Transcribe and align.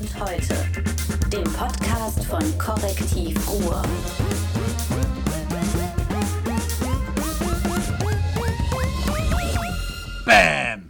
und 0.00 0.20
heute, 0.20 0.54
dem 1.32 1.44
Podcast 1.54 2.24
von 2.26 2.58
Korrektiv 2.58 3.36
Ruhr. 3.48 3.82
Bam! 10.24 10.88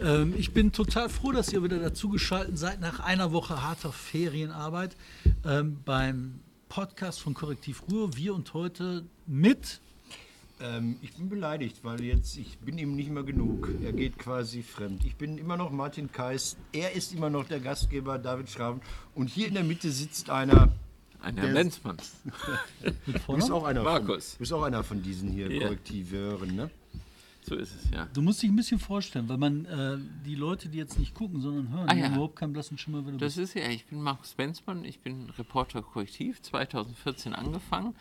Ähm, 0.00 0.34
ich 0.36 0.52
bin 0.52 0.72
total 0.72 1.08
froh, 1.08 1.32
dass 1.32 1.52
ihr 1.52 1.62
wieder 1.62 1.78
dazugeschaltet 1.78 2.58
seid 2.58 2.80
nach 2.80 3.00
einer 3.00 3.32
Woche 3.32 3.62
harter 3.62 3.92
Ferienarbeit 3.92 4.94
ähm, 5.46 5.78
beim 5.84 6.40
Podcast 6.68 7.20
von 7.20 7.32
Korrektiv 7.32 7.84
Ruhr. 7.90 8.14
Wir 8.14 8.34
und 8.34 8.52
heute 8.52 9.04
mit 9.26 9.80
Ähm, 10.60 10.96
ich 11.02 11.12
bin 11.14 11.28
beleidigt, 11.28 11.78
weil 11.82 12.00
jetzt, 12.02 12.36
ich 12.36 12.58
bin 12.58 12.78
ihm 12.78 12.94
nicht 12.94 13.10
mehr 13.10 13.24
genug. 13.24 13.68
Er 13.82 13.92
geht 13.92 14.18
quasi 14.18 14.62
fremd. 14.62 15.04
Ich 15.04 15.16
bin 15.16 15.36
immer 15.38 15.56
noch 15.56 15.70
Martin 15.70 16.10
Kais, 16.12 16.56
er 16.72 16.92
ist 16.92 17.12
immer 17.12 17.28
noch 17.28 17.44
der 17.46 17.60
Gastgeber 17.60 18.18
David 18.18 18.48
Schraven 18.50 18.80
und 19.14 19.28
hier 19.28 19.48
in 19.48 19.54
der 19.54 19.64
Mitte 19.64 19.90
sitzt 19.90 20.30
einer. 20.30 20.70
Ein 21.20 21.38
Herr 21.38 21.52
Lenzmann. 21.52 21.96
Du 23.26 23.34
bist 23.34 23.50
auch 23.50 23.64
einer 23.64 23.82
Markus. 23.82 24.30
Von, 24.32 24.38
bist 24.38 24.52
auch 24.52 24.62
einer 24.62 24.84
von 24.84 25.02
diesen 25.02 25.30
hier 25.30 25.50
Ja. 25.50 25.62
Korrektiveuren, 25.64 26.54
ne? 26.54 26.70
So 27.46 27.56
ist 27.56 27.74
es, 27.74 27.90
ja. 27.90 28.06
Du 28.14 28.22
musst 28.22 28.42
dich 28.42 28.48
ein 28.50 28.56
bisschen 28.56 28.78
vorstellen, 28.78 29.28
weil 29.28 29.36
man 29.36 29.66
äh, 29.66 29.98
die 30.24 30.34
Leute, 30.34 30.70
die 30.70 30.78
jetzt 30.78 30.98
nicht 30.98 31.14
gucken, 31.14 31.42
sondern 31.42 31.68
hören, 31.70 31.88
Ah, 31.90 31.92
die 31.94 32.00
ja. 32.00 32.06
haben 32.06 32.14
überhaupt 32.14 32.36
keinen 32.36 32.54
blassen 32.54 32.78
Schimmer, 32.78 33.04
wer 33.04 33.12
du 33.12 33.18
Das 33.18 33.36
bist. 33.36 33.54
ist 33.54 33.62
ja, 33.62 33.68
ich 33.70 33.84
bin 33.84 34.00
Markus 34.00 34.32
Benzmann, 34.32 34.84
ich 34.86 35.00
bin 35.00 35.28
Reporter 35.36 35.82
Korrektiv, 35.82 36.40
2014 36.40 37.34
angefangen. 37.34 37.94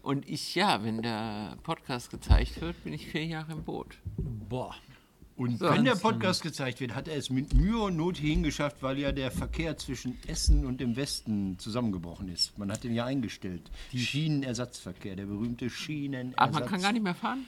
Und 0.00 0.26
ich, 0.28 0.54
ja, 0.54 0.82
wenn 0.82 1.02
der 1.02 1.58
Podcast 1.62 2.10
gezeigt 2.10 2.58
wird, 2.62 2.82
bin 2.84 2.94
ich 2.94 3.06
vier 3.06 3.26
Jahre 3.26 3.52
im 3.52 3.64
Boot. 3.64 3.98
Boah. 4.16 4.74
Und 5.36 5.58
So. 5.58 5.68
wenn 5.68 5.84
der 5.84 5.96
Podcast 5.96 6.42
gezeigt 6.42 6.80
wird, 6.80 6.94
hat 6.94 7.08
er 7.08 7.16
es 7.18 7.28
mit 7.28 7.52
Mühe 7.52 7.78
und 7.78 7.96
Not 7.98 8.16
hierhin 8.16 8.42
geschafft, 8.42 8.78
weil 8.80 8.98
ja 8.98 9.12
der 9.12 9.30
Verkehr 9.30 9.76
zwischen 9.76 10.16
Essen 10.26 10.64
und 10.64 10.80
dem 10.80 10.96
Westen 10.96 11.58
zusammengebrochen 11.58 12.30
ist. 12.30 12.56
Man 12.56 12.72
hat 12.72 12.82
den 12.84 12.94
ja 12.94 13.04
eingestellt. 13.04 13.70
Schienenersatzverkehr, 13.94 15.14
der 15.16 15.26
berühmte 15.26 15.68
Schienenersatz. 15.68 16.34
Ach, 16.38 16.50
man 16.52 16.64
kann 16.66 16.80
gar 16.80 16.92
nicht 16.92 17.02
mehr 17.02 17.14
fahren? 17.14 17.44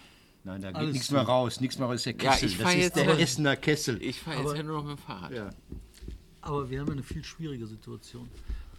Nein, 0.48 0.62
da 0.62 0.68
geht 0.68 0.76
Alles 0.78 0.92
nichts 0.94 1.10
mehr 1.10 1.20
raus. 1.22 1.60
Nichts 1.60 1.78
mehr 1.78 1.86
raus 1.88 1.96
ist 1.96 2.06
der 2.06 2.12
Ja, 2.14 2.30
Kessel. 2.32 2.48
ich 2.48 2.56
das 2.58 2.70
ist 2.74 2.78
jetzt 2.80 2.96
der 2.96 3.08
aber- 3.10 3.18
Essener 3.20 3.56
Kessel. 3.56 4.02
Ich 4.02 4.18
fahre 4.20 4.42
jetzt 4.42 4.56
ja 4.56 4.62
nur 4.62 4.78
noch 4.78 4.84
mit 4.88 4.96
dem 4.98 5.02
Fahrrad. 5.02 5.30
ja. 5.32 5.50
Aber 6.40 6.70
wir 6.70 6.80
haben 6.80 6.90
eine 6.90 7.02
viel 7.02 7.22
schwierige 7.22 7.66
Situation. 7.66 8.26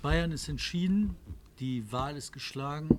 Bayern 0.01 0.31
ist 0.31 0.47
entschieden, 0.49 1.15
die 1.59 1.91
Wahl 1.91 2.17
ist 2.17 2.31
geschlagen, 2.31 2.89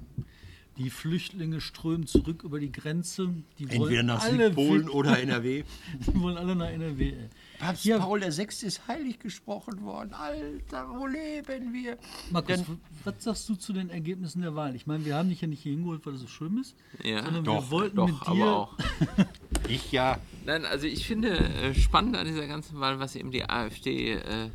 die 0.78 0.88
Flüchtlinge 0.88 1.60
strömen 1.60 2.06
zurück 2.06 2.44
über 2.44 2.60
die 2.60 2.70
Grenze. 2.70 3.30
Die 3.58 3.68
wollen 3.70 3.80
Entweder 3.82 4.02
nach 4.04 4.22
Südpolen 4.24 4.86
weg- 4.86 4.94
oder 4.94 5.18
NRW. 5.18 5.64
Die 6.06 6.20
wollen 6.20 6.36
alle 6.38 6.54
nach 6.54 6.68
NRW. 6.70 7.08
ey. 7.10 7.28
Papst 7.60 7.84
Ja. 7.84 7.98
Paul 7.98 8.20
VI. 8.22 8.42
ist 8.66 8.88
heilig 8.88 9.18
gesprochen 9.18 9.82
worden. 9.82 10.12
Alter, 10.14 10.88
wo 10.90 11.06
leben 11.06 11.72
wir? 11.72 11.98
Markus, 12.30 12.64
Dann- 12.64 12.80
was 13.04 13.14
sagst 13.22 13.48
du 13.48 13.54
zu 13.54 13.72
den 13.72 13.90
Ergebnissen 13.90 14.42
der 14.42 14.54
Wahl? 14.54 14.74
Ich 14.74 14.86
meine, 14.86 15.04
wir 15.04 15.14
haben 15.16 15.28
dich 15.28 15.40
ja 15.42 15.46
nicht 15.48 15.62
hier 15.62 15.72
hingeholt, 15.72 16.04
weil 16.06 16.14
es 16.14 16.20
so 16.22 16.26
schön 16.26 16.58
ist, 16.58 16.74
Ja, 17.04 17.22
sondern 17.22 17.44
doch, 17.44 17.62
wir 17.66 17.70
wollten 17.70 17.96
Doch, 17.96 18.06
mit 18.06 18.20
dir. 18.22 18.28
aber 18.28 18.56
auch. 18.56 18.74
Ich 19.68 19.92
ja. 19.92 20.18
Nein, 20.46 20.64
also 20.64 20.86
ich 20.86 21.06
finde 21.06 21.38
äh, 21.38 21.74
spannend 21.74 22.16
an 22.16 22.26
dieser 22.26 22.46
ganzen 22.48 22.80
Wahl, 22.80 22.98
was 22.98 23.14
eben 23.14 23.30
die 23.30 23.44
AfD 23.48 24.14
äh, 24.14 24.48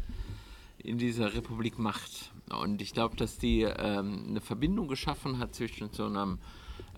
in 0.80 0.98
dieser 0.98 1.34
Republik 1.34 1.80
macht. 1.80 2.32
Und 2.62 2.82
ich 2.82 2.92
glaube, 2.92 3.16
dass 3.16 3.38
die 3.38 3.62
ähm, 3.62 4.26
eine 4.30 4.42
Verbindung 4.42 4.88
geschaffen 4.88 5.40
hat 5.40 5.56
zwischen 5.56 5.90
so 5.92 6.06
einem 6.06 6.40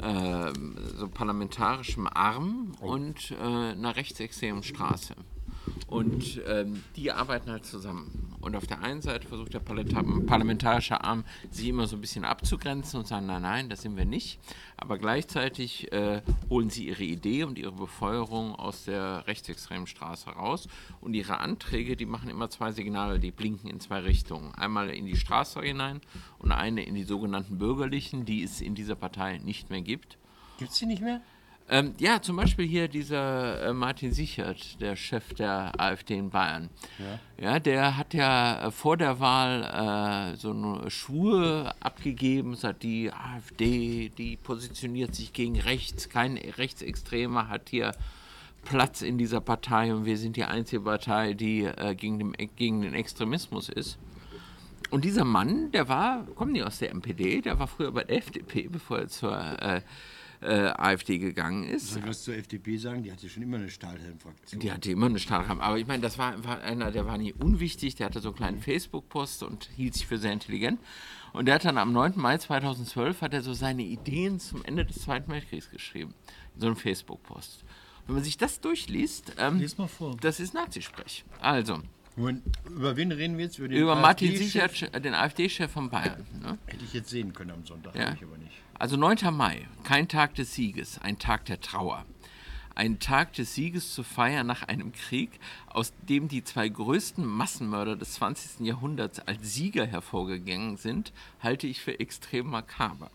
ähm, 0.02 0.76
so 0.98 1.08
parlamentarischem 1.10 2.08
Arm 2.08 2.72
und 2.82 3.32
äh, 3.32 3.36
einer 3.44 3.96
rechtsextremen 3.96 4.64
Straße. 4.64 5.16
Und 5.88 6.42
ähm, 6.48 6.84
die 6.96 7.12
arbeiten 7.12 7.50
halt 7.52 7.66
zusammen. 7.66 8.36
Und 8.40 8.56
auf 8.56 8.68
der 8.68 8.82
einen 8.82 9.02
Seite 9.02 9.28
versucht 9.28 9.54
der 9.54 9.60
Parlamentar- 9.60 10.26
parlamentarische 10.26 11.04
Arm, 11.04 11.26
sie 11.50 11.70
immer 11.70 11.88
so 11.88 11.98
ein 11.98 12.02
bisschen 12.02 12.24
abzugrenzen 12.24 13.00
und 13.00 13.08
sagen, 13.08 13.26
nein, 13.26 13.42
nein, 13.42 13.70
das 13.70 13.82
sind 13.82 13.98
wir 13.98 14.06
nicht. 14.06 14.40
Aber 14.78 14.98
gleichzeitig 14.98 15.92
äh, 15.92 16.22
holen 16.50 16.70
sie 16.70 16.88
ihre 16.88 17.04
Idee 17.04 17.44
und 17.44 17.58
ihre 17.58 17.72
Befeuerung 17.72 18.56
aus 18.56 18.86
der 18.86 19.26
rechtsextremen 19.28 19.88
Straße 19.88 20.30
raus. 20.30 20.68
Und 21.02 21.14
ihre 21.14 21.40
Anträge, 21.40 21.98
die 21.98 22.06
machen 22.06 22.30
immer 22.30 22.50
zwei 22.50 22.72
Signale, 22.72 23.20
die 23.20 23.32
blinken 23.32 23.70
in 23.70 23.80
zwei 23.80 24.00
Richtungen. 24.00 24.54
Einmal 24.56 24.90
in 24.90 25.06
die 25.06 25.18
Straße 25.18 25.62
hinein 25.62 26.02
und 26.40 26.52
eine 26.52 26.84
in 26.84 26.96
die 26.96 27.04
sogenannten 27.04 27.58
Bürgerlichen, 27.58 28.26
die 28.26 28.44
es 28.44 28.62
in 28.62 28.76
dieser 28.76 28.96
Partei 28.96 29.40
nicht 29.40 29.70
mehr 29.70 29.82
gibt. 29.82 30.18
Gibt 30.58 30.72
es 30.72 30.80
die 30.80 30.86
nicht 30.86 31.02
mehr? 31.02 31.22
Ähm, 31.70 31.96
ja, 32.00 32.22
zum 32.22 32.38
Beispiel 32.38 32.66
hier 32.66 32.88
dieser 32.88 33.62
äh, 33.62 33.74
Martin 33.74 34.14
Sichert, 34.14 34.80
der 34.80 34.96
Chef 34.96 35.34
der 35.34 35.74
AfD 35.78 36.16
in 36.16 36.30
Bayern. 36.30 36.70
Ja, 37.38 37.60
der 37.60 37.98
hat 37.98 38.14
ja 38.14 38.68
äh, 38.68 38.72
vor 38.72 38.96
der 38.96 39.20
Wahl 39.20 39.64
äh, 40.34 40.38
so 40.38 40.52
eine 40.52 40.90
Schwur 40.90 41.76
abgegeben, 41.82 42.56
sagt, 42.56 42.84
die 42.84 43.12
AfD, 43.12 44.10
die 44.18 44.38
positioniert 44.38 45.14
sich 45.14 45.34
gegen 45.34 45.60
rechts, 45.60 46.08
kein 46.08 46.38
Rechtsextremer 46.38 47.50
hat 47.50 47.70
hier 47.70 47.92
Platz 48.64 49.02
in 49.02 49.18
dieser 49.18 49.42
Partei 49.42 49.94
und 49.94 50.06
wir 50.06 50.18
sind 50.18 50.38
die 50.38 50.46
einzige 50.46 50.82
Partei, 50.82 51.34
die 51.34 51.66
äh, 51.66 51.96
gegen, 51.96 52.20
den, 52.20 52.50
gegen 52.56 52.82
den 52.82 52.94
Extremismus 52.94 53.68
ist. 53.68 53.98
Und 54.90 55.04
dieser 55.04 55.26
Mann, 55.26 55.72
der 55.72 55.90
war, 55.90 56.24
kommt 56.36 56.54
nicht 56.54 56.64
aus 56.64 56.80
der 56.80 56.94
MPD, 56.94 57.42
der 57.42 57.60
war 57.60 57.68
früher 57.68 57.92
bei 57.92 58.06
der 58.06 58.18
FDP, 58.18 58.70
bevor 58.70 59.00
er 59.00 59.08
zur 59.10 59.84
äh, 60.42 60.70
AfD 60.70 61.18
gegangen 61.18 61.64
ist. 61.64 61.92
Soll 61.92 62.02
ich 62.04 62.08
was 62.08 62.24
zur 62.24 62.36
FDP 62.36 62.78
sagen? 62.78 63.04
Die 63.04 63.12
hatte 63.12 63.28
schon 63.30 63.44
immer 63.44 63.58
eine 63.58 63.70
Stahlhelmfraktion. 63.70 64.60
Die 64.60 64.72
hatte 64.72 64.92
immer 64.92 65.08
eine 65.08 65.20
Stahlrahmen. 65.20 65.62
Aber 65.62 65.78
ich 65.78 65.88
meine, 65.88 66.02
das 66.02 66.18
war, 66.18 66.44
war 66.44 66.62
einer, 66.62 66.92
der 66.92 67.06
war 67.06 67.18
nie 67.18 67.34
unwichtig. 67.34 67.96
Der 67.96 68.08
hatte 68.08 68.20
so 68.20 68.30
einen 68.30 68.38
kleinen 68.38 68.62
Facebook-Post 68.62 69.44
und 69.44 69.70
hielt 69.76 69.96
sich 69.96 70.08
für 70.08 70.18
sehr 70.18 70.34
intelligent. 70.34 70.80
Und 71.34 71.46
der 71.46 71.56
hat 71.56 71.66
dann 71.66 71.78
am 71.78 71.92
9. 71.92 72.14
Mai 72.16 72.38
2012 72.38 73.22
hat 73.22 73.34
er 73.34 73.42
so 73.42 73.54
seine 73.54 73.84
Ideen 73.84 74.40
zum 74.40 74.64
Ende 74.64 74.86
des 74.86 75.02
Zweiten 75.02 75.32
Weltkriegs 75.32 75.70
geschrieben. 75.70 76.14
In 76.56 76.62
so 76.62 76.68
einem 76.68 76.76
Facebook-Post. 76.76 77.64
Wenn 78.06 78.16
man 78.16 78.24
sich 78.24 78.38
das 78.38 78.62
durchliest, 78.62 79.34
ähm, 79.38 79.64
das 80.22 80.40
ist 80.40 80.54
Nazisprech. 80.54 81.26
Also, 81.42 81.82
Moment, 82.18 82.44
über 82.68 82.98
wen 82.98 83.12
reden 83.12 83.38
wir 83.38 83.46
jetzt? 83.46 83.60
Über, 83.60 83.68
den 83.68 83.78
über 83.78 83.96
Martin? 83.96 84.36
Sichert, 84.36 84.92
den 85.06 85.14
AfD-Chef 85.14 85.72
von 85.72 85.90
Bayern. 85.92 86.26
Ne? 86.42 86.58
Hätte 86.66 86.84
ich 86.84 86.94
jetzt 86.94 87.10
sehen 87.10 87.32
können 87.32 87.52
am 87.52 87.64
Sonntag, 87.66 87.96
Ja. 87.96 88.08
habe 88.08 88.16
ich 88.16 88.24
aber 88.24 88.38
nicht. 88.38 88.56
Also 88.74 88.98
9. 88.98 89.18
Mai, 89.32 89.68
kein 89.84 90.08
Tag 90.08 90.34
des 90.34 90.54
Sieges, 90.56 91.00
ein 91.00 91.20
Tag 91.20 91.46
der 91.46 91.62
Trauer. 91.62 92.06
Ein 92.74 93.00
Tag 93.00 93.34
des 93.34 93.54
Sieges 93.56 93.94
zu 93.94 94.04
feiern 94.04 94.46
nach 94.48 94.64
einem 94.64 94.92
Krieg, 94.94 95.40
aus 95.68 95.94
dem 96.10 96.28
die 96.28 96.44
zwei 96.44 96.70
größten 96.70 97.26
Massenmörder 97.26 97.96
des 97.96 98.14
20. 98.14 98.66
Jahrhunderts 98.66 99.20
als 99.20 99.54
Sieger 99.54 99.86
hervorgegangen 99.86 100.78
sind, 100.78 101.14
halte 101.40 101.68
ich 101.68 101.82
für 101.82 102.00
extrem 102.00 102.48
makaber. 102.48 103.12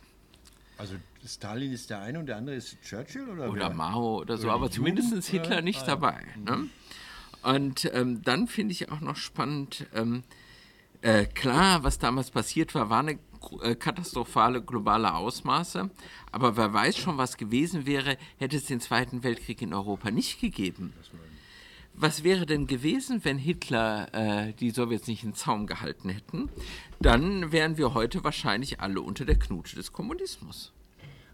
Also 0.79 0.95
Stalin 1.25 1.73
ist 1.73 1.91
der 1.91 2.01
eine 2.01 2.19
und 2.19 2.27
der 2.27 2.37
andere 2.37 2.57
ist 2.57 2.77
Churchill? 2.83 3.29
Oder, 3.29 3.51
Oder 3.51 3.69
wer? 3.69 3.75
Mao 3.75 4.19
oder 4.19 4.37
so, 4.37 4.47
Oder 4.49 4.55
aber 4.55 4.71
zumindest 4.71 5.29
Hitler 5.29 5.63
nicht 5.63 5.81
ja. 5.83 5.87
dabei. 5.87 6.25
Ne? 6.45 6.69
Und 7.43 7.91
ähm, 7.93 8.23
dann 8.23 8.47
finde 8.47 8.73
ich 8.73 8.91
auch 8.91 9.01
noch 9.01 9.17
spannend, 9.17 9.87
ähm, 9.95 10.23
äh, 11.03 11.27
klar, 11.27 11.83
was 11.83 11.99
damals 11.99 12.31
passiert 12.31 12.75
war, 12.75 12.89
war 12.89 13.01
eine 13.01 13.19
äh, 13.63 13.75
katastrophale 13.75 14.63
globale 14.63 15.15
Ausmaße, 15.15 15.91
aber 16.31 16.57
wer 16.57 16.73
weiß 16.73 16.97
schon, 16.97 17.19
was 17.19 17.37
gewesen 17.37 17.87
wäre, 17.87 18.17
hätte 18.39 18.57
es 18.57 18.67
den 18.67 18.81
Zweiten 18.81 19.25
Weltkrieg 19.25 19.61
in 19.63 19.75
Europa 19.75 20.11
nicht 20.11 20.41
gegeben. 20.41 20.93
Was 21.95 22.25
wäre 22.25 22.47
denn 22.47 22.67
gewesen, 22.67 23.25
wenn 23.25 23.37
Hitler 23.37 24.15
äh, 24.15 24.53
die 24.55 24.71
Sowjets 24.71 25.09
nicht 25.09 25.25
in 25.25 25.35
Zaum 25.35 25.67
gehalten 25.67 26.09
hätten? 26.09 26.49
Dann 27.01 27.53
wären 27.53 27.77
wir 27.77 27.95
heute 27.95 28.25
wahrscheinlich 28.25 28.81
alle 28.81 29.03
unter 29.03 29.25
der 29.25 29.39
Knute 29.39 29.77
des 29.77 29.93
Kommunismus. 29.93 30.73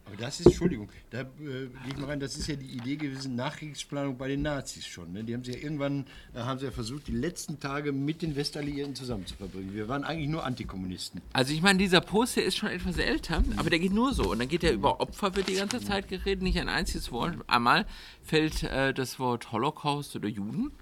Aber 0.08 0.16
das 0.16 0.40
ist, 0.40 0.46
Entschuldigung, 0.46 0.88
da 1.10 1.20
äh, 1.20 1.24
gehe 1.26 1.68
ich 1.88 1.96
mal 1.98 2.06
rein, 2.06 2.20
das 2.20 2.36
ist 2.36 2.48
ja 2.48 2.56
die 2.56 2.66
Idee 2.66 2.96
gewesen, 2.96 3.36
Nachkriegsplanung 3.36 4.16
bei 4.16 4.28
den 4.28 4.40
Nazis 4.40 4.86
schon. 4.86 5.12
Ne? 5.12 5.22
Die 5.22 5.34
haben 5.34 5.44
sie 5.44 5.52
ja 5.52 5.58
irgendwann, 5.58 6.06
äh, 6.34 6.38
haben 6.38 6.58
sie 6.58 6.64
ja 6.64 6.70
versucht, 6.70 7.08
die 7.08 7.12
letzten 7.12 7.60
Tage 7.60 7.92
mit 7.92 8.22
den 8.22 8.34
Westalliierten 8.34 8.94
zusammen 8.94 9.26
zu 9.26 9.34
verbringen. 9.34 9.74
Wir 9.74 9.86
waren 9.88 10.04
eigentlich 10.04 10.30
nur 10.30 10.46
Antikommunisten. 10.46 11.20
Also 11.34 11.52
ich 11.52 11.60
meine, 11.60 11.78
dieser 11.78 12.00
Post, 12.00 12.36
der 12.36 12.46
ist 12.46 12.56
schon 12.56 12.70
etwas 12.70 12.96
älter, 12.96 13.44
aber 13.56 13.68
der 13.68 13.78
geht 13.78 13.92
nur 13.92 14.14
so. 14.14 14.30
Und 14.30 14.38
dann 14.38 14.48
geht 14.48 14.64
er 14.64 14.72
über 14.72 15.00
Opfer, 15.00 15.36
wird 15.36 15.48
die 15.48 15.56
ganze 15.56 15.80
Zeit 15.80 16.08
geredet, 16.08 16.42
nicht 16.42 16.58
ein 16.58 16.70
einziges 16.70 17.12
Wort. 17.12 17.34
Einmal 17.46 17.84
fällt 18.22 18.62
äh, 18.62 18.94
das 18.94 19.18
Wort 19.18 19.52
Holocaust 19.52 20.16
oder 20.16 20.28
Juden. 20.28 20.72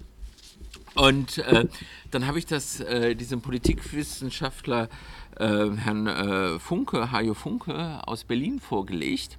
Und 0.95 1.37
äh, 1.39 1.67
dann 2.11 2.25
habe 2.25 2.39
ich 2.39 2.45
das 2.45 2.79
äh, 2.79 3.15
diesem 3.15 3.41
Politikwissenschaftler 3.41 4.89
äh, 5.37 5.69
Herrn 5.75 6.07
äh, 6.07 6.59
Funke, 6.59 7.11
Hajo 7.11 7.35
Funke 7.35 8.01
aus 8.07 8.23
Berlin 8.23 8.59
vorgelegt. 8.59 9.37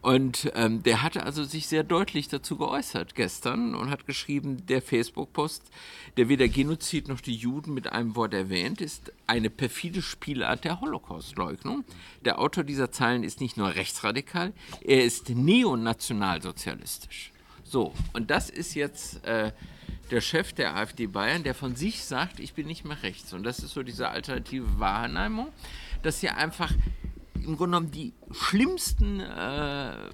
Und 0.00 0.52
ähm, 0.54 0.84
der 0.84 1.02
hatte 1.02 1.24
also 1.24 1.42
sich 1.42 1.66
sehr 1.66 1.82
deutlich 1.82 2.28
dazu 2.28 2.56
geäußert 2.56 3.16
gestern 3.16 3.74
und 3.74 3.90
hat 3.90 4.06
geschrieben, 4.06 4.64
der 4.66 4.80
Facebook-Post, 4.80 5.64
der 6.16 6.28
weder 6.28 6.46
Genozid 6.46 7.08
noch 7.08 7.20
die 7.20 7.34
Juden 7.34 7.74
mit 7.74 7.92
einem 7.92 8.14
Wort 8.14 8.32
erwähnt, 8.32 8.80
ist 8.80 9.12
eine 9.26 9.50
perfide 9.50 10.00
Spielart 10.00 10.64
der 10.64 10.80
Holocaust-Leugnung. 10.80 11.84
Der 12.24 12.38
Autor 12.38 12.62
dieser 12.62 12.92
Zeilen 12.92 13.24
ist 13.24 13.40
nicht 13.40 13.56
nur 13.56 13.74
rechtsradikal, 13.74 14.52
er 14.82 15.04
ist 15.04 15.30
neonationalsozialistisch. 15.30 17.32
So, 17.64 17.92
und 18.12 18.30
das 18.30 18.50
ist 18.50 18.74
jetzt 18.74 19.24
äh, 19.24 19.50
der 20.10 20.20
Chef 20.20 20.52
der 20.52 20.76
AfD 20.76 21.06
Bayern, 21.06 21.42
der 21.42 21.54
von 21.54 21.76
sich 21.76 22.04
sagt, 22.04 22.40
ich 22.40 22.54
bin 22.54 22.66
nicht 22.66 22.84
mehr 22.84 23.02
rechts. 23.02 23.32
Und 23.32 23.44
das 23.44 23.60
ist 23.60 23.74
so 23.74 23.82
diese 23.82 24.08
alternative 24.08 24.78
Wahrnehmung, 24.78 25.48
dass 26.02 26.20
sie 26.20 26.28
einfach 26.28 26.72
im 27.34 27.56
Grunde 27.56 27.78
genommen 27.78 27.90
die 27.90 28.12
schlimmsten 28.32 29.20
äh, 29.20 30.10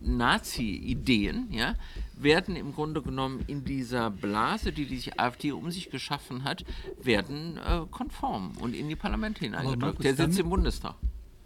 Nazi-Ideen, 0.00 1.52
ja, 1.52 1.74
werden 2.14 2.56
im 2.56 2.72
Grunde 2.72 3.02
genommen 3.02 3.44
in 3.46 3.64
dieser 3.64 4.10
Blase, 4.10 4.72
die 4.72 4.86
die 4.86 5.18
AfD 5.18 5.52
um 5.52 5.70
sich 5.70 5.90
geschaffen 5.90 6.44
hat, 6.44 6.64
werden 7.00 7.58
äh, 7.58 7.86
konform 7.90 8.52
und 8.58 8.74
in 8.74 8.88
die 8.88 8.96
Parlamente 8.96 9.40
hineingedrückt. 9.40 10.02
Der 10.02 10.14
sitzt 10.14 10.38
im 10.38 10.50
Bundestag. 10.50 10.94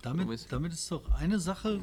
Damit, 0.03 0.47
damit 0.51 0.73
ist 0.73 0.91
doch 0.91 1.11
eine 1.13 1.39
Sache, 1.39 1.81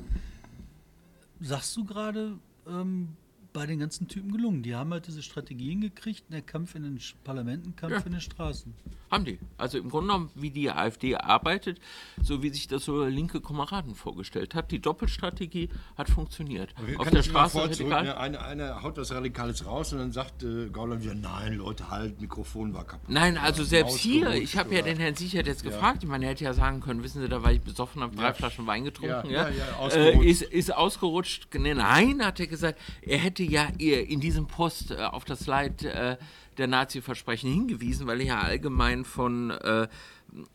sagst 1.39 1.75
du 1.77 1.85
gerade, 1.85 2.37
ähm, 2.67 3.15
bei 3.51 3.65
den 3.65 3.79
ganzen 3.79 4.07
Typen 4.07 4.31
gelungen. 4.31 4.61
Die 4.63 4.75
haben 4.75 4.91
halt 4.91 5.07
diese 5.07 5.23
Strategien 5.23 5.81
gekriegt, 5.81 6.23
der 6.31 6.41
Kampf 6.41 6.75
in 6.75 6.83
den 6.83 6.99
Parlamenten, 7.23 7.75
Kampf 7.75 7.93
Ja. 7.93 8.01
in 8.05 8.11
den 8.11 8.21
Straßen. 8.21 8.73
Haben 9.09 9.25
die. 9.25 9.39
Also 9.57 9.79
im 9.79 9.89
Grunde 9.89 10.07
genommen, 10.13 10.29
wie 10.35 10.51
die 10.51 10.69
AfD 10.69 11.15
arbeitet, 11.15 11.79
so 12.21 12.43
wie 12.43 12.49
sich 12.49 12.67
das 12.67 12.85
so 12.85 13.03
linke 13.05 13.41
Kameraden 13.41 13.95
vorgestellt 13.95 14.53
hat. 14.53 14.71
Die 14.71 14.79
Doppelstrategie 14.79 15.69
hat 15.97 16.09
funktioniert. 16.09 16.75
Wir 16.85 16.99
Auf 16.99 17.09
der 17.09 17.23
Straße 17.23 17.59
radikal. 17.59 18.03
ne? 18.03 18.17
einer, 18.17 18.41
einer 18.45 18.83
haut 18.83 18.97
was 18.97 19.11
Radikales 19.11 19.65
raus 19.65 19.93
und 19.93 19.99
dann 19.99 20.11
sagt 20.11 20.43
äh, 20.43 20.69
Gauland 20.69 21.03
wieder, 21.03 21.15
nein, 21.15 21.55
Leute, 21.55 21.89
halt, 21.89 22.21
Mikrofon 22.21 22.73
war 22.75 22.85
kaputt. 22.85 23.09
Nein, 23.09 23.37
also 23.39 23.63
Ja, 23.63 23.67
selbst 23.67 23.97
hier, 23.97 24.31
ich 24.35 24.55
habe 24.57 24.75
ja 24.75 24.83
den 24.83 24.97
Herrn 24.97 25.15
Sichert 25.15 25.47
jetzt 25.47 25.63
gefragt, 25.63 26.03
ich 26.03 26.09
meine, 26.09 26.25
er 26.25 26.31
hätte 26.31 26.43
ja 26.43 26.53
sagen 26.53 26.79
können, 26.81 27.01
wissen 27.01 27.19
Sie, 27.21 27.27
da 27.29 27.41
war 27.41 27.51
ich 27.51 27.61
besoffen, 27.61 28.03
habe 28.03 28.15
drei 28.15 28.25
Ja. 28.27 28.33
Flaschen 28.33 28.67
Wein 28.67 28.83
getrunken, 28.83 29.31
Ja, 29.31 29.49
ja, 29.49 29.49
ja, 29.49 29.55
ja, 29.55 29.65
äh, 29.69 29.73
ausgerutscht. 29.79 30.27
ist, 30.29 30.41
ist 30.43 30.75
ausgerutscht. 30.75 31.47
Nee, 31.55 31.73
Nein, 31.73 32.23
hat 32.23 32.39
er 32.39 32.45
gesagt, 32.47 32.79
er 33.01 33.17
hätte 33.17 33.38
ja 33.43 33.67
ihr 33.77 34.07
in 34.07 34.19
diesem 34.19 34.47
Post 34.47 34.91
äh, 34.91 34.97
auf 34.97 35.25
das 35.25 35.47
Leid 35.47 35.83
äh, 35.83 36.17
der 36.57 36.67
Nazi-Versprechen 36.67 37.51
hingewiesen, 37.51 38.07
weil 38.07 38.21
er 38.21 38.27
ja 38.27 38.39
allgemein 38.39 39.05
von, 39.05 39.51
äh, 39.51 39.87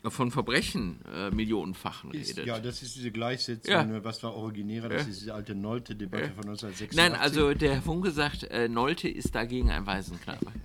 von 0.07 0.31
Verbrechen 0.31 0.99
äh, 1.13 1.31
millionenfachen 1.31 2.11
Ist, 2.11 2.31
redet. 2.31 2.47
ja, 2.47 2.59
das 2.59 2.81
ist 2.81 2.95
diese 2.95 3.11
Gleichsetzung, 3.11 3.71
Ja. 3.73 3.83
ne, 3.83 4.03
was 4.03 4.21
war 4.23 4.33
originärer, 4.35 4.89
das 4.89 5.03
Ja. 5.03 5.09
ist 5.09 5.21
diese 5.21 5.33
alte 5.33 5.55
Nolte-Debatte 5.55 6.29
von 6.35 6.45
1986. 6.45 6.95
Nein, 6.97 7.13
also 7.13 7.53
der 7.53 7.75
Herr 7.75 7.81
Funke 7.81 8.11
sagt, 8.11 8.43
äh, 8.43 8.67
Nolte 8.69 9.09
ist 9.09 9.35
dagegen 9.35 9.69
ein 9.71 9.85
Waisenknabe. 9.85 10.47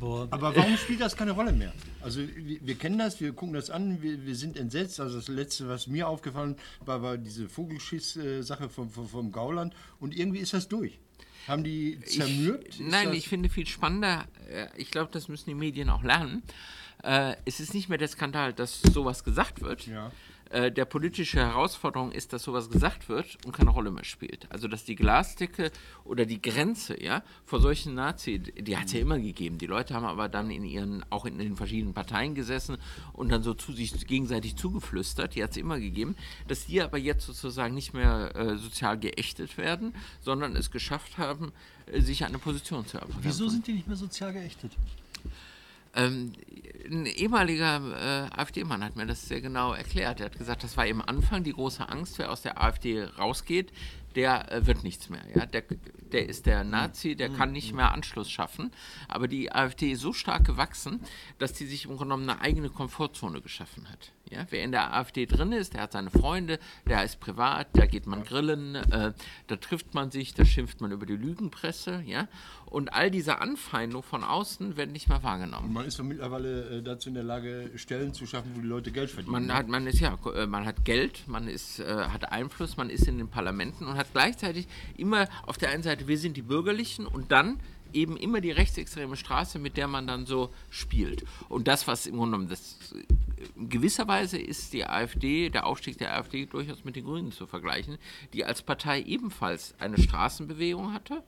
Aber 0.00 0.56
warum 0.56 0.76
spielt 0.76 1.00
das 1.00 1.16
keine 1.16 1.30
Rolle 1.30 1.52
mehr? 1.52 1.72
Also 2.00 2.20
wir, 2.20 2.58
wir 2.60 2.74
kennen 2.74 2.98
das, 2.98 3.20
wir 3.20 3.32
gucken 3.32 3.54
das 3.54 3.70
an, 3.70 4.02
wir, 4.02 4.26
wir 4.26 4.34
sind 4.34 4.56
entsetzt. 4.56 4.98
Also 4.98 5.16
das 5.16 5.28
Letzte, 5.28 5.68
was 5.68 5.86
mir 5.86 6.08
aufgefallen 6.08 6.56
war, 6.84 7.02
war 7.02 7.16
diese 7.16 7.48
Vogelschiss-Sache 7.48 8.68
vom, 8.68 8.90
vom, 8.90 9.08
vom 9.08 9.30
Gauland. 9.32 9.74
Und 10.00 10.16
irgendwie 10.16 10.40
ist 10.40 10.52
das 10.54 10.68
durch. 10.68 10.98
Haben 11.46 11.62
die 11.64 11.98
zermürbt? 12.00 12.68
Ich, 12.68 12.80
nein, 12.80 13.12
ich 13.12 13.28
finde 13.28 13.48
viel 13.48 13.66
spannender, 13.66 14.24
äh, 14.50 14.66
ich 14.76 14.90
glaube, 14.90 15.10
das 15.12 15.28
müssen 15.28 15.48
die 15.50 15.54
Medien 15.54 15.88
auch 15.90 16.02
lernen. 16.02 16.42
Äh, 17.02 17.36
es 17.44 17.60
ist 17.60 17.74
nicht 17.74 17.88
mehr 17.88 17.98
der 17.98 18.08
Skandal, 18.08 18.52
dass 18.52 18.80
sowas 18.80 19.24
gesagt 19.24 19.60
wird. 19.60 19.86
Ja. 19.86 20.10
Äh, 20.52 20.70
der 20.70 20.84
politische 20.84 21.40
Herausforderung 21.40 22.12
ist, 22.12 22.34
dass 22.34 22.42
sowas 22.42 22.68
gesagt 22.68 23.08
wird 23.08 23.38
und 23.46 23.52
keine 23.52 23.70
Rolle 23.70 23.90
mehr 23.90 24.04
spielt. 24.04 24.46
Also 24.52 24.68
dass 24.68 24.84
die 24.84 24.96
Glasdecke 24.96 25.70
oder 26.04 26.26
die 26.26 26.42
Grenze, 26.42 27.02
ja, 27.02 27.22
vor 27.46 27.62
solchen 27.62 27.94
Nazi, 27.94 28.38
die 28.38 28.76
hat 28.76 28.86
es 28.86 28.92
ja 28.92 29.00
immer 29.00 29.18
gegeben. 29.18 29.56
Die 29.56 29.66
Leute 29.66 29.94
haben 29.94 30.04
aber 30.04 30.28
dann 30.28 30.50
in 30.50 30.64
ihren, 30.64 31.06
auch 31.08 31.24
in 31.24 31.38
den 31.38 31.56
verschiedenen 31.56 31.94
Parteien 31.94 32.34
gesessen 32.34 32.76
und 33.14 33.32
dann 33.32 33.42
so 33.42 33.54
zu 33.54 33.72
sich 33.72 34.06
gegenseitig 34.06 34.56
zugeflüstert, 34.56 35.34
die 35.34 35.42
hat 35.42 35.52
es 35.52 35.56
immer 35.56 35.80
gegeben, 35.80 36.16
dass 36.48 36.66
die 36.66 36.82
aber 36.82 36.98
jetzt 36.98 37.24
sozusagen 37.24 37.74
nicht 37.74 37.94
mehr 37.94 38.36
äh, 38.36 38.58
sozial 38.58 38.98
geächtet 38.98 39.56
werden, 39.56 39.94
sondern 40.20 40.54
es 40.54 40.70
geschafft 40.70 41.16
haben, 41.16 41.52
äh, 41.86 42.02
sich 42.02 42.26
eine 42.26 42.38
Position 42.38 42.86
zu 42.86 42.98
erarbeiten. 42.98 43.20
wieso 43.22 43.48
sind 43.48 43.66
die 43.66 43.72
nicht 43.72 43.88
mehr 43.88 43.96
sozial 43.96 44.34
geächtet? 44.34 44.72
Ähm, 45.94 46.32
ein 46.90 47.06
ehemaliger 47.06 48.28
äh, 48.30 48.40
AfD-Mann 48.40 48.84
hat 48.84 48.96
mir 48.96 49.06
das 49.06 49.28
sehr 49.28 49.40
genau 49.40 49.72
erklärt. 49.72 50.20
Er 50.20 50.26
hat 50.26 50.38
gesagt, 50.38 50.64
das 50.64 50.76
war 50.76 50.84
am 50.84 51.02
Anfang 51.02 51.42
die 51.42 51.52
große 51.52 51.88
Angst, 51.88 52.18
wer 52.18 52.30
aus 52.30 52.42
der 52.42 52.62
AfD 52.62 53.04
rausgeht, 53.04 53.72
der 54.14 54.50
äh, 54.50 54.66
wird 54.66 54.82
nichts 54.82 55.08
mehr. 55.08 55.22
Ja? 55.34 55.46
Der, 55.46 55.62
der 56.12 56.28
ist 56.28 56.46
der 56.46 56.64
Nazi, 56.64 57.14
der 57.14 57.30
kann 57.30 57.52
nicht 57.52 57.72
mehr 57.72 57.92
Anschluss 57.92 58.30
schaffen. 58.30 58.70
Aber 59.08 59.28
die 59.28 59.52
AfD 59.52 59.92
ist 59.92 60.00
so 60.00 60.12
stark 60.12 60.44
gewachsen, 60.44 61.00
dass 61.38 61.52
die 61.52 61.66
sich 61.66 61.84
im 61.84 61.96
Grunde 61.96 62.14
genommen 62.14 62.28
eine 62.28 62.40
eigene 62.40 62.68
Komfortzone 62.68 63.40
geschaffen 63.40 63.88
hat. 63.88 64.12
Ja? 64.32 64.46
Wer 64.50 64.64
in 64.64 64.72
der 64.72 64.94
AfD 64.94 65.26
drin 65.26 65.52
ist, 65.52 65.74
der 65.74 65.82
hat 65.82 65.92
seine 65.92 66.10
Freunde, 66.10 66.58
der 66.86 67.04
ist 67.04 67.20
privat, 67.20 67.68
da 67.74 67.86
geht 67.86 68.06
man 68.06 68.24
grillen, 68.24 68.74
äh, 68.74 69.12
da 69.46 69.56
trifft 69.56 69.94
man 69.94 70.10
sich, 70.10 70.34
da 70.34 70.44
schimpft 70.44 70.80
man 70.80 70.92
über 70.92 71.06
die 71.06 71.16
Lügenpresse. 71.16 72.02
Ja? 72.06 72.28
Und 72.66 72.92
all 72.92 73.10
diese 73.10 73.40
Anfeindungen 73.40 74.02
von 74.02 74.24
außen 74.24 74.76
werden 74.76 74.92
nicht 74.92 75.08
mehr 75.08 75.22
wahrgenommen. 75.22 75.72
Man 75.72 75.86
ist 75.86 75.98
doch 75.98 76.04
mittlerweile 76.04 76.78
äh, 76.78 76.82
dazu 76.82 77.08
in 77.08 77.14
der 77.14 77.24
Lage, 77.24 77.70
Stellen 77.76 78.14
zu 78.14 78.26
schaffen, 78.26 78.52
wo 78.54 78.60
die 78.60 78.66
Leute 78.66 78.90
Geld 78.90 79.10
verdienen. 79.10 79.32
Man 79.32 79.52
hat, 79.52 79.68
man 79.68 79.86
ist 79.86 80.00
ja, 80.00 80.18
äh, 80.34 80.46
man 80.46 80.64
hat 80.64 80.84
Geld, 80.84 81.24
man 81.26 81.48
ist, 81.48 81.80
äh, 81.80 81.84
hat 81.84 82.32
Einfluss, 82.32 82.76
man 82.76 82.90
ist 82.90 83.06
in 83.06 83.18
den 83.18 83.28
Parlamenten 83.28 83.86
und 83.86 83.96
hat 83.96 84.12
gleichzeitig 84.12 84.66
immer 84.96 85.28
auf 85.46 85.58
der 85.58 85.70
einen 85.70 85.82
Seite, 85.82 86.08
wir 86.08 86.18
sind 86.18 86.36
die 86.36 86.42
Bürgerlichen 86.42 87.06
und 87.06 87.30
dann 87.30 87.60
eben 87.94 88.16
immer 88.16 88.40
die 88.40 88.50
rechtsextreme 88.50 89.16
Straße, 89.16 89.58
mit 89.58 89.76
der 89.76 89.88
man 89.88 90.06
dann 90.06 90.26
so 90.26 90.50
spielt. 90.70 91.24
Und 91.48 91.68
das, 91.68 91.86
was 91.86 92.06
im 92.06 92.16
Grunde 92.16 92.32
genommen, 92.38 92.50
das, 92.50 92.94
in 93.56 93.68
gewisser 93.68 94.08
Weise 94.08 94.38
ist 94.38 94.72
die 94.72 94.84
AfD, 94.84 95.50
der 95.50 95.66
Aufstieg 95.66 95.98
der 95.98 96.16
AfD 96.16 96.46
durchaus 96.46 96.84
mit 96.84 96.96
den 96.96 97.04
Grünen 97.04 97.32
zu 97.32 97.46
vergleichen, 97.46 97.98
die 98.32 98.44
als 98.44 98.62
Partei 98.62 99.02
ebenfalls 99.02 99.74
eine 99.78 99.98
Straßenbewegung 99.98 100.92
hatte 100.92 101.22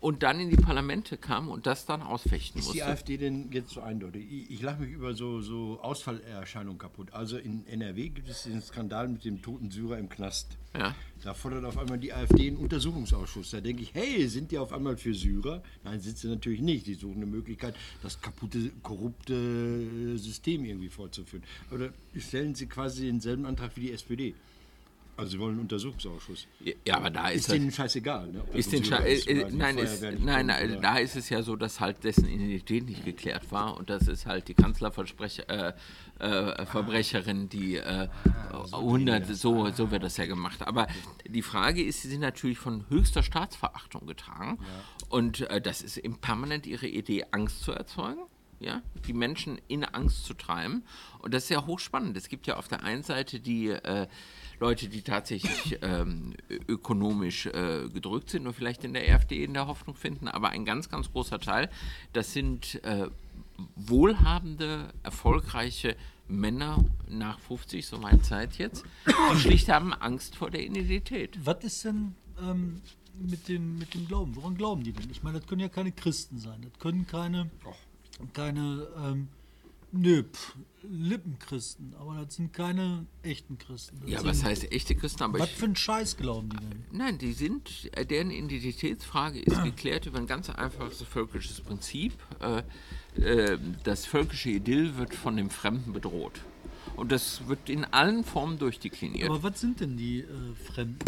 und 0.00 0.22
dann 0.22 0.40
in 0.40 0.48
die 0.48 0.56
Parlamente 0.56 1.16
kam 1.16 1.48
und 1.48 1.66
das 1.66 1.84
dann 1.86 2.02
ausfechten 2.02 2.58
Ist 2.58 2.72
die 2.72 2.78
musste. 2.78 2.86
AfD 2.86 3.16
denn 3.18 3.52
jetzt 3.52 3.70
so 3.70 3.80
eindeutig? 3.80 4.26
Ich, 4.30 4.50
ich 4.50 4.62
lache 4.62 4.80
mich 4.82 4.92
über 4.92 5.14
so, 5.14 5.40
so 5.40 5.78
Ausfallerscheinungen 5.82 6.78
kaputt. 6.78 7.12
Also 7.12 7.36
in 7.36 7.66
NRW 7.66 8.08
gibt 8.08 8.28
es 8.28 8.44
den 8.44 8.62
Skandal 8.62 9.08
mit 9.08 9.24
dem 9.24 9.42
toten 9.42 9.70
Syrer 9.70 9.98
im 9.98 10.08
Knast. 10.08 10.56
Ja. 10.74 10.94
Da 11.22 11.34
fordert 11.34 11.64
auf 11.64 11.76
einmal 11.76 11.98
die 11.98 12.12
AfD 12.12 12.48
einen 12.48 12.56
Untersuchungsausschuss. 12.56 13.50
Da 13.50 13.60
denke 13.60 13.82
ich, 13.82 13.92
hey, 13.92 14.26
sind 14.28 14.50
die 14.52 14.58
auf 14.58 14.72
einmal 14.72 14.96
für 14.96 15.14
Syrer? 15.14 15.62
Nein, 15.84 16.00
sind 16.00 16.16
sie 16.16 16.28
natürlich 16.28 16.60
nicht. 16.62 16.86
Die 16.86 16.94
suchen 16.94 17.16
eine 17.16 17.26
Möglichkeit, 17.26 17.74
das 18.02 18.20
kaputte, 18.20 18.70
korrupte 18.82 20.16
System 20.16 20.64
irgendwie 20.64 20.88
fortzuführen. 20.88 21.44
Aber 21.70 21.88
da 21.88 22.20
stellen 22.20 22.54
sie 22.54 22.66
quasi 22.66 23.06
denselben 23.06 23.44
Antrag 23.44 23.72
wie 23.76 23.80
die 23.80 23.92
SPD. 23.92 24.34
Also 25.20 25.32
sie 25.32 25.38
wollen 25.38 25.50
einen 25.52 25.60
Untersuchungsausschuss. 25.60 26.46
Ja, 26.86 26.96
aber 26.96 27.10
da 27.10 27.28
ist, 27.28 27.40
Ist 27.40 27.48
das- 27.48 27.52
denen 27.56 27.70
scheißegal, 27.70 28.28
ne? 28.32 28.42
Ist 28.54 28.72
den 28.72 28.82
Scha- 28.82 29.04
ist 29.04 29.28
äh, 29.28 29.44
die 29.50 29.54
nein, 29.54 29.76
ist, 29.76 30.02
nein, 30.02 30.46
nein, 30.46 30.70
oder- 30.72 30.80
da 30.80 30.96
ist 30.96 31.14
es 31.14 31.28
ja 31.28 31.42
so, 31.42 31.56
dass 31.56 31.78
halt 31.78 32.02
dessen 32.04 32.26
Identität 32.26 32.86
nicht 32.86 33.04
geklärt 33.04 33.52
war 33.52 33.76
und 33.76 33.90
das 33.90 34.08
ist 34.08 34.24
halt 34.24 34.48
die 34.48 34.54
Kanzlerverbrecherin, 34.54 35.76
äh, 36.20 37.44
äh, 37.44 37.46
die 37.48 37.76
äh, 37.76 38.08
100, 38.72 39.26
so, 39.36 39.68
so 39.70 39.90
wird 39.90 40.02
das 40.04 40.16
ja 40.16 40.24
gemacht. 40.24 40.62
Aber 40.66 40.86
die 41.28 41.42
Frage 41.42 41.82
ist, 41.84 42.00
sie 42.02 42.08
sind 42.08 42.20
natürlich 42.20 42.58
von 42.58 42.88
höchster 42.88 43.22
Staatsverachtung 43.22 44.06
getragen 44.06 44.58
und 45.10 45.42
äh, 45.50 45.60
das 45.60 45.82
ist 45.82 46.00
permanent 46.22 46.66
ihre 46.66 46.86
Idee, 46.86 47.26
Angst 47.30 47.62
zu 47.62 47.72
erzeugen. 47.72 48.20
Ja, 48.62 48.82
die 49.06 49.14
Menschen 49.14 49.58
in 49.68 49.86
Angst 49.86 50.26
zu 50.26 50.34
treiben. 50.34 50.84
Und 51.20 51.32
das 51.32 51.44
ist 51.44 51.48
ja 51.48 51.64
hochspannend. 51.64 52.14
Es 52.18 52.28
gibt 52.28 52.46
ja 52.46 52.58
auf 52.58 52.68
der 52.68 52.82
einen 52.84 53.02
Seite 53.02 53.40
die 53.40 53.68
äh, 53.68 54.06
Leute, 54.60 54.88
die 54.88 55.02
tatsächlich 55.02 55.78
ähm, 55.82 56.34
ökonomisch 56.68 57.46
äh, 57.46 57.88
gedrückt 57.92 58.30
sind 58.30 58.46
und 58.46 58.52
vielleicht 58.52 58.84
in 58.84 58.92
der 58.92 59.02
AfD 59.12 59.42
in 59.42 59.54
der 59.54 59.66
Hoffnung 59.66 59.96
finden, 59.96 60.28
aber 60.28 60.50
ein 60.50 60.64
ganz, 60.64 60.88
ganz 60.88 61.10
großer 61.10 61.40
Teil, 61.40 61.70
das 62.12 62.32
sind 62.32 62.82
äh, 62.84 63.08
wohlhabende, 63.74 64.92
erfolgreiche 65.02 65.96
Männer 66.28 66.84
nach 67.08 67.40
50, 67.40 67.86
so 67.86 67.98
meine 67.98 68.22
Zeit 68.22 68.58
jetzt, 68.58 68.84
die 69.06 69.36
schlicht 69.38 69.68
haben 69.68 69.92
Angst 69.92 70.36
vor 70.36 70.50
der 70.50 70.64
Identität. 70.64 71.38
Was 71.44 71.64
ist 71.64 71.84
denn 71.84 72.14
ähm, 72.40 72.82
mit, 73.18 73.48
dem, 73.48 73.78
mit 73.78 73.94
dem 73.94 74.06
Glauben? 74.06 74.36
Woran 74.36 74.56
glauben 74.56 74.84
die 74.84 74.92
denn? 74.92 75.10
Ich 75.10 75.22
meine, 75.22 75.40
das 75.40 75.48
können 75.48 75.60
ja 75.60 75.68
keine 75.68 75.92
Christen 75.92 76.38
sein. 76.38 76.60
Das 76.62 76.78
können 76.78 77.06
keine, 77.06 77.50
keine 78.32 78.86
ähm, 78.96 79.28
nö, 79.92 80.22
pff, 80.22 80.56
Lippenchristen. 80.82 81.94
Aber 81.98 82.16
das 82.24 82.36
sind 82.36 82.52
keine 82.52 83.06
echten 83.22 83.58
Christen. 83.58 84.00
Das 84.00 84.10
Ja, 84.10 84.24
was 84.24 84.44
heißt 84.44 84.72
echte 84.72 84.94
Christen? 84.94 85.22
Aber 85.22 85.38
Was 85.38 85.50
ich, 85.50 85.56
für 85.56 85.66
ein 85.66 85.76
Scheiß 85.76 86.16
glauben 86.16 86.50
die 86.50 86.56
denn? 86.56 86.84
Nein, 86.92 87.18
die 87.18 87.32
sind, 87.32 87.90
deren 88.10 88.30
Identitätsfrage 88.30 89.40
ist 89.40 89.62
geklärt 89.62 90.06
über 90.06 90.18
ein 90.18 90.26
ganz 90.26 90.50
einfaches 90.50 91.02
völkisches 91.02 91.60
Prinzip. 91.60 92.12
Äh, 92.40 92.62
äh, 93.20 93.58
das 93.84 94.06
völkische 94.06 94.50
Idyll 94.50 94.96
wird 94.96 95.14
von 95.14 95.36
dem 95.36 95.50
Fremden 95.50 95.92
bedroht. 95.92 96.40
Und 96.96 97.12
das 97.12 97.46
wird 97.48 97.68
in 97.68 97.84
allen 97.84 98.24
Formen 98.24 98.58
durchdekliniert. 98.58 99.28
Aber 99.28 99.42
was 99.42 99.60
sind 99.60 99.80
denn 99.80 99.96
die 99.96 100.20
äh, 100.20 100.26
Fremden? 100.72 100.98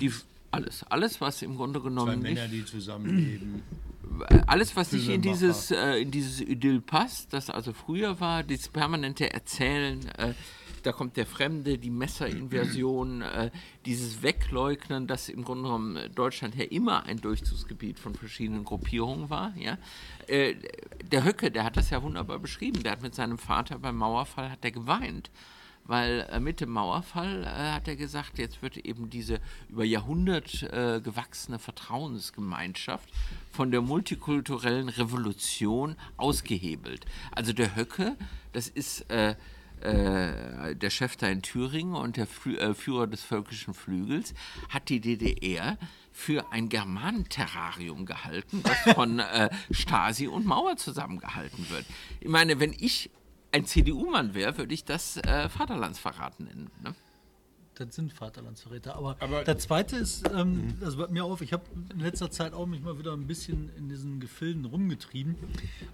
Die, 0.00 0.12
alles, 0.50 0.84
alles, 0.84 1.20
was 1.20 1.42
im 1.42 1.56
Grunde 1.56 1.80
Zwei 1.80 1.88
genommen 1.88 2.22
Männer, 2.22 2.48
nicht, 2.48 2.54
die 2.54 2.64
zusammenleben. 2.64 3.62
Alles, 4.46 4.76
was 4.76 4.92
nicht 4.92 5.08
in 5.08 5.22
dieses, 5.22 5.70
äh, 5.70 6.00
in 6.00 6.10
dieses 6.10 6.40
Idyll 6.40 6.80
passt, 6.80 7.32
das 7.32 7.50
also 7.50 7.72
früher 7.72 8.20
war, 8.20 8.42
das 8.42 8.68
permanente 8.68 9.32
Erzählen, 9.32 10.06
äh, 10.18 10.34
da 10.82 10.92
kommt 10.92 11.16
der 11.16 11.26
Fremde, 11.26 11.78
die 11.78 11.90
Messerinversion, 11.90 13.22
äh, 13.22 13.50
dieses 13.84 14.22
Wegleugnen, 14.22 15.06
dass 15.06 15.28
im 15.28 15.44
Grunde 15.44 15.64
genommen 15.64 15.98
Deutschland 16.14 16.54
ja 16.54 16.64
immer 16.64 17.04
ein 17.04 17.20
Durchzugsgebiet 17.20 17.98
von 17.98 18.14
verschiedenen 18.14 18.64
Gruppierungen 18.64 19.28
war. 19.28 19.52
Ja? 19.56 19.78
Äh, 20.26 20.54
der 21.10 21.24
Höcke, 21.24 21.50
der 21.50 21.64
hat 21.64 21.76
das 21.76 21.90
ja 21.90 22.02
wunderbar 22.02 22.38
beschrieben. 22.38 22.82
Der 22.82 22.92
hat 22.92 23.02
mit 23.02 23.14
seinem 23.14 23.38
Vater 23.38 23.78
beim 23.78 23.96
Mauerfall 23.96 24.50
hat 24.50 24.64
er 24.64 24.70
geweint 24.70 25.30
weil 25.88 26.28
äh, 26.30 26.38
mit 26.38 26.60
dem 26.60 26.70
Mauerfall 26.70 27.42
äh, 27.44 27.72
hat 27.72 27.88
er 27.88 27.96
gesagt, 27.96 28.38
jetzt 28.38 28.62
wird 28.62 28.76
eben 28.76 29.10
diese 29.10 29.40
über 29.68 29.84
Jahrhundert 29.84 30.62
äh, 30.62 31.00
gewachsene 31.02 31.58
Vertrauensgemeinschaft 31.58 33.08
von 33.50 33.72
der 33.72 33.80
multikulturellen 33.80 34.90
Revolution 34.90 35.96
ausgehebelt. 36.16 37.06
Also 37.32 37.52
der 37.52 37.74
Höcke, 37.74 38.16
das 38.52 38.68
ist 38.68 39.10
äh, 39.10 39.34
äh, 39.80 40.76
der 40.76 40.90
Chef 40.90 41.16
da 41.16 41.28
in 41.28 41.40
Thüringen 41.40 41.94
und 41.94 42.18
der 42.18 42.26
Flü 42.26 42.56
äh, 42.56 42.74
Führer 42.74 43.06
des 43.06 43.22
völkischen 43.22 43.72
Flügels, 43.72 44.34
hat 44.68 44.90
die 44.90 45.00
DDR 45.00 45.78
für 46.12 46.52
ein 46.52 46.68
Germanenterrarium 46.68 48.04
gehalten, 48.04 48.62
das 48.64 48.94
von 48.94 49.22
Stasi 49.70 50.26
und 50.26 50.46
Mauer 50.46 50.76
zusammengehalten 50.76 51.70
wird. 51.70 51.86
Ich 52.18 52.26
meine, 52.26 52.58
wenn 52.58 52.72
ich 52.72 53.08
ein 53.52 53.64
CDU-Mann 53.64 54.34
wäre, 54.34 54.56
würde 54.58 54.74
ich 54.74 54.84
das 54.84 55.16
äh, 55.18 55.48
Vaterlandsverrat 55.48 56.40
nennen. 56.40 56.70
Ne? 56.82 56.94
Das 57.74 57.94
sind 57.94 58.12
Vaterlandsverräter. 58.12 58.96
Aber, 58.96 59.16
Aber- 59.20 59.44
der 59.44 59.58
zweite 59.58 59.96
ist, 59.96 60.28
ähm, 60.34 60.74
das 60.80 60.96
bleibt 60.96 61.12
mir 61.12 61.24
auf, 61.24 61.40
ich 61.40 61.52
habe 61.52 61.62
in 61.92 62.00
letzter 62.00 62.30
Zeit 62.30 62.52
auch 62.52 62.66
mich 62.66 62.82
mal 62.82 62.98
wieder 62.98 63.12
ein 63.12 63.26
bisschen 63.26 63.70
in 63.76 63.88
diesen 63.88 64.20
Gefilden 64.20 64.64
rumgetrieben. 64.64 65.36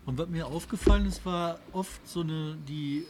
Und 0.07 0.19
was 0.19 0.29
mir 0.29 0.47
aufgefallen 0.47 1.07
ist, 1.07 1.25
war 1.27 1.59
oft 1.73 2.07
so 2.09 2.21
eine, 2.23 2.57
die 2.67 3.01
äh, 3.01 3.05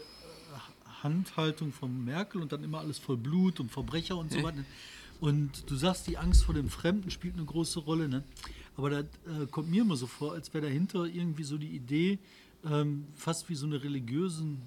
Handhaltung 1.02 1.72
von 1.72 2.04
Merkel 2.04 2.42
und 2.42 2.52
dann 2.52 2.64
immer 2.64 2.80
alles 2.80 2.98
voll 2.98 3.16
Blut 3.16 3.60
und 3.60 3.70
Verbrecher 3.70 4.16
und 4.16 4.32
so 4.32 4.42
weiter. 4.42 4.64
Und 5.20 5.70
du 5.70 5.76
sagst, 5.76 6.06
die 6.08 6.18
Angst 6.18 6.44
vor 6.44 6.54
dem 6.54 6.68
Fremden 6.68 7.10
spielt 7.10 7.34
eine 7.36 7.44
große 7.44 7.78
Rolle. 7.80 8.08
Ne? 8.08 8.24
Aber 8.76 8.90
da 8.90 8.98
äh, 9.00 9.46
kommt 9.50 9.70
mir 9.70 9.82
immer 9.82 9.96
so 9.96 10.08
vor, 10.08 10.32
als 10.32 10.52
wäre 10.52 10.66
dahinter 10.66 11.04
irgendwie 11.04 11.44
so 11.44 11.56
die 11.56 11.70
Idee, 11.70 12.18
ähm, 12.70 13.06
fast 13.14 13.48
wie 13.48 13.54
so 13.54 13.66
eine 13.66 13.82
religiösen 13.82 14.62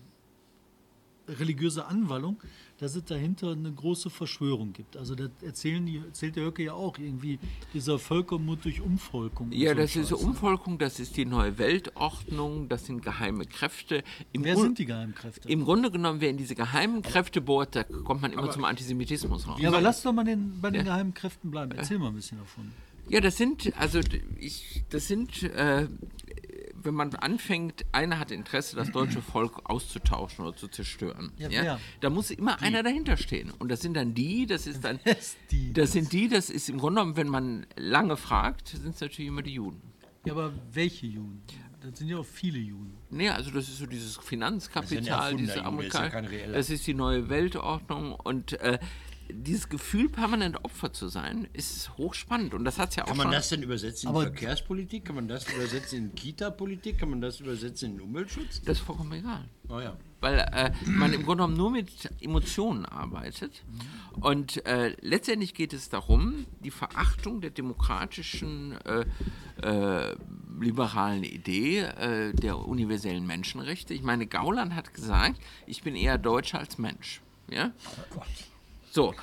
religiöse 1.30 1.86
Anwallung, 1.86 2.42
dass 2.78 2.96
es 2.96 3.04
dahinter 3.04 3.52
eine 3.52 3.70
große 3.70 4.10
Verschwörung 4.10 4.72
gibt. 4.72 4.96
Also 4.96 5.14
das 5.14 5.30
erzählen 5.42 5.86
die, 5.86 5.98
erzählt 5.98 6.38
der 6.38 6.46
Höcke 6.46 6.64
ja 6.64 6.72
auch 6.72 6.98
irgendwie, 6.98 7.38
dieser 7.74 8.00
Völkermut 8.00 8.64
durch 8.64 8.80
Umvolkung. 8.80 9.52
Ja, 9.52 9.72
so 9.72 9.76
das 9.76 9.96
ist 9.98 10.10
Scheiß, 10.10 10.22
ne? 10.22 10.26
Umvolkung, 10.28 10.78
das 10.78 11.02
ist 11.02 11.18
die 11.18 11.26
neue 11.26 11.58
Weltordnung, 11.58 12.70
das 12.70 12.86
sind 12.86 13.02
geheime 13.04 13.46
Kräfte. 13.46 14.06
Im 14.32 14.46
Wer 14.46 14.54
Grund- 14.54 14.66
sind 14.68 14.80
die 14.80 14.86
Geheimkräfte? 14.86 15.50
Im 15.50 15.66
Grunde 15.66 15.92
genommen, 15.92 16.22
wer 16.22 16.30
in 16.30 16.38
diese 16.38 16.56
geheimen 16.56 17.02
Kräfte 17.02 17.42
bohrt, 17.42 17.76
da 17.76 17.84
kommt 17.84 18.22
man 18.22 18.32
immer 18.32 18.50
zum 18.50 18.64
Antisemitismus 18.64 19.48
raus. 19.50 19.60
ja, 19.60 19.68
aber 19.68 19.82
lass 19.82 20.04
doch 20.04 20.14
mal 20.14 20.24
den, 20.24 20.62
bei 20.62 20.70
den 20.70 20.86
Ja. 20.86 20.94
geheimen 20.94 21.14
Kräften 21.14 21.52
bleiben. 21.52 21.74
Erzähl 21.74 22.00
mal 22.00 22.08
ein 22.08 22.16
bisschen 22.16 22.38
davon. 22.38 22.72
Ja, 23.10 23.20
das 23.22 23.36
sind, 23.38 23.72
also 23.78 24.00
ich, 24.38 24.84
das 24.90 25.08
sind, 25.08 25.44
äh, 25.44 25.88
wenn 26.88 26.96
man 26.96 27.14
anfängt, 27.16 27.86
einer 27.92 28.18
hat 28.18 28.32
Interesse, 28.32 28.78
das 28.78 28.92
deutsche 28.92 29.22
Volk 29.22 29.60
auszutauschen 29.66 30.46
oder 30.46 30.56
zu 30.56 30.70
zerstören. 30.70 31.32
Ja, 31.38 31.50
Ja? 31.50 31.80
Da 32.00 32.10
muss 32.10 32.32
immer 32.32 32.62
einer 32.62 32.82
dahinter 32.82 33.18
stehen. 33.18 33.52
Und 33.60 33.70
das 33.70 33.82
sind 33.82 33.94
dann 33.96 34.14
die, 34.14 34.46
das 34.46 34.66
ist 34.66 34.84
dann, 34.84 35.00
die? 35.52 35.74
das 35.74 35.92
sind 35.92 36.14
die, 36.14 36.30
das 36.30 36.50
ist 36.50 36.70
im 36.70 36.78
Grunde 36.78 37.02
genommen, 37.02 37.18
wenn 37.18 37.28
man 37.28 37.68
lange 37.76 38.16
fragt, 38.16 38.70
sind 38.70 38.96
es 38.96 39.02
natürlich 39.02 39.28
immer 39.28 39.42
die 39.42 39.54
Juden. 39.54 39.82
Ja, 40.26 40.34
aber 40.34 40.54
welche 40.72 41.08
Juden? 41.08 41.42
Das 41.82 42.00
sind 42.00 42.08
ja 42.08 42.18
auch 42.18 42.26
viele 42.26 42.58
Juden. 42.58 42.98
Nee, 43.10 43.30
also 43.30 43.52
das 43.52 43.68
ist 43.68 43.78
so 43.78 43.86
dieses 43.86 44.18
Finanzkapital, 44.18 45.32
ja 45.32 45.38
diese 45.38 45.58
ja 45.58 45.66
Amerikaner. 45.66 46.30
reeller. 46.30 46.54
Das 46.54 46.70
ist 46.70 46.88
die 46.88 46.94
neue 46.94 47.30
Weltordnung 47.30 48.14
und 48.14 48.54
äh, 48.62 48.80
dieses 49.32 49.70
Gefühl, 49.70 50.10
permanent 50.10 50.64
Opfer 50.64 50.94
zu 50.94 51.08
sein, 51.08 51.48
ist 51.54 51.98
hochspannend. 51.98 52.54
Und 52.54 52.66
das 52.66 52.78
hat 52.80 52.90
es 52.92 52.96
ja 52.98 53.04
auch 53.04 53.08
Kann 53.08 53.18
man 53.18 53.32
das 53.32 53.50
denn 53.50 53.64
übersetzen 53.64 54.10
in 54.10 54.16
Aber- 54.16 54.24
Verkehrspolitik? 54.24 55.06
Kann 55.06 55.16
man 55.16 55.28
das 55.28 55.48
übersetzen 55.52 55.98
in 56.00 56.16
Kita-Politik? 56.16 57.00
Kann 57.00 57.10
man 57.10 57.22
das 57.22 57.40
übersetzen 57.40 57.96
in 57.96 58.02
Umweltschutz? 58.02 58.62
das 58.64 58.78
ist 58.80 58.84
vollkommen 58.86 59.12
egal. 59.14 59.46
Oh 59.70 59.80
ja. 59.82 59.98
weil 60.22 60.40
äh, 60.54 60.72
man 60.86 61.12
im 61.12 61.24
Grunde 61.24 61.44
genommen 61.44 61.58
nur 61.58 61.72
mit 61.72 62.10
Emotionen 62.22 62.86
arbeitet. 62.86 63.64
Und 64.22 64.66
äh, 64.66 64.96
letztendlich 65.02 65.54
geht 65.54 65.74
es 65.74 65.90
darum, 65.90 66.46
die 66.62 66.72
Verachtung 66.72 67.42
der 67.42 67.50
demokratischen, 67.50 68.78
äh, 68.86 69.06
äh, 69.62 70.16
liberalen 70.60 71.24
Idee 71.24 71.80
äh, 71.82 72.34
der 72.34 72.58
universellen 72.60 73.28
Menschenrechte. 73.28 73.94
Ich 73.94 74.04
meine, 74.04 74.26
Gauland 74.26 74.74
hat 74.74 74.94
gesagt, 74.94 75.40
ich 75.66 75.84
bin 75.84 75.96
eher 75.96 76.18
Deutscher 76.18 76.60
als 76.60 76.78
Mensch. 76.78 77.22
Ja? 77.52 77.72
So, 78.98 79.14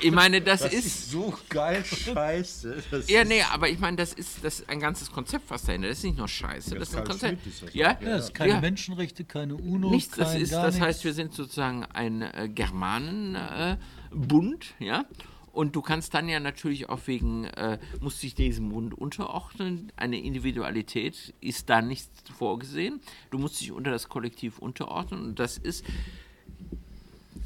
ich 0.00 0.10
meine, 0.10 0.40
das, 0.40 0.62
ist 0.72 1.10
so 1.10 1.36
geil 1.50 1.84
scheiße. 1.84 2.82
Das 2.90 3.10
ja, 3.10 3.24
nee, 3.24 3.42
aber 3.42 3.68
ich 3.68 3.78
meine, 3.78 3.98
das 3.98 4.14
ist, 4.14 4.42
das 4.42 4.60
ist 4.60 4.70
ein 4.70 4.80
ganzes 4.80 5.12
Konzept, 5.12 5.50
was 5.50 5.64
dahinter 5.64 5.88
ist. 5.88 5.96
Das 5.96 5.98
ist 5.98 6.04
nicht 6.04 6.16
nur 6.16 6.28
Scheiße, 6.28 6.74
das 6.76 6.88
ist 6.88 6.96
ein 6.96 7.04
Konzept. 7.04 7.46
Ist 7.46 7.64
das 7.64 7.74
Ja, 7.74 7.98
Ja, 8.00 8.02
das 8.16 8.24
ist 8.28 8.34
keine 8.34 8.54
ja. 8.54 8.60
Menschenrechte, 8.62 9.26
keine 9.26 9.56
UNO, 9.56 9.90
Nichts, 9.90 10.16
das 10.16 10.32
kein 10.32 10.40
ist, 10.40 10.52
gar 10.52 10.64
das 10.64 10.76
nichts. 10.76 10.86
heißt, 10.86 11.04
wir 11.04 11.12
sind 11.12 11.34
sozusagen 11.34 11.84
ein 11.84 12.22
äh, 12.22 12.48
Germanenbund, 12.48 14.74
äh, 14.80 14.86
ja. 14.86 15.04
Und 15.52 15.76
du 15.76 15.82
kannst 15.82 16.14
dann 16.14 16.30
ja 16.30 16.40
natürlich 16.40 16.88
auch 16.88 17.00
wegen, 17.04 17.44
äh, 17.44 17.78
musst 18.00 18.22
dich 18.22 18.34
diesem 18.34 18.70
Bund 18.70 18.94
unterordnen. 18.94 19.92
Eine 19.96 20.22
Individualität 20.22 21.34
ist 21.42 21.68
da 21.68 21.82
nicht 21.82 22.08
vorgesehen. 22.38 23.02
Du 23.30 23.36
musst 23.36 23.60
dich 23.60 23.72
unter 23.72 23.90
das 23.90 24.08
Kollektiv 24.08 24.58
unterordnen. 24.58 25.22
Und 25.22 25.38
das 25.38 25.58
ist 25.58 25.84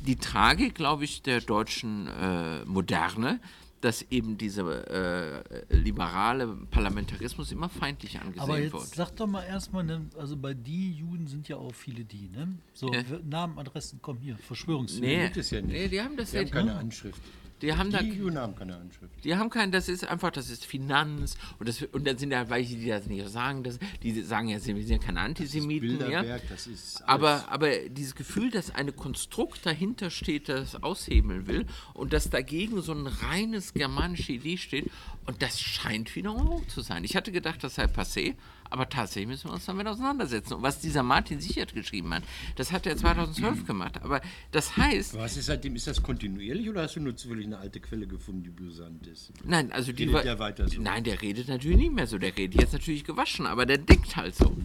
die 0.02 0.16
Tragik, 0.16 0.74
glaube 0.74 1.04
ich, 1.04 1.22
der 1.22 1.40
deutschen 1.40 2.06
äh, 2.08 2.64
Moderne, 2.64 3.40
dass 3.80 4.02
eben 4.10 4.38
dieser 4.38 4.86
äh, 4.90 5.64
liberale 5.70 6.46
Parlamentarismus 6.70 7.50
immer 7.50 7.68
feindlich 7.68 8.20
angesehen 8.20 8.40
Aber 8.42 8.60
jetzt 8.60 8.72
wird. 8.72 8.86
sag 8.94 9.16
doch 9.16 9.26
mal 9.26 9.42
erstmal, 9.42 9.82
ne, 9.82 10.06
also 10.16 10.36
bei 10.36 10.54
die 10.54 10.92
Juden 10.92 11.26
sind 11.26 11.48
ja 11.48 11.56
auch 11.56 11.74
viele 11.74 12.04
die, 12.04 12.28
ne? 12.28 12.48
So, 12.74 12.92
Ja. 12.92 13.02
Namen, 13.24 13.58
Adressen, 13.58 13.98
komm 14.00 14.18
hier, 14.20 14.36
Verschwörungstheorie. 14.38 15.16
Nee, 15.16 15.22
gibt 15.24 15.36
es 15.38 15.50
ja 15.50 15.60
nicht. 15.62 15.72
nee, 15.72 15.88
die 15.88 16.00
haben 16.00 16.16
das 16.16 16.30
Die 16.30 16.36
ja 16.36 16.42
haben 16.44 16.50
keine 16.52 16.76
Anschrift. 16.76 17.20
Die 17.62 17.72
haben 17.72 17.90
da 17.90 18.02
Die 18.02 18.20
haben 18.20 18.54
keine 18.56 18.76
Anschrift. 18.76 19.24
Die 19.24 19.36
haben 19.36 19.48
keinen, 19.48 19.70
das 19.70 19.88
ist 19.88 20.06
einfach, 20.06 20.30
das 20.32 20.50
ist 20.50 20.66
Finanz 20.66 21.36
und, 21.58 21.68
das, 21.68 21.82
und 21.82 22.06
dann 22.06 22.18
sind 22.18 22.30
da 22.30 22.50
welche, 22.50 22.76
die 22.76 22.88
das 22.88 23.06
nicht 23.06 23.28
sagen, 23.28 23.62
das, 23.62 23.78
die 24.02 24.20
sagen 24.22 24.48
ja, 24.48 24.56
wir 24.56 24.60
sind 24.60 24.88
ja 24.88 24.98
keine 24.98 25.20
Antisemiten 25.20 25.98
mehr. 25.98 26.06
Bilderberg, 26.08 26.42
das 26.48 26.66
ist 26.66 27.02
alles. 27.02 27.08
Aber, 27.08 27.48
aber 27.48 27.88
dieses 27.88 28.14
Gefühl, 28.14 28.50
dass 28.50 28.74
eine 28.74 28.92
Konstrukt 28.92 29.64
dahinter 29.64 30.10
steht, 30.10 30.48
das 30.48 30.82
aushebeln 30.82 31.46
will 31.46 31.66
und 31.94 32.12
dass 32.12 32.28
dagegen 32.30 32.82
so 32.82 32.92
ein 32.92 33.06
reines 33.06 33.72
germanische 33.72 34.32
Idee 34.32 34.56
steht 34.56 34.90
und 35.26 35.40
das 35.40 35.60
scheint 35.60 36.14
wieder 36.16 36.34
hoch 36.34 36.66
zu 36.66 36.80
sein. 36.80 37.04
Ich 37.04 37.14
hatte 37.14 37.30
gedacht, 37.30 37.62
das 37.62 37.76
sei 37.76 37.84
passé, 37.84 38.34
aber 38.72 38.88
tatsächlich 38.88 39.28
müssen 39.28 39.48
wir 39.50 39.54
uns 39.54 39.66
damit 39.66 39.86
auseinandersetzen. 39.86 40.54
Und 40.54 40.62
was 40.62 40.80
dieser 40.80 41.02
Martin 41.02 41.40
Sichert 41.40 41.74
geschrieben 41.74 42.12
hat, 42.14 42.22
das 42.56 42.72
hat 42.72 42.86
er 42.86 42.96
2012 42.96 43.66
gemacht. 43.66 44.00
Aber 44.02 44.20
das 44.50 44.76
heißt, 44.76 45.14
Was 45.16 45.36
ist 45.36 45.46
seitdem? 45.46 45.76
Ist 45.76 45.86
das 45.86 46.02
kontinuierlich 46.02 46.68
oder 46.68 46.82
hast 46.82 46.96
du 46.96 47.00
nur 47.00 47.16
zufällig 47.16 47.46
eine 47.46 47.58
alte 47.58 47.80
Quelle 47.80 48.06
gefunden, 48.06 48.42
die 48.44 48.50
brisant 48.50 49.06
ist? 49.06 49.32
Nein, 49.44 49.70
also 49.72 49.92
die 49.92 50.02
Redet 50.04 50.14
war- 50.14 50.22
der 50.22 50.38
weiter 50.38 50.68
so? 50.68 50.80
Nein, 50.80 51.04
der 51.04 51.20
redet 51.20 51.48
natürlich 51.48 51.76
nicht 51.76 51.92
mehr 51.92 52.06
so. 52.06 52.18
Der 52.18 52.36
redet 52.36 52.60
jetzt 52.60 52.72
natürlich 52.72 53.04
gewaschen, 53.04 53.46
aber 53.46 53.66
der 53.66 53.78
denkt 53.78 54.16
halt 54.16 54.34
so. 54.34 54.56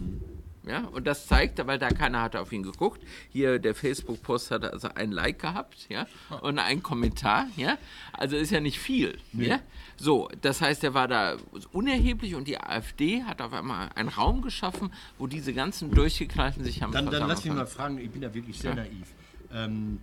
Ja, 0.68 0.84
und 0.88 1.06
das 1.06 1.26
zeigt, 1.26 1.66
weil 1.66 1.78
da 1.78 1.88
keiner 1.88 2.20
hat 2.20 2.36
auf 2.36 2.52
ihn 2.52 2.62
geguckt. 2.62 3.02
Hier 3.30 3.58
der 3.58 3.74
Facebook-Post 3.74 4.50
hat 4.50 4.64
also 4.64 4.88
ein 4.94 5.12
Like 5.12 5.38
gehabt, 5.38 5.86
ja, 5.88 6.06
und 6.42 6.58
einen 6.58 6.82
Kommentar, 6.82 7.46
ja. 7.56 7.78
Also 8.12 8.36
ist 8.36 8.50
ja 8.50 8.60
nicht 8.60 8.78
viel, 8.78 9.18
ja. 9.32 9.60
So, 9.96 10.28
das 10.42 10.60
heißt, 10.60 10.84
er 10.84 10.92
war 10.92 11.08
da 11.08 11.36
unerheblich 11.72 12.34
und 12.34 12.46
die 12.46 12.60
AfD 12.60 13.24
hat 13.24 13.40
auf 13.40 13.52
einmal 13.52 13.88
einen 13.94 14.10
Raum 14.10 14.42
geschaffen, 14.42 14.92
wo 15.16 15.26
diese 15.26 15.54
ganzen 15.54 15.90
Durchgeknallten 15.90 16.62
sich 16.64 16.82
haben 16.82 16.92
Dann, 16.92 17.10
dann 17.10 17.26
lass 17.26 17.44
mich 17.44 17.54
mal 17.54 17.66
fragen, 17.66 17.98
ich 17.98 18.10
bin 18.10 18.20
da 18.20 18.32
wirklich 18.34 18.58
sehr 18.58 18.74
naiv. 18.74 19.08
Ähm, 19.52 20.00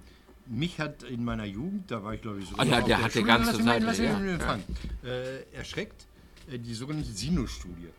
mich 0.47 0.79
hat 0.79 1.03
in 1.03 1.23
meiner 1.23 1.45
Jugend, 1.45 1.91
da 1.91 2.03
war 2.03 2.13
ich 2.15 2.21
glaube 2.21 2.39
ich 2.39 2.49
so. 2.49 2.55
Ah 2.57 2.63
ja, 2.63 2.81
der 2.81 3.03
hat 3.03 3.13
die 3.13 3.23
ganze 3.23 3.57
mich 3.57 3.97
ja. 3.99 4.59
Äh, 5.03 5.43
erschreckt 5.53 6.07
äh, 6.51 6.57
die 6.57 6.73
sogenannte 6.73 7.11
Sinus-Studie. 7.11 7.89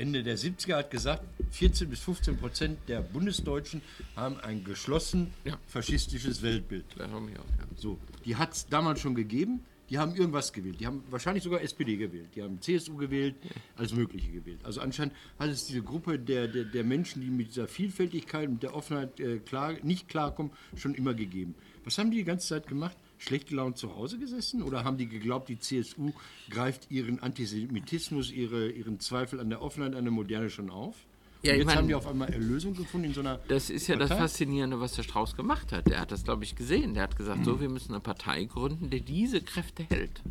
Ende 0.00 0.22
der 0.22 0.36
70er 0.38 0.76
hat 0.76 0.90
gesagt, 0.90 1.22
14 1.50 1.88
bis 1.90 2.00
15 2.00 2.36
Prozent 2.38 2.78
der 2.88 3.00
Bundesdeutschen 3.02 3.82
haben 4.16 4.40
ein 4.40 4.64
geschlossen 4.64 5.32
Ja. 5.44 5.58
faschistisches 5.66 6.42
Weltbild. 6.42 6.84
Wir 6.96 7.04
auch, 7.06 7.28
ja. 7.28 7.40
So, 7.76 7.98
die 8.24 8.36
hat 8.36 8.52
es 8.54 8.66
damals 8.66 9.00
schon 9.00 9.14
gegeben. 9.14 9.60
Die 9.90 9.98
haben 9.98 10.14
irgendwas 10.14 10.52
gewählt. 10.52 10.78
Die 10.80 10.86
haben 10.86 11.02
wahrscheinlich 11.10 11.42
sogar 11.42 11.60
SPD 11.62 11.96
gewählt. 11.96 12.28
Die 12.36 12.42
haben 12.42 12.60
CSU 12.60 12.94
gewählt, 12.96 13.34
alles 13.76 13.92
Mögliche 13.92 14.30
gewählt. 14.30 14.60
Also 14.62 14.80
anscheinend 14.80 15.14
hat 15.36 15.50
es 15.50 15.66
diese 15.66 15.82
Gruppe 15.82 16.16
der, 16.16 16.46
der, 16.46 16.64
der 16.64 16.84
Menschen, 16.84 17.20
die 17.22 17.28
mit 17.28 17.48
dieser 17.48 17.66
Vielfältigkeit 17.66 18.48
und 18.48 18.62
der 18.62 18.74
Offenheit 18.74 19.18
äh, 19.18 19.38
klar, 19.40 19.74
nicht 19.82 20.08
klarkommen, 20.08 20.52
schon 20.76 20.94
immer 20.94 21.12
gegeben. 21.12 21.56
Was 21.84 21.98
haben 21.98 22.12
die 22.12 22.18
die 22.18 22.24
ganze 22.24 22.46
Zeit 22.46 22.68
gemacht? 22.68 22.96
Schlecht 23.20 23.48
gelaunt 23.48 23.76
zu 23.76 23.94
Hause 23.94 24.18
gesessen? 24.18 24.62
Oder 24.62 24.82
haben 24.82 24.96
die 24.96 25.06
geglaubt, 25.08 25.48
die 25.50 25.58
CSU 25.60 26.12
greift 26.48 26.90
ihren 26.90 27.22
Antisemitismus, 27.22 28.32
ihre, 28.32 28.70
ihren 28.70 28.98
Zweifel 28.98 29.38
an 29.40 29.50
der 29.50 29.62
Offenheit, 29.62 29.94
an 29.94 30.04
der 30.04 30.12
Moderne 30.12 30.48
schon 30.50 30.70
auf? 30.70 30.96
Ja, 31.42 31.52
ich 31.52 31.58
jetzt 31.58 31.66
mein- 31.66 31.76
haben 31.76 31.88
die 31.88 31.94
auf 31.94 32.06
einmal 32.06 32.30
Erlösung 32.32 32.74
gefunden 32.74 33.08
in 33.08 33.14
so 33.14 33.20
einer. 33.20 33.38
Das 33.48 33.70
ist 33.70 33.86
ja 33.86 33.96
das 33.96 34.08
Partei? 34.08 34.22
Faszinierende, 34.22 34.80
was 34.80 34.94
der 34.94 35.02
Strauß 35.02 35.36
gemacht 35.36 35.70
hat. 35.72 35.86
Der 35.86 36.00
hat 36.00 36.12
das, 36.12 36.24
glaube 36.24 36.44
ich, 36.44 36.56
gesehen. 36.56 36.94
Der 36.94 37.02
hat 37.04 37.16
gesagt, 37.16 37.44
so, 37.44 37.60
wir 37.60 37.68
müssen 37.68 37.92
eine 37.92 38.00
Partei 38.00 38.44
gründen, 38.44 38.90
die 38.90 39.00
diese 39.02 39.40
Kräfte 39.40 39.84
hält. 39.84 40.22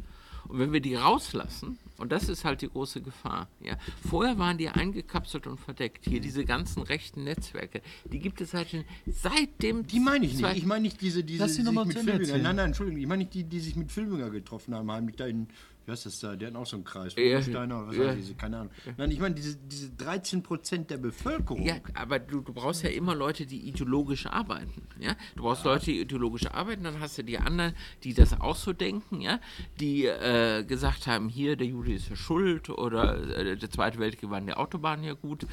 Und 0.49 0.57
wenn 0.59 0.73
wir 0.73 0.81
die 0.81 0.95
rauslassen, 0.95 1.77
und 1.97 2.11
das 2.11 2.27
ist 2.27 2.43
halt 2.43 2.61
die 2.61 2.69
große 2.69 3.01
Gefahr, 3.01 3.47
ja, 3.61 3.77
vorher 4.09 4.37
waren 4.39 4.57
die 4.57 4.67
eingekapselt 4.67 5.45
und 5.45 5.59
verdeckt. 5.59 6.05
Hier 6.05 6.19
diese 6.21 6.43
ganzen 6.43 6.81
rechten 6.81 7.23
Netzwerke, 7.23 7.81
die 8.05 8.19
gibt 8.19 8.41
es 8.41 8.51
seit, 8.51 8.73
den- 8.73 8.83
seit 9.05 9.61
dem... 9.61 9.85
Die 9.85 9.99
meine 9.99 10.25
ich 10.25 10.33
nicht. 10.35 10.57
Ich 10.57 10.65
meine 10.65 10.81
nicht 10.81 11.01
diese, 11.01 11.23
diese 11.23 11.43
Lass 11.43 11.53
sie 11.55 11.63
die 11.63 11.67
sich 11.69 11.85
mit 11.85 12.07
erzählen. 12.07 12.41
Nein, 12.41 12.55
nein, 12.55 12.65
Entschuldigung. 12.67 12.99
Ich 12.99 13.07
meine 13.07 13.19
nicht 13.23 13.33
die, 13.35 13.43
die 13.43 13.59
sich 13.59 13.75
mit 13.75 13.91
Filmjünger 13.91 14.31
getroffen 14.31 14.73
haben, 14.73 14.91
heimlich 14.91 15.17
da 15.17 15.27
in, 15.27 15.47
wie 15.89 15.93
heißt 15.93 16.05
das 16.05 16.19
da? 16.19 16.35
Die 16.35 16.45
hatten 16.45 16.55
auch 16.55 16.67
so 16.67 16.75
einen 16.75 16.83
Kreis. 16.83 17.15
Ja. 17.17 17.41
Steiner 17.41 17.79
oder 17.79 17.87
was 17.87 17.95
Ja. 17.95 18.13
ich, 18.13 18.37
keine 18.37 18.59
Ahnung. 18.59 18.71
Nein, 18.95 19.09
ich 19.09 19.19
meine 19.19 19.33
diese, 19.33 19.55
diese 19.55 19.89
13 19.89 20.43
Prozent 20.43 20.91
der 20.91 20.97
Bevölkerung. 20.97 21.63
Ja, 21.65 21.77
aber 21.95 22.19
du, 22.19 22.41
du 22.41 22.53
brauchst 22.53 22.83
ja 22.83 22.91
immer 22.91 23.15
Leute, 23.15 23.47
die 23.47 23.67
ideologisch 23.67 24.27
arbeiten. 24.27 24.83
Ja? 24.99 25.15
Du 25.35 25.41
brauchst 25.41 25.65
Leute, 25.65 25.85
die 25.85 25.99
ideologisch 25.99 26.45
arbeiten, 26.45 26.83
dann 26.83 26.99
hast 26.99 27.17
du 27.17 27.23
die 27.23 27.39
anderen, 27.39 27.73
die 28.03 28.13
das 28.13 28.39
auch 28.39 28.55
so 28.55 28.71
denken, 28.71 29.19
ja? 29.19 29.39
die 29.79 30.05
äh, 30.05 30.63
gesagt 30.63 31.07
haben, 31.07 31.27
hier, 31.27 31.55
der 31.55 31.65
Jude 31.65 31.91
ist 31.93 32.07
ja 32.09 32.15
schuld 32.15 32.69
oder 32.69 33.17
äh, 33.35 33.57
der 33.57 33.69
Zweite 33.71 33.97
Weltkrieg 33.97 34.29
waren 34.29 34.45
die 34.45 34.53
Autobahnen 34.53 35.03
ja 35.03 35.13
gut. 35.13 35.47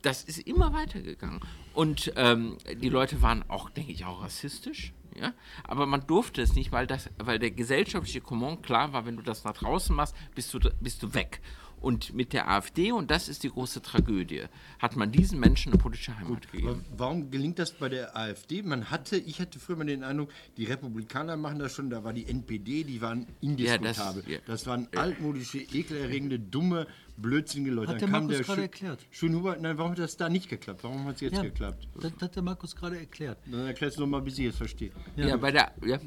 Das 0.00 0.24
ist 0.24 0.38
immer 0.38 0.72
weitergegangen. 0.72 1.40
Und 1.74 2.12
ähm, 2.16 2.56
die 2.80 2.88
Leute 2.88 3.20
waren 3.20 3.44
auch, 3.50 3.68
denke 3.68 3.92
ich, 3.92 4.06
auch 4.06 4.22
rassistisch. 4.22 4.94
Ja? 5.18 5.34
Aber 5.64 5.86
man 5.86 6.06
durfte 6.06 6.42
es 6.42 6.54
nicht, 6.54 6.72
weil, 6.72 6.86
das, 6.86 7.10
weil 7.18 7.38
der 7.38 7.50
gesellschaftliche 7.50 8.20
Command 8.20 8.62
klar 8.62 8.92
war, 8.92 9.06
wenn 9.06 9.16
du 9.16 9.22
das 9.22 9.44
nach 9.44 9.54
draußen 9.54 9.94
machst, 9.94 10.14
bist 10.34 10.52
du, 10.54 10.60
bist 10.80 11.02
du 11.02 11.14
weg. 11.14 11.40
Und 11.80 12.14
mit 12.14 12.32
der 12.32 12.48
AfD, 12.48 12.90
und 12.90 13.10
das 13.10 13.28
ist 13.28 13.42
die 13.44 13.50
große 13.50 13.82
Tragödie, 13.82 14.44
hat 14.78 14.96
man 14.96 15.12
diesen 15.12 15.38
Menschen 15.38 15.72
eine 15.72 15.80
politische 15.80 16.16
Heimat 16.18 16.50
gegeben. 16.50 16.68
Aber 16.68 16.80
warum 16.96 17.30
gelingt 17.30 17.58
das 17.58 17.72
bei 17.72 17.88
der 17.90 18.16
AfD? 18.16 18.62
Man 18.62 18.90
hatte, 18.90 19.16
ich 19.18 19.40
hatte 19.40 19.58
früher 19.58 19.76
mal 19.76 19.84
den 19.86 20.02
Eindruck, 20.02 20.30
die 20.56 20.64
Republikaner 20.64 21.36
machen 21.36 21.58
das 21.58 21.74
schon, 21.74 21.90
da 21.90 22.02
war 22.02 22.12
die 22.14 22.26
NPD, 22.26 22.82
die 22.84 23.00
waren 23.02 23.26
indiskutabel. 23.42 24.24
Ja, 24.26 24.38
das, 24.38 24.46
das- 24.46 24.64
ja. 24.64 24.70
waren 24.70 24.88
altmodische, 24.96 25.58
ekelerregende, 25.58 26.38
dumme, 26.40 26.86
blödsinnige 27.18 27.70
Leute. 27.72 27.92
Hat 27.92 28.00
der 28.00 28.08
Markus 28.08 28.38
gerade 28.38 28.60
Schö- 28.60 28.62
erklärt. 28.62 29.06
Schönhuber, 29.10 29.56
nein, 29.60 29.76
warum 29.78 29.92
hat 29.92 29.98
das 29.98 30.16
da 30.16 30.28
nicht 30.30 30.48
geklappt? 30.48 30.82
Warum 30.82 31.04
hat 31.04 31.16
es 31.16 31.20
jetzt 31.20 31.36
Ja, 31.36 31.42
geklappt? 31.42 31.86
das 32.00 32.12
hat 32.20 32.34
der 32.36 32.42
Markus 32.42 32.74
gerade 32.74 32.98
erklärt. 32.98 33.38
Dann 33.46 33.66
erklärst 33.66 33.98
du 33.98 34.00
nochmal, 34.00 34.22
bis 34.22 34.38
ich 34.38 34.46
es 34.46 34.56
verstehe. 34.56 34.90
Ja, 35.16 35.36
bei 35.36 35.52
der. 35.52 35.72
Ja. 35.84 35.98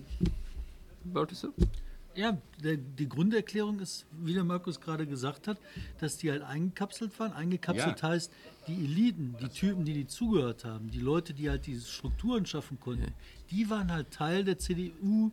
Wolltest 1.05 1.43
du? 1.43 1.53
Ja, 2.15 2.37
der, 2.63 2.77
die 2.77 3.07
Grunderklärung 3.07 3.79
ist, 3.79 4.05
wie 4.11 4.33
der 4.33 4.43
Markus 4.43 4.81
gerade 4.81 5.05
gesagt 5.05 5.47
hat, 5.47 5.57
dass 5.99 6.17
die 6.17 6.31
halt 6.31 6.41
eingekapselt 6.41 7.17
waren. 7.19 7.33
Eingekapselt 7.33 8.01
Ja. 8.01 8.09
heißt, 8.09 8.31
die 8.69 8.85
Eliten, 8.85 9.35
die 9.41 9.49
Typen, 9.49 9.83
die 9.85 9.93
die 9.93 10.07
zugehört 10.07 10.63
haben, 10.65 10.89
die 10.91 10.99
Leute, 10.99 11.33
die 11.33 11.49
halt 11.49 11.65
diese 11.67 11.87
Strukturen 11.87 12.45
schaffen 12.45 12.79
konnten, 12.79 13.13
die 13.51 13.69
waren 13.69 13.91
halt 13.91 14.11
Teil 14.11 14.43
der 14.43 14.59
CDU, 14.59 15.31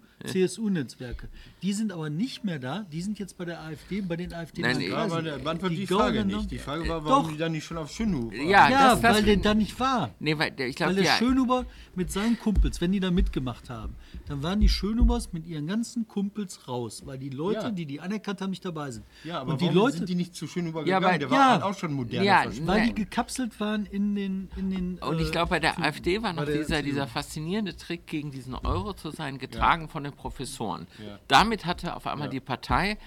CSU-Netzwerke. 0.50 1.28
Die 1.62 1.72
sind 1.74 1.92
aber 1.92 2.08
nicht 2.08 2.44
mehr 2.44 2.58
da, 2.58 2.86
die 2.90 3.02
sind 3.02 3.18
jetzt 3.18 3.36
bei 3.36 3.44
der 3.44 3.60
AfD, 3.60 4.00
bei 4.00 4.16
den 4.16 4.32
AfD. 4.32 4.62
Nein, 4.62 4.78
die 4.78 4.84
nee. 4.86 4.90
Ja, 4.90 5.04
aber 5.04 5.20
der 5.22 5.38
beantwortet 5.38 5.78
die, 5.78 5.86
Frage 5.86 6.24
nicht. 6.24 6.50
Die 6.50 6.58
Frage 6.58 6.88
war, 6.88 7.04
warum 7.04 7.24
Doch. 7.26 7.32
die 7.32 7.36
dann 7.38 7.52
nicht 7.52 7.64
schon 7.64 7.76
auf 7.76 7.90
Schönhuber 7.90 8.34
Ja, 8.34 8.70
Ja, 8.70 8.90
das, 8.92 9.00
das, 9.02 9.16
weil 9.16 9.22
der 9.24 9.36
da 9.36 9.54
nicht 9.54 9.78
war. 9.78 10.10
Nee, 10.18 10.38
weil 10.38 10.50
der, 10.52 10.68
ich 10.68 10.76
glaube, 10.76 10.90
Weil 10.96 11.02
der 11.02 11.12
ja. 11.12 11.16
Schönhuber 11.18 11.66
mit 11.94 12.10
seinen 12.10 12.38
Kumpels, 12.38 12.80
wenn 12.80 12.92
die 12.92 13.00
da 13.00 13.10
mitgemacht 13.10 13.68
haben, 13.68 13.94
dann 14.28 14.42
waren 14.42 14.60
die 14.60 14.68
Schönhubers 14.68 15.32
mit 15.32 15.46
ihren 15.46 15.66
ganzen 15.66 16.08
Kumpels 16.08 16.68
raus, 16.68 17.02
weil 17.04 17.18
die 17.18 17.30
Leute, 17.30 17.60
Ja. 17.66 17.70
die 17.70 17.84
die 17.86 18.00
anerkannt 18.00 18.40
haben, 18.40 18.50
nicht 18.50 18.64
dabei 18.64 18.90
sind. 18.90 19.04
Ja, 19.24 19.40
aber 19.40 19.52
und 19.52 19.60
die 19.60 19.66
warum 19.66 19.76
Leute, 19.78 19.98
sind 19.98 20.08
die 20.08 20.14
nicht 20.14 20.34
zu 20.34 20.46
Schönhuber 20.46 20.86
Ja, 20.86 20.98
gegangen? 20.98 21.04
weil- 21.12 21.18
der 21.18 21.30
war 21.30 21.38
ja. 21.38 21.50
halt 21.52 21.62
auch 21.62 21.74
schon 21.78 21.92
modern. 21.92 22.24
Ja, 22.24 22.44
weil 22.64 22.92
die 22.92 23.04
gekapselt 23.26 23.60
waren 23.60 23.86
in 23.86 24.14
den 24.14 24.48
in 24.56 24.70
den 24.70 24.98
Und 24.98 25.20
ich 25.20 25.28
äh, 25.28 25.32
glaube, 25.32 25.50
bei 25.50 25.60
der 25.60 25.78
AfD 25.78 26.22
war 26.22 26.32
noch 26.32 26.46
dieser, 26.46 26.82
dieser 26.82 27.06
faszinierende 27.06 27.76
Trick, 27.76 28.06
gegen 28.06 28.30
diesen 28.30 28.54
Euro 28.54 28.94
zu 28.94 29.10
sein, 29.10 29.38
getragen 29.38 29.88
von 29.88 30.04
den 30.04 30.12
Professoren. 30.12 30.86
Ja. 31.04 31.18
Damit 31.28 31.66
hatte 31.66 31.96
auf 31.96 32.06
einmal 32.06 32.28
die 32.28 32.40
Partei, 32.40 32.98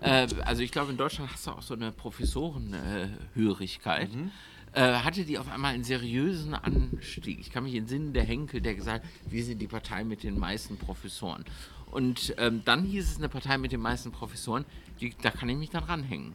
äh, 0.00 0.26
also 0.44 0.62
ich 0.62 0.72
glaube, 0.72 0.92
in 0.92 0.96
Deutschland 0.96 1.30
hast 1.32 1.46
du 1.46 1.50
auch 1.52 1.62
so 1.62 1.74
eine 1.74 1.92
Professorenhörigkeit, 1.92 4.14
Mhm. 4.14 4.30
äh, 4.72 4.94
hatte 4.94 5.24
die 5.24 5.38
auf 5.38 5.50
einmal 5.50 5.74
einen 5.74 5.84
seriösen 5.84 6.54
Anstieg. 6.54 7.38
Ich 7.40 7.50
kann 7.50 7.64
mich 7.64 7.74
entsinnen, 7.74 8.12
der 8.12 8.24
Henkel, 8.24 8.60
der 8.60 8.74
gesagt 8.74 9.04
wir 9.28 9.44
sind 9.44 9.60
die 9.60 9.68
Partei 9.68 10.04
mit 10.04 10.22
den 10.22 10.38
meisten 10.38 10.76
Professoren. 10.78 11.44
Und 11.90 12.34
ähm, 12.38 12.62
dann 12.64 12.84
hieß 12.84 13.12
es 13.12 13.18
eine 13.18 13.28
Partei 13.28 13.58
mit 13.58 13.72
den 13.72 13.80
meisten 13.80 14.10
Professoren, 14.10 14.64
die, 15.00 15.14
da 15.22 15.30
kann 15.30 15.48
ich 15.48 15.56
mich 15.56 15.70
dann 15.70 15.84
ranhängen. 15.84 16.34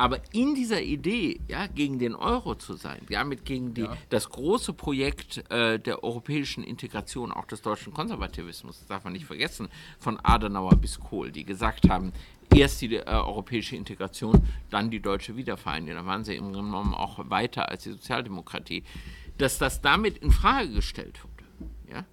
Aber 0.00 0.18
in 0.32 0.54
dieser 0.54 0.80
Idee, 0.80 1.40
ja, 1.46 1.66
gegen 1.66 1.98
den 1.98 2.14
Euro 2.14 2.54
zu 2.54 2.72
sein, 2.72 3.02
ja, 3.10 3.22
mit 3.22 3.44
gegen 3.44 3.74
die, 3.74 3.86
das 4.08 4.30
große 4.30 4.72
Projekt 4.72 5.44
äh, 5.50 5.78
der 5.78 6.02
europäischen 6.02 6.64
Integration, 6.64 7.30
auch 7.30 7.44
des 7.44 7.60
deutschen 7.60 7.92
Konservativismus, 7.92 8.78
das 8.78 8.88
darf 8.88 9.04
man 9.04 9.12
nicht 9.12 9.26
vergessen, 9.26 9.68
von 9.98 10.18
Adenauer 10.22 10.76
bis 10.76 10.98
Kohl, 10.98 11.30
die 11.30 11.44
gesagt 11.44 11.90
haben, 11.90 12.14
erst 12.56 12.80
die 12.80 12.94
äh, 12.94 13.04
europäische 13.04 13.76
Integration, 13.76 14.40
dann 14.70 14.88
die 14.88 15.00
deutsche 15.00 15.36
Wiedervereinigung. 15.36 16.02
Da 16.02 16.06
waren 16.06 16.24
sie 16.24 16.34
im 16.34 16.44
Grunde 16.44 16.70
genommen 16.70 16.94
auch 16.94 17.18
weiter 17.28 17.68
als 17.68 17.82
die 17.82 17.90
Sozialdemokratie. 17.90 18.84
Dass 19.36 19.58
das 19.58 19.82
damit 19.82 20.16
in 20.16 20.30
Frage 20.30 20.70
gestellt 20.70 21.20
wurde, 21.22 21.44
ja, 21.92 22.04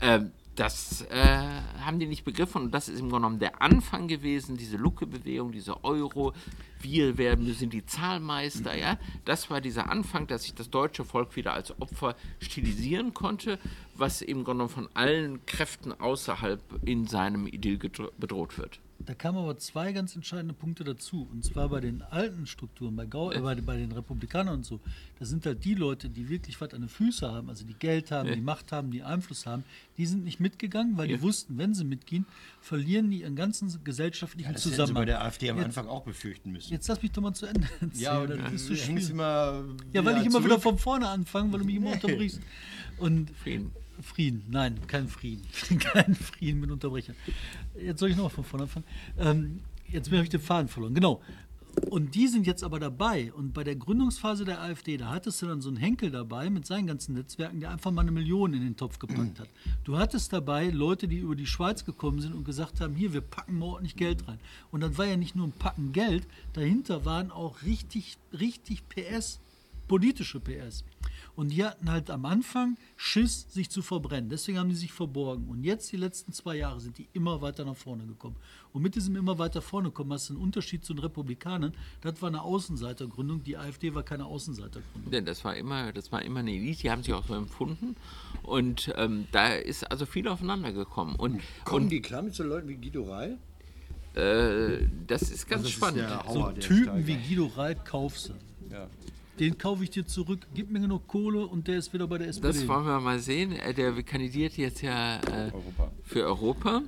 ähm, 0.00 0.30
das 0.56 1.02
äh, 1.02 1.38
haben 1.80 1.98
die 1.98 2.06
nicht 2.06 2.24
begriffen 2.24 2.62
und 2.62 2.74
das 2.74 2.88
ist 2.88 3.00
im 3.00 3.10
Grunde 3.10 3.16
genommen 3.16 3.38
der 3.38 3.62
Anfang 3.62 4.08
gewesen, 4.08 4.56
diese 4.56 4.76
Lucke-Bewegung, 4.76 5.52
diese 5.52 5.84
Euro, 5.84 6.32
wir 6.80 7.18
werden, 7.18 7.46
wir 7.46 7.54
sind 7.54 7.72
die 7.72 7.84
Zahlmeister, 7.84 8.76
ja. 8.76 8.98
Das 9.24 9.50
war 9.50 9.60
dieser 9.60 9.90
Anfang, 9.90 10.26
dass 10.26 10.42
sich 10.42 10.54
das 10.54 10.70
deutsche 10.70 11.04
Volk 11.04 11.36
wieder 11.36 11.52
als 11.52 11.78
Opfer 11.80 12.16
stilisieren 12.40 13.14
konnte, 13.14 13.58
was 13.94 14.22
im 14.22 14.44
Grunde 14.44 14.66
genommen 14.66 14.70
von 14.70 14.88
allen 14.94 15.44
Kräften 15.46 15.92
außerhalb 15.92 16.60
in 16.84 17.06
seinem 17.06 17.46
Idyll 17.46 17.78
bedroht 18.18 18.58
wird. 18.58 18.80
Da 19.06 19.14
kamen 19.14 19.38
aber 19.38 19.56
zwei 19.56 19.92
ganz 19.92 20.16
entscheidende 20.16 20.52
Punkte 20.52 20.82
dazu. 20.82 21.28
Und 21.30 21.44
zwar 21.44 21.68
bei 21.68 21.80
den 21.80 22.02
alten 22.02 22.46
Strukturen, 22.46 22.96
bei, 22.96 23.06
Gau 23.06 23.30
äh, 23.30 23.38
bei, 23.40 23.54
bei 23.54 23.76
den 23.76 23.92
Republikanern 23.92 24.56
und 24.56 24.66
so. 24.66 24.80
Das 25.20 25.28
sind 25.28 25.46
halt 25.46 25.64
die 25.64 25.74
Leute, 25.74 26.08
die 26.10 26.28
wirklich 26.28 26.60
was 26.60 26.74
an 26.74 26.80
den 26.80 26.88
Füßen 26.88 27.28
haben, 27.28 27.48
also 27.48 27.64
die 27.64 27.74
Geld 27.74 28.10
haben, 28.10 28.32
die 28.34 28.40
Macht 28.40 28.72
haben, 28.72 28.90
die 28.90 29.02
Einfluss 29.04 29.46
haben. 29.46 29.62
Die 29.96 30.06
sind 30.06 30.24
nicht 30.24 30.40
mitgegangen, 30.40 30.96
weil 30.98 31.06
die 31.08 31.22
wussten, 31.22 31.56
wenn 31.56 31.72
sie 31.72 31.84
mitgehen, 31.84 32.26
verlieren 32.60 33.10
die 33.10 33.20
ihren 33.22 33.36
ganzen 33.36 33.72
gesellschaftlichen 33.84 34.52
Das 34.52 34.62
hätten 34.62 34.70
sie 34.70 34.76
Zusammenhang. 34.76 35.02
bei 35.02 35.04
der 35.06 35.22
AfD 35.24 35.50
am 35.50 35.56
Jetzt- 35.58 35.66
Anfang 35.66 35.86
auch 35.86 36.02
befürchten 36.02 36.50
müssen. 36.52 36.72
Jetzt 36.72 36.88
lass 36.88 37.00
mich 37.00 37.12
doch 37.12 37.22
mal 37.22 37.32
zu 37.32 37.46
Ende 37.46 37.62
erzählen. 37.80 37.90
ja, 38.02 38.26
das 38.26 38.52
ist 38.54 38.66
so 38.66 38.74
schwierig. 38.74 39.08
immer 39.10 39.64
Ja, 39.92 40.04
weil 40.04 40.14
wieder 40.14 40.20
ich 40.20 40.26
immer 40.26 40.40
wieder 40.40 40.60
zurück. 40.60 40.62
von 40.62 40.78
vorne 40.78 41.08
anfange, 41.08 41.52
weil 41.52 41.60
du 41.60 41.64
mich 41.66 41.76
immer 41.76 41.92
unterbrichst. 41.92 42.40
Und 42.98 43.30
Frieden. 43.30 43.70
Frieden, 44.02 44.44
nein, 44.48 44.78
kein 44.86 45.08
Frieden. 45.08 45.42
kein 45.78 46.14
Frieden 46.14 46.60
mit 46.60 46.70
Unterbrechern. 46.70 47.16
Jetzt 47.80 48.00
soll 48.00 48.10
ich 48.10 48.16
noch 48.16 48.30
von 48.30 48.44
vorne 48.44 48.64
anfangen. 48.64 48.86
Ähm, 49.18 49.60
jetzt 49.88 50.10
habe 50.10 50.22
ich 50.22 50.28
den 50.28 50.40
Faden 50.40 50.68
verloren. 50.68 50.94
Genau. 50.94 51.20
Und 51.90 52.14
die 52.14 52.26
sind 52.26 52.46
jetzt 52.46 52.64
aber 52.64 52.80
dabei. 52.80 53.32
Und 53.32 53.52
bei 53.52 53.62
der 53.62 53.76
Gründungsphase 53.76 54.44
der 54.44 54.62
AfD, 54.62 54.96
da 54.96 55.10
hattest 55.10 55.42
du 55.42 55.46
dann 55.46 55.60
so 55.60 55.68
einen 55.68 55.76
Henkel 55.76 56.10
dabei 56.10 56.48
mit 56.48 56.66
seinen 56.66 56.86
ganzen 56.86 57.14
Netzwerken, 57.14 57.60
der 57.60 57.70
einfach 57.70 57.90
mal 57.90 58.00
eine 58.00 58.12
Million 58.12 58.54
in 58.54 58.62
den 58.62 58.76
Topf 58.76 58.98
gepackt 58.98 59.40
hat. 59.40 59.48
Du 59.84 59.98
hattest 59.98 60.32
dabei 60.32 60.70
Leute, 60.70 61.06
die 61.06 61.18
über 61.18 61.36
die 61.36 61.46
Schweiz 61.46 61.84
gekommen 61.84 62.20
sind 62.20 62.34
und 62.34 62.44
gesagt 62.44 62.80
haben, 62.80 62.94
hier, 62.94 63.12
wir 63.12 63.20
packen 63.20 63.58
mal 63.58 63.66
ordentlich 63.66 63.96
Geld 63.96 64.26
rein. 64.26 64.38
Und 64.70 64.80
dann 64.80 64.96
war 64.96 65.04
ja 65.04 65.16
nicht 65.16 65.36
nur 65.36 65.46
ein 65.46 65.52
Packen 65.52 65.92
Geld, 65.92 66.26
dahinter 66.54 67.04
waren 67.04 67.30
auch 67.30 67.62
richtig, 67.62 68.16
richtig 68.32 68.88
PS, 68.88 69.40
politische 69.86 70.40
PS. 70.40 70.82
Und 71.36 71.52
die 71.52 71.62
hatten 71.64 71.90
halt 71.90 72.10
am 72.10 72.24
Anfang 72.24 72.76
Schiss, 72.96 73.46
sich 73.52 73.70
zu 73.70 73.82
verbrennen. 73.82 74.30
Deswegen 74.30 74.58
haben 74.58 74.70
die 74.70 74.74
sich 74.74 74.92
verborgen. 74.92 75.46
Und 75.48 75.62
jetzt, 75.62 75.92
die 75.92 75.98
letzten 75.98 76.32
zwei 76.32 76.56
Jahre, 76.56 76.80
sind 76.80 76.96
die 76.96 77.08
immer 77.12 77.42
weiter 77.42 77.64
nach 77.66 77.76
vorne 77.76 78.06
gekommen. 78.06 78.36
Und 78.72 78.82
mit 78.82 78.94
diesem 78.94 79.16
immer 79.16 79.38
weiter 79.38 79.60
vorne 79.60 79.90
kommen, 79.90 80.12
hast 80.12 80.30
du 80.30 80.34
einen 80.34 80.42
Unterschied 80.42 80.84
zu 80.84 80.94
den 80.94 81.00
Republikanern. 81.00 81.74
Das 82.00 82.20
war 82.22 82.28
eine 82.28 82.40
Außenseitergründung. 82.40 83.44
Die 83.44 83.58
AfD 83.58 83.94
war 83.94 84.02
keine 84.02 84.24
Außenseitergründung. 84.24 85.10
Denn 85.10 85.26
das 85.26 85.44
war 85.44 85.54
immer, 85.54 85.92
das 85.92 86.10
war 86.10 86.22
immer 86.22 86.40
eine 86.40 86.52
Elite, 86.52 86.82
die 86.82 86.90
haben 86.90 87.02
sich 87.02 87.12
auch 87.12 87.26
so 87.26 87.34
empfunden. 87.34 87.96
Und 88.42 88.92
ähm, 88.96 89.26
da 89.30 89.54
ist 89.54 89.90
also 89.90 90.06
viel 90.06 90.26
aufeinander 90.28 90.72
gekommen. 90.72 91.16
Und, 91.16 91.42
Kommen 91.64 91.90
die 91.90 92.00
klar 92.00 92.22
mit 92.22 92.34
so 92.34 92.44
Leuten 92.44 92.68
wie 92.68 92.76
Guido 92.76 93.04
Reil? 93.04 93.38
äh, 94.16 94.86
das 95.06 95.30
ist 95.30 95.48
ganz 95.48 95.62
Das 95.62 95.70
ist 95.70 95.76
spannend. 95.76 96.08
So 96.08 96.42
Hauer, 96.42 96.52
der 96.54 96.62
Typen 96.62 97.06
wie 97.06 97.16
Guido 97.16 97.46
Reil 97.46 97.74
kaufst 97.74 98.30
du. 98.30 98.32
Ja. 98.72 98.88
Den 99.38 99.58
kaufe 99.58 99.84
ich 99.84 99.90
dir 99.90 100.06
zurück, 100.06 100.46
gib 100.54 100.70
mir 100.70 100.80
genug 100.80 101.06
Kohle 101.06 101.46
und 101.46 101.68
der 101.68 101.76
ist 101.78 101.92
wieder 101.92 102.06
bei 102.06 102.18
der 102.18 102.28
SPD. 102.28 102.48
Das 102.48 102.66
wollen 102.68 102.86
wir 102.86 103.00
mal 103.00 103.18
sehen. 103.18 103.52
Äh, 103.52 103.74
Der 103.74 103.92
kandidiert 104.02 104.56
jetzt 104.56 104.80
ja 104.82 105.16
äh, 105.20 105.50
Europa. 105.52 105.92
für 106.02 106.24
Europa. 106.24 106.82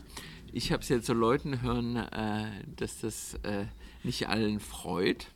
Ich 0.52 0.72
habe 0.72 0.82
es 0.82 0.88
jetzt 0.88 1.06
so 1.06 1.12
Leuten 1.12 1.61
hören, 1.61 1.96
äh, 1.96 2.46
dass 2.76 3.00
das 3.00 3.34
äh, 3.42 3.66
nicht 4.02 4.28
allen 4.28 4.61
freut 4.61 5.28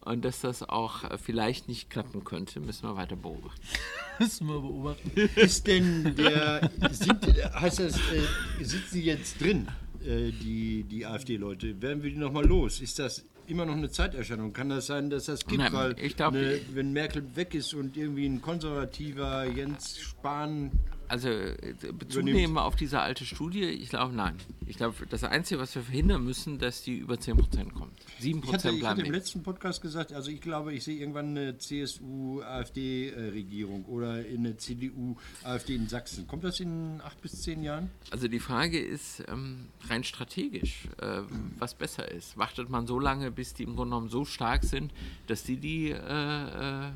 und 0.00 0.24
dass 0.24 0.40
das 0.40 0.62
auch 0.68 1.04
äh, 1.04 1.16
vielleicht 1.18 1.68
nicht 1.68 1.90
klappen 1.90 2.24
könnte. 2.24 2.58
Müssen 2.58 2.88
wir 2.88 2.96
weiter 2.96 3.14
beobachten. 3.14 3.60
müssen 4.18 4.48
wir 4.48 4.60
beobachten. 4.60 5.12
Ist 5.36 5.66
denn 5.68 6.16
der, 6.16 6.70
sind, 6.90 7.24
heißt 7.54 7.78
das, 7.78 7.96
äh, 7.96 8.64
sitzen 8.64 8.94
die 8.94 9.04
jetzt 9.04 9.40
drin, 9.40 9.68
äh, 10.04 10.32
die, 10.32 10.82
die 10.84 11.06
AfD-Leute? 11.06 11.80
Werden 11.80 12.02
wir 12.02 12.10
die 12.10 12.16
nochmal 12.16 12.44
los? 12.46 12.80
Ist 12.80 12.98
das 12.98 13.24
immer 13.48 13.64
noch 13.66 13.76
eine 13.76 13.90
Zeiterscheinung. 13.90 14.52
Kann 14.52 14.68
das 14.68 14.86
sein, 14.86 15.10
dass 15.10 15.26
das 15.26 15.44
gibt? 15.46 15.58
Nein, 15.58 15.72
Weil 15.72 15.98
ich 15.98 16.16
glaub, 16.16 16.34
eine, 16.34 16.60
wenn 16.72 16.92
Merkel 16.92 17.24
weg 17.34 17.54
ist 17.54 17.74
und 17.74 17.96
irgendwie 17.96 18.26
ein 18.26 18.42
konservativer 18.42 19.44
Jens 19.44 19.98
Spahn 19.98 20.70
Also 21.08 21.28
äh, 21.28 21.74
Bezug 21.92 22.24
nehmen 22.24 22.56
auf 22.58 22.74
diese 22.76 23.00
alte 23.00 23.24
Studie, 23.24 23.64
ich 23.64 23.88
glaube 23.88 24.14
nein. 24.14 24.36
Ich 24.66 24.76
glaube, 24.76 24.94
das 25.08 25.24
Einzige, 25.24 25.58
was 25.60 25.74
wir 25.74 25.80
verhindern 25.82 26.22
müssen, 26.24 26.58
dass 26.58 26.82
die 26.82 26.98
über 26.98 27.14
10% 27.14 27.72
kommt. 27.72 27.98
7% 28.20 28.44
Ich 28.44 28.52
hatte, 28.52 28.70
ich 28.70 28.84
hatte 28.84 29.00
im 29.02 29.12
letzten 29.12 29.42
Podcast 29.42 29.80
gesagt, 29.80 30.12
also 30.12 30.30
ich 30.30 30.42
glaube, 30.42 30.74
ich 30.74 30.84
sehe 30.84 30.98
irgendwann 30.98 31.28
eine 31.28 31.56
CSU-AfD-Regierung 31.56 33.86
oder 33.86 34.12
eine 34.12 34.58
CDU-AfD 34.58 35.74
in 35.74 35.88
Sachsen. 35.88 36.26
Kommt 36.26 36.44
das 36.44 36.60
in 36.60 37.00
acht 37.02 37.22
bis 37.22 37.40
zehn 37.42 37.62
Jahren? 37.62 37.90
Also 38.10 38.28
die 38.28 38.40
Frage 38.40 38.78
ist 38.78 39.24
ähm, 39.28 39.68
rein 39.88 40.04
strategisch, 40.04 40.88
äh, 41.00 41.22
was 41.58 41.72
besser 41.74 42.10
ist. 42.10 42.36
Wartet 42.36 42.68
man 42.68 42.86
so 42.86 43.00
lange, 43.00 43.30
bis 43.30 43.54
die 43.54 43.62
im 43.62 43.76
Grunde 43.76 43.94
genommen 43.94 44.10
so 44.10 44.26
stark 44.26 44.64
sind, 44.64 44.92
dass 45.26 45.44
die 45.44 45.56
die 45.56 45.88
äh, 45.90 46.18
äh, 46.18 46.86
äh, 46.86 46.90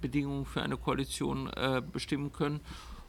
Bedingungen 0.00 0.46
für 0.46 0.62
eine 0.62 0.76
Koalition 0.76 1.48
äh, 1.48 1.82
bestimmen 1.92 2.32
können? 2.32 2.60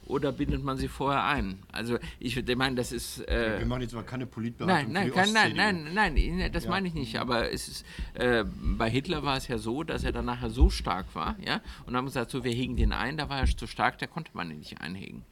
Oder 0.06 0.34
bindet 0.34 0.64
man 0.64 0.78
sie 0.78 0.90
vorher 0.90 1.24
ein? 1.24 1.60
Also 1.72 1.98
ich 2.20 2.36
würde 2.36 2.56
meinen, 2.58 2.76
das 2.76 2.92
ist... 2.92 3.20
Äh, 3.28 3.60
Wir 3.60 3.66
machen 3.66 3.84
jetzt 3.84 3.94
mal 3.94 4.04
keine 4.04 4.26
Politberatung 4.26 4.92
Nein, 4.92 4.92
nein, 4.92 5.14
für 5.14 5.24
die 5.24 5.32
nein, 5.32 5.56
nein, 5.56 5.94
nein, 5.94 6.38
nein, 6.38 6.52
das 6.52 6.68
meine 6.68 6.90
ich 6.90 6.94
nicht. 6.94 7.18
Aber 7.20 7.52
es 7.52 7.70
ist, 7.70 7.86
äh, 8.16 8.44
bei 8.44 8.90
Hitler 8.90 9.24
war 9.24 9.38
es 9.38 9.48
ja 9.48 9.58
so, 9.58 9.84
dass 9.84 10.04
er 10.04 10.12
dann 10.12 10.26
nachher 10.26 10.50
so 10.50 10.70
stark 10.70 11.06
war, 11.14 11.38
ja, 11.46 11.62
und 11.86 11.96
haben 11.96 12.06
gesagt, 12.06 12.32
so, 12.32 12.44
wir 12.44 12.52
hegen 12.52 12.76
den 12.76 12.92
ein, 12.92 13.16
da 13.16 13.30
war 13.30 13.40
er 13.40 13.46
zu 13.46 13.66
stark, 13.66 13.98
da 14.00 14.08
konnte 14.08 14.32
man 14.34 14.52
ihn 14.52 14.60
nicht 14.60 14.82
einhegen. 14.82 15.24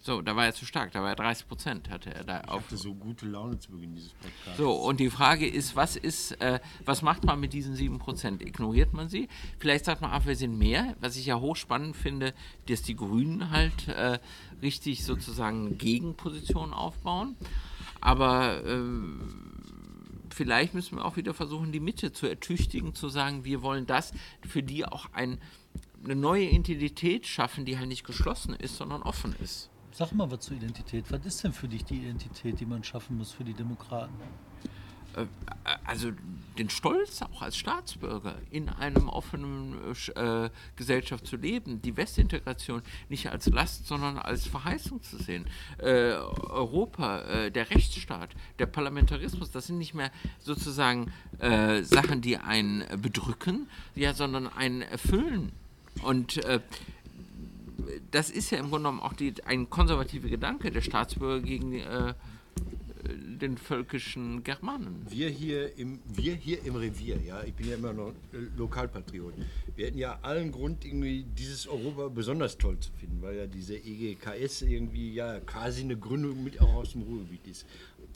So, 0.00 0.22
da 0.22 0.36
war 0.36 0.46
er 0.46 0.54
zu 0.54 0.64
stark, 0.64 0.92
da 0.92 1.02
war 1.02 1.10
er 1.10 1.16
30 1.16 1.48
Prozent, 1.48 1.90
hatte 1.90 2.14
er 2.14 2.22
da 2.22 2.40
Ich 2.44 2.48
auf. 2.48 2.62
hatte 2.64 2.76
so 2.76 2.94
gute 2.94 3.26
Laune 3.26 3.58
zu 3.58 3.72
Beginn 3.72 3.94
dieses 3.96 4.12
Podcasts. 4.12 4.56
So, 4.56 4.72
und 4.72 5.00
die 5.00 5.10
Frage 5.10 5.46
ist, 5.48 5.74
was 5.74 5.96
ist, 5.96 6.40
äh, 6.40 6.60
was 6.84 7.02
macht 7.02 7.24
man 7.24 7.40
mit 7.40 7.52
diesen 7.52 7.74
7%? 7.74 8.40
Ignoriert 8.40 8.92
man 8.92 9.08
sie? 9.08 9.28
Vielleicht 9.58 9.84
sagt 9.84 10.00
man, 10.00 10.10
ach, 10.12 10.24
wir 10.24 10.36
sind 10.36 10.56
mehr, 10.56 10.96
was 11.00 11.16
ich 11.16 11.26
ja 11.26 11.40
hochspannend 11.40 11.96
finde, 11.96 12.32
dass 12.68 12.82
die 12.82 12.94
Grünen 12.94 13.50
halt 13.50 13.88
äh, 13.88 14.20
richtig 14.62 15.04
sozusagen 15.04 15.78
Gegenpositionen 15.78 16.72
aufbauen. 16.74 17.34
Aber 18.00 18.62
ähm, 18.64 19.20
vielleicht 20.30 20.74
müssen 20.74 20.96
wir 20.98 21.04
auch 21.04 21.16
wieder 21.16 21.34
versuchen, 21.34 21.72
die 21.72 21.80
Mitte 21.80 22.12
zu 22.12 22.28
ertüchtigen, 22.28 22.94
zu 22.94 23.08
sagen, 23.08 23.44
wir 23.44 23.62
wollen 23.62 23.86
das 23.86 24.12
für 24.46 24.62
die 24.62 24.84
auch 24.86 25.06
ein, 25.12 25.40
eine 26.04 26.14
neue 26.14 26.44
Identität 26.44 27.26
schaffen, 27.26 27.64
die 27.64 27.76
halt 27.78 27.88
nicht 27.88 28.04
geschlossen 28.04 28.54
ist, 28.54 28.76
sondern 28.76 29.02
offen 29.02 29.34
ist. 29.42 29.70
Sag 29.98 30.12
mal 30.12 30.30
was 30.30 30.38
zur 30.42 30.56
Identität. 30.56 31.06
Was 31.10 31.26
ist 31.26 31.42
denn 31.42 31.52
für 31.52 31.66
dich 31.66 31.84
die 31.84 31.96
Identität, 31.96 32.60
die 32.60 32.66
man 32.66 32.84
schaffen 32.84 33.18
muss 33.18 33.32
für 33.32 33.42
die 33.42 33.52
Demokraten? 33.52 34.14
äh, 35.16 35.26
also 35.84 36.12
den 36.56 36.70
Stolz 36.70 37.20
auch 37.22 37.42
als 37.42 37.56
Staatsbürger 37.56 38.36
in 38.52 38.68
einem 38.68 39.08
offenen 39.08 39.72
äh, 39.72 39.90
Sch- 39.94 40.50
Gesellschaft 40.76 41.26
zu 41.26 41.34
leben, 41.36 41.82
die 41.82 41.96
Westintegration 41.96 42.82
nicht 43.08 43.28
als 43.28 43.46
Last, 43.46 43.88
sondern 43.88 44.18
als 44.18 44.46
Verheißung 44.46 45.02
zu 45.02 45.16
sehen. 45.18 45.46
Äh, 45.78 46.12
Europa, 46.12 47.22
äh, 47.22 47.50
der 47.50 47.68
Rechtsstaat, 47.68 48.30
der 48.60 48.66
Parlamentarismus, 48.66 49.50
das 49.50 49.66
sind 49.66 49.78
nicht 49.78 49.94
mehr 49.94 50.12
sozusagen 50.38 51.12
äh, 51.40 51.82
Sachen, 51.82 52.20
die 52.20 52.36
einen 52.36 52.84
bedrücken, 53.02 53.68
ja, 53.96 54.14
sondern 54.14 54.46
einen 54.46 54.82
erfüllen. 54.82 55.50
Und 56.02 56.36
äh, 56.44 56.60
das 58.10 58.30
ist 58.30 58.50
ja 58.50 58.58
im 58.58 58.70
Grunde 58.70 58.88
genommen 58.88 59.00
auch 59.00 59.12
die, 59.12 59.34
ein 59.44 59.70
konservativer 59.70 60.28
Gedanke 60.28 60.70
der 60.70 60.80
Staatsbürger 60.80 61.40
gegen 61.40 61.74
äh, 61.74 62.14
den 63.40 63.56
völkischen 63.56 64.42
Germanen. 64.42 65.06
Wir 65.08 65.28
hier, 65.28 65.76
im, 65.78 66.00
wir 66.06 66.34
hier 66.34 66.64
im 66.64 66.74
Revier, 66.76 67.18
ja, 67.24 67.42
ich 67.44 67.54
bin 67.54 67.68
ja 67.68 67.76
immer 67.76 67.92
noch 67.92 68.10
äh, 68.32 68.38
Lokalpatriot. 68.56 69.34
Wir 69.76 69.86
hätten 69.86 69.98
ja 69.98 70.18
allen 70.22 70.50
Grund, 70.52 70.84
irgendwie 70.84 71.24
dieses 71.36 71.68
Europa 71.68 72.08
besonders 72.08 72.58
toll 72.58 72.78
zu 72.80 72.90
finden, 72.92 73.22
weil 73.22 73.36
ja 73.36 73.46
diese 73.46 73.76
EGKS 73.76 74.62
irgendwie 74.62 75.14
ja 75.14 75.40
quasi 75.40 75.82
eine 75.82 75.96
Gründung 75.96 76.42
mit 76.42 76.60
auch 76.60 76.74
aus 76.74 76.92
dem 76.92 77.02
Ruhrgebiet 77.02 77.46
ist. 77.46 77.66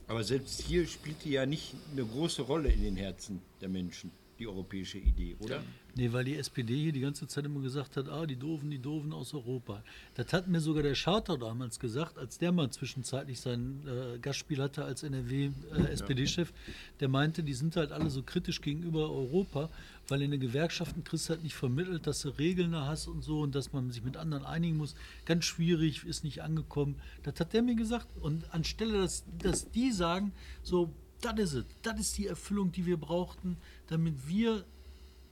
Aber 0.08 0.24
selbst 0.24 0.60
hier 0.62 0.86
spielt 0.86 1.24
die 1.24 1.30
ja 1.30 1.46
nicht 1.46 1.74
eine 1.92 2.04
große 2.04 2.42
Rolle 2.42 2.70
in 2.70 2.82
den 2.82 2.96
Herzen 2.96 3.40
der 3.60 3.68
Menschen, 3.68 4.10
die 4.42 4.48
europäische 4.48 4.98
Idee, 4.98 5.36
oder? 5.38 5.62
Nee, 5.94 6.12
weil 6.12 6.24
die 6.24 6.36
SPD 6.36 6.74
hier 6.74 6.92
die 6.92 7.00
ganze 7.00 7.26
Zeit 7.26 7.44
immer 7.44 7.60
gesagt 7.60 7.96
hat, 7.96 8.08
ah, 8.08 8.26
die 8.26 8.36
Doofen, 8.36 8.70
die 8.70 8.78
Doofen 8.78 9.12
aus 9.12 9.34
Europa. 9.34 9.84
Das 10.14 10.32
hat 10.32 10.48
mir 10.48 10.60
sogar 10.60 10.82
der 10.82 10.94
Scharter 10.94 11.38
damals 11.38 11.78
gesagt, 11.78 12.18
als 12.18 12.38
der 12.38 12.50
mal 12.50 12.70
zwischenzeitlich 12.70 13.38
sein 13.38 13.82
äh, 13.86 14.18
Gastspiel 14.18 14.60
hatte 14.60 14.84
als 14.84 15.02
NRW-SPD-Chef. 15.02 16.52
Der 17.00 17.08
meinte, 17.08 17.42
die 17.42 17.52
sind 17.52 17.76
halt 17.76 17.92
alle 17.92 18.10
so 18.10 18.22
kritisch 18.22 18.60
gegenüber 18.62 19.10
Europa, 19.10 19.68
weil 20.08 20.22
in 20.22 20.30
den 20.30 20.40
Gewerkschaften 20.40 21.04
kriegst 21.04 21.28
du 21.28 21.34
halt 21.34 21.42
nicht 21.44 21.54
vermittelt, 21.54 22.06
dass 22.06 22.22
du 22.22 22.30
Regeln 22.30 22.74
hast 22.74 23.06
und 23.06 23.22
so 23.22 23.40
und 23.40 23.54
dass 23.54 23.72
man 23.72 23.90
sich 23.90 24.02
mit 24.02 24.16
anderen 24.16 24.44
einigen 24.44 24.78
muss. 24.78 24.94
Ganz 25.24 25.44
schwierig, 25.44 26.04
ist 26.04 26.24
nicht 26.24 26.42
angekommen. 26.42 26.96
Das 27.22 27.38
hat 27.38 27.52
der 27.52 27.62
mir 27.62 27.76
gesagt. 27.76 28.08
Und 28.20 28.52
anstelle, 28.52 29.02
dass, 29.02 29.24
dass 29.38 29.70
die 29.70 29.92
sagen, 29.92 30.32
so, 30.62 30.90
das 31.22 31.38
ist 31.38 31.52
es, 31.54 31.64
das 31.82 32.00
ist 32.00 32.18
die 32.18 32.26
Erfüllung, 32.26 32.72
die 32.72 32.86
wir 32.86 32.96
brauchten, 32.96 33.56
damit 33.86 34.28
wir 34.28 34.64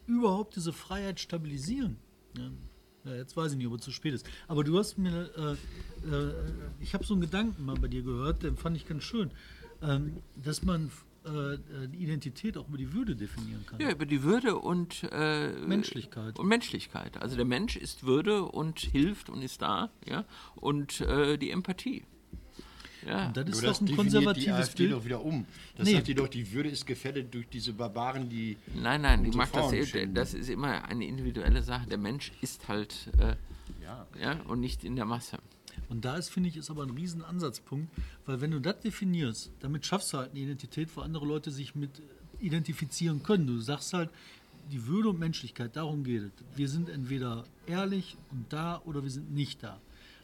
überhaupt 0.06 0.56
diese 0.56 0.72
Freiheit 0.72 1.20
stabilisieren. 1.20 1.96
Ja, 3.04 3.14
jetzt 3.14 3.36
weiß 3.36 3.52
ich 3.52 3.58
nicht, 3.58 3.66
ob 3.66 3.74
es 3.74 3.82
zu 3.82 3.92
spät 3.92 4.14
ist. 4.14 4.28
Aber 4.46 4.62
du 4.64 4.78
hast 4.78 4.98
mir, 4.98 5.30
äh, 5.36 6.14
äh, 6.14 6.34
ich 6.80 6.94
habe 6.94 7.04
so 7.04 7.14
einen 7.14 7.22
Gedanken 7.22 7.64
mal 7.64 7.76
bei 7.76 7.88
dir 7.88 8.02
gehört, 8.02 8.42
den 8.42 8.56
fand 8.56 8.76
ich 8.76 8.86
ganz 8.86 9.04
schön, 9.04 9.30
ähm, 9.82 10.18
dass 10.36 10.62
man 10.62 10.90
äh, 11.24 11.58
die 11.88 12.02
Identität 12.02 12.56
auch 12.58 12.68
über 12.68 12.78
die 12.78 12.92
Würde 12.92 13.16
definieren 13.16 13.64
kann. 13.66 13.80
Ja, 13.80 13.90
über 13.90 14.06
die 14.06 14.22
Würde 14.22 14.56
und 14.56 15.08
äh, 15.10 15.52
Menschlichkeit. 15.52 16.38
Und 16.38 16.46
Menschlichkeit. 16.48 17.20
Also 17.20 17.36
der 17.36 17.44
Mensch 17.44 17.76
ist 17.76 18.04
Würde 18.04 18.44
und 18.44 18.78
hilft 18.78 19.30
und 19.30 19.42
ist 19.42 19.62
da, 19.62 19.90
ja. 20.06 20.24
Und 20.56 21.00
äh, 21.00 21.38
die 21.38 21.50
Empathie. 21.50 22.04
Ja. 23.06 23.28
Und 23.28 23.36
das 23.36 23.48
ist 23.48 23.62
doch 23.62 23.68
das 23.68 23.80
ein 23.80 23.96
konservatives 23.96 24.48
AfD 24.54 24.84
Bild. 24.84 24.92
doch 24.92 25.04
wieder 25.04 25.24
um. 25.24 25.46
Das 25.76 25.86
Nee. 25.86 25.94
sagt 25.94 26.08
die 26.08 26.14
doch, 26.14 26.28
die 26.28 26.52
Würde 26.52 26.68
ist 26.68 26.86
gefährdet 26.86 27.32
durch 27.32 27.48
diese 27.48 27.72
Barbaren, 27.72 28.28
die. 28.28 28.56
Nein, 28.74 29.02
nein, 29.02 29.20
die 29.22 29.26
unsere 29.28 29.42
macht 29.44 29.54
das, 29.54 29.60
Frauen 29.62 29.74
eh- 29.74 29.86
schänden. 29.86 30.14
das 30.14 30.34
ist 30.34 30.48
immer 30.50 30.84
eine 30.86 31.06
individuelle 31.06 31.62
Sache. 31.62 31.86
Der 31.88 31.98
Mensch 31.98 32.32
ist 32.40 32.68
halt 32.68 33.08
äh, 33.18 33.36
Ja. 33.82 34.06
ja, 34.20 34.40
und 34.48 34.60
nicht 34.60 34.84
in 34.84 34.96
der 34.96 35.04
Masse. 35.06 35.38
Und 35.88 36.04
da 36.04 36.16
ist, 36.16 36.28
finde 36.28 36.48
ich, 36.50 36.56
ist 36.56 36.70
aber 36.70 36.82
ein 36.84 36.90
riesen 36.90 37.24
Ansatzpunkt, 37.24 37.88
weil 38.26 38.40
wenn 38.40 38.50
du 38.50 38.60
das 38.60 38.80
definierst, 38.80 39.50
damit 39.60 39.86
schaffst 39.86 40.12
du 40.12 40.18
halt 40.18 40.30
eine 40.32 40.40
Identität, 40.40 40.88
wo 40.94 41.00
andere 41.00 41.24
Leute 41.26 41.50
sich 41.50 41.74
mit 41.74 42.02
identifizieren 42.38 43.22
können. 43.22 43.46
Du 43.46 43.58
sagst 43.60 43.92
halt, 43.92 44.10
die 44.70 44.86
Würde 44.86 45.08
und 45.10 45.18
Menschlichkeit, 45.18 45.74
darum 45.76 46.04
geht 46.04 46.22
es. 46.22 46.30
Wir 46.56 46.68
sind 46.68 46.88
entweder 46.88 47.44
ehrlich 47.66 48.16
und 48.30 48.52
da 48.52 48.80
oder 48.84 49.02
wir 49.02 49.10
sind 49.10 49.32
nicht 49.32 49.62
da. 49.62 49.80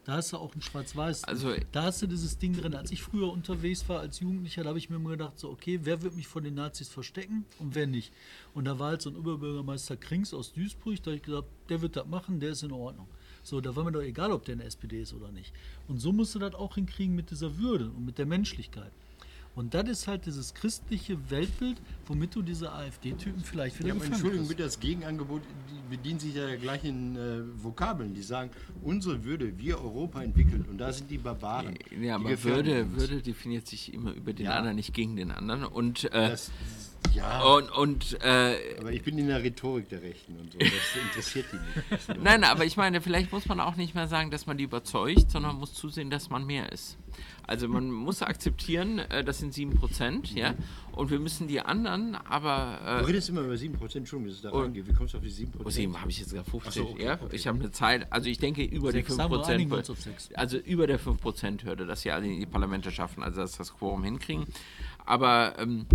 Da 0.06 0.12
hast 0.12 0.32
du 0.32 0.36
auch 0.36 0.54
ein 0.54 0.62
Schwarz-Weiß. 0.62 1.24
Also- 1.24 1.52
da 1.72 1.82
hast 1.82 2.00
du 2.00 2.06
dieses 2.06 2.38
Ding 2.38 2.56
drin. 2.56 2.76
Als 2.76 2.92
ich 2.92 3.02
früher 3.02 3.28
unterwegs 3.32 3.88
war 3.88 3.98
als 3.98 4.20
Jugendlicher, 4.20 4.62
da 4.62 4.68
habe 4.68 4.78
ich 4.78 4.88
mir 4.88 4.96
immer 4.96 5.10
gedacht, 5.10 5.36
so, 5.36 5.50
okay, 5.50 5.80
wer 5.82 6.00
wird 6.00 6.14
mich 6.14 6.28
vor 6.28 6.40
den 6.40 6.54
Nazis 6.54 6.88
verstecken 6.88 7.44
und 7.58 7.74
wer 7.74 7.88
nicht? 7.88 8.12
Und 8.54 8.66
da 8.66 8.78
war 8.78 8.90
halt 8.90 9.02
so 9.02 9.10
ein 9.10 9.16
Oberbürgermeister 9.16 9.96
Krings 9.96 10.32
aus 10.32 10.52
Duisburg, 10.52 11.02
da 11.02 11.10
habe 11.10 11.16
ich 11.16 11.22
gesagt, 11.24 11.48
der 11.68 11.82
wird 11.82 11.96
das 11.96 12.06
machen, 12.06 12.38
der 12.38 12.50
ist 12.50 12.62
in 12.62 12.70
Ordnung. 12.70 13.08
So, 13.42 13.60
da 13.60 13.74
war 13.74 13.82
mir 13.82 13.90
doch 13.90 14.00
egal, 14.00 14.30
ob 14.30 14.44
der 14.44 14.52
in 14.52 14.58
der 14.60 14.68
SPD 14.68 15.02
ist 15.02 15.12
oder 15.12 15.32
nicht. 15.32 15.52
Und 15.88 15.98
so 15.98 16.12
musst 16.12 16.36
du 16.36 16.38
das 16.38 16.54
auch 16.54 16.76
hinkriegen 16.76 17.16
mit 17.16 17.32
dieser 17.32 17.58
Würde 17.58 17.90
und 17.90 18.04
mit 18.06 18.18
der 18.18 18.26
Menschlichkeit. 18.26 18.92
Und 19.56 19.72
das 19.72 19.88
ist 19.88 20.06
halt 20.06 20.26
dieses 20.26 20.52
christliche 20.52 21.18
Weltbild, 21.30 21.78
womit 22.04 22.34
du 22.34 22.42
diese 22.42 22.70
AfD-Typen 22.70 23.42
vielleicht 23.42 23.78
wieder 23.78 23.88
Ja, 23.88 23.94
aber 23.94 24.04
Entschuldigung, 24.04 24.46
mit 24.46 24.60
das 24.60 24.78
Gegenangebot, 24.78 25.40
die 25.70 25.96
bedienen 25.96 26.20
sich 26.20 26.34
ja 26.34 26.54
gleichen 26.56 27.16
äh, 27.16 27.40
Vokabeln. 27.64 28.12
Die 28.12 28.20
sagen, 28.22 28.50
unsere 28.82 29.24
Würde, 29.24 29.58
wir 29.58 29.80
Europa 29.80 30.22
entwickelt. 30.22 30.68
Und 30.68 30.76
da 30.76 30.92
sind 30.92 31.10
die 31.10 31.16
Barbaren. 31.16 31.74
Ja, 31.90 31.98
die 31.98 32.10
aber 32.10 32.44
Würde. 32.44 32.92
Würde 32.96 33.22
definiert 33.22 33.66
sich 33.66 33.94
immer 33.94 34.12
über 34.12 34.34
den 34.34 34.44
Ja. 34.44 34.52
anderen, 34.58 34.76
nicht 34.76 34.92
gegen 34.92 35.16
den 35.16 35.30
anderen. 35.30 35.64
Und, 35.64 36.04
äh, 36.12 36.28
Das, 36.28 36.52
ja, 37.14 37.42
und, 37.44 37.70
und 37.70 38.18
äh, 38.22 38.56
aber 38.78 38.92
ich 38.92 39.02
bin 39.02 39.16
in 39.18 39.28
der 39.28 39.42
Rhetorik 39.42 39.88
der 39.88 40.02
Rechten 40.02 40.36
und 40.38 40.52
so. 40.52 40.58
Das 40.58 40.68
interessiert 41.02 41.46
die 41.52 41.56
nicht. 41.56 42.22
Nein, 42.22 42.44
aber 42.44 42.64
ich 42.64 42.76
meine, 42.76 43.00
vielleicht 43.00 43.32
muss 43.32 43.46
man 43.46 43.58
auch 43.60 43.76
nicht 43.76 43.94
mehr 43.94 44.06
sagen, 44.08 44.30
dass 44.30 44.46
man 44.46 44.58
die 44.58 44.64
überzeugt, 44.64 45.30
sondern 45.30 45.52
man 45.52 45.60
muss 45.60 45.72
zusehen, 45.74 46.10
dass 46.10 46.28
man 46.30 46.44
mehr 46.46 46.70
ist. 46.72 46.98
Also 47.46 47.68
man 47.68 47.90
muss 47.90 48.22
akzeptieren, 48.22 48.98
äh, 48.98 49.24
das 49.24 49.38
sind 49.38 49.54
7%, 49.54 50.34
ja, 50.36 50.54
und 50.92 51.10
wir 51.10 51.18
müssen 51.20 51.46
die 51.46 51.60
anderen 51.60 52.16
aber... 52.16 52.80
Du 52.82 52.88
Äh, 52.88 53.06
redest 53.06 53.28
immer 53.28 53.42
über 53.42 53.54
7%, 53.54 53.96
Entschuldigung, 53.96 54.24
dass 54.26 54.34
es 54.36 54.42
da 54.42 54.52
Oh. 54.52 54.60
reingeht. 54.60 54.86
Wie 54.88 54.92
kommst 54.92 55.14
du 55.14 55.18
auf 55.18 55.24
die 55.24 55.30
7%? 55.30 55.48
oh, 55.64 55.70
sieben 55.70 55.98
habe 56.00 56.10
ich 56.10 56.18
jetzt 56.18 56.30
gesagt, 56.30 56.50
50, 56.50 56.68
Ach 56.68 56.72
so, 56.74 56.90
okay, 56.92 57.04
ja. 57.04 57.14
okay. 57.22 57.36
Ich 57.36 57.46
habe 57.46 57.58
eine 57.60 57.70
Zeit, 57.70 58.12
also 58.12 58.28
ich 58.28 58.38
denke 58.38 58.62
über 58.64 58.90
Sechs 58.92 59.14
die 59.14 59.22
haben 59.22 59.30
wir, 59.30 59.38
5%, 59.38 59.46
einigen 59.46 59.70
wir 59.70 59.78
uns 59.78 59.90
auf 59.90 60.00
sechs. 60.00 60.28
also 60.34 60.56
über 60.58 60.86
der 60.86 60.98
5%-Hürde, 61.00 61.86
dass 61.86 62.02
sie 62.02 62.10
alle 62.10 62.26
in 62.26 62.40
die 62.40 62.46
Parlamente 62.46 62.90
schaffen, 62.90 63.22
also 63.22 63.40
dass 63.40 63.56
das 63.56 63.72
Quorum 63.74 64.02
hinkriegen. 64.04 64.44
Aber... 65.06 65.54
Ähm, 65.58 65.86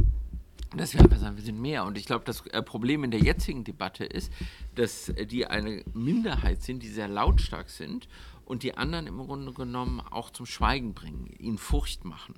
dass 0.76 0.94
wir 0.94 1.02
einfach 1.02 1.18
sagen, 1.18 1.38
wir 1.38 1.44
sind 1.44 1.60
mehr. 1.60 1.86
Und 1.86 1.98
ich 1.98 2.06
glaube, 2.06 2.24
das 2.26 2.46
äh, 2.48 2.62
Problem 2.62 3.04
in 3.04 3.12
der 3.12 3.20
jetzigen 3.20 3.64
Debatte 3.64 4.06
ist, 4.06 4.32
dass 4.76 5.10
äh, 5.10 5.26
die 5.26 5.46
eine 5.46 5.84
Minderheit 5.94 6.62
sind, 6.62 6.84
die 6.84 6.90
sehr 6.90 7.08
lautstark 7.08 7.70
sind 7.70 8.08
und 8.46 8.64
die 8.64 8.78
anderen 8.78 9.08
im 9.08 9.18
Grunde 9.18 9.54
genommen 9.54 10.00
auch 10.00 10.30
zum 10.30 10.46
Schweigen 10.46 10.94
bringen, 10.94 11.34
ihnen 11.40 11.58
Furcht 11.58 12.06
machen. 12.06 12.36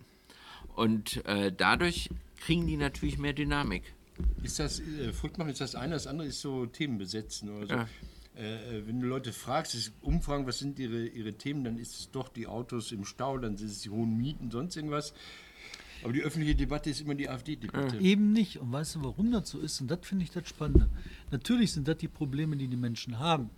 Und 0.75 1.23
äh, 1.25 1.51
dadurch 1.51 2.09
kriegen 2.37 2.65
die 2.67 2.77
natürlich 2.77 3.17
mehr 3.17 3.33
Dynamik. 3.33 3.93
Ist 4.41 4.59
das, 4.59 4.79
äh, 4.79 5.13
Frucht 5.13 5.37
machen 5.37 5.49
ist 5.49 5.61
das 5.61 5.75
eine, 5.75 5.93
das 5.93 6.07
andere 6.07 6.27
ist 6.27 6.41
so 6.41 6.65
Themen 6.65 6.97
besetzen 6.97 7.49
oder 7.49 7.67
so. 7.67 7.73
Ja. 7.73 7.87
Äh, 8.35 8.77
äh, 8.77 8.87
wenn 8.87 8.99
du 8.99 9.07
Leute 9.07 9.31
fragst, 9.31 9.75
ist 9.75 9.93
Umfragen, 10.01 10.47
was 10.47 10.59
sind 10.59 10.79
ihre, 10.79 11.05
ihre 11.05 11.33
Themen, 11.33 11.63
dann 11.63 11.77
ist 11.77 11.99
es 11.99 12.11
doch 12.11 12.29
die 12.29 12.47
Autos 12.47 12.91
im 12.91 13.05
Stau, 13.05 13.37
dann 13.37 13.57
sind 13.57 13.69
es 13.69 13.81
die 13.81 13.89
hohen 13.89 14.17
Mieten, 14.17 14.49
sonst 14.49 14.75
irgendwas. 14.75 15.13
Aber 16.03 16.13
die 16.13 16.21
öffentliche 16.21 16.55
Debatte 16.55 16.89
ist 16.89 17.01
immer 17.01 17.15
die 17.15 17.29
AfD-Debatte. 17.29 17.97
Eben 17.97 18.33
nicht. 18.33 18.57
Und 18.57 18.71
weißt 18.71 18.95
du, 18.95 19.03
warum 19.03 19.31
das 19.31 19.49
so 19.49 19.59
ist? 19.59 19.79
Und 19.81 19.89
das 19.89 19.99
finde 20.03 20.23
ich 20.23 20.31
das 20.31 20.47
Spannende. 20.47 20.89
Natürlich 21.31 21.71
sind 21.71 21.87
das 21.87 21.97
die 21.97 22.07
Probleme, 22.07 22.57
die 22.57 22.67
die 22.67 22.77
Menschen 22.77 23.19
haben. 23.19 23.49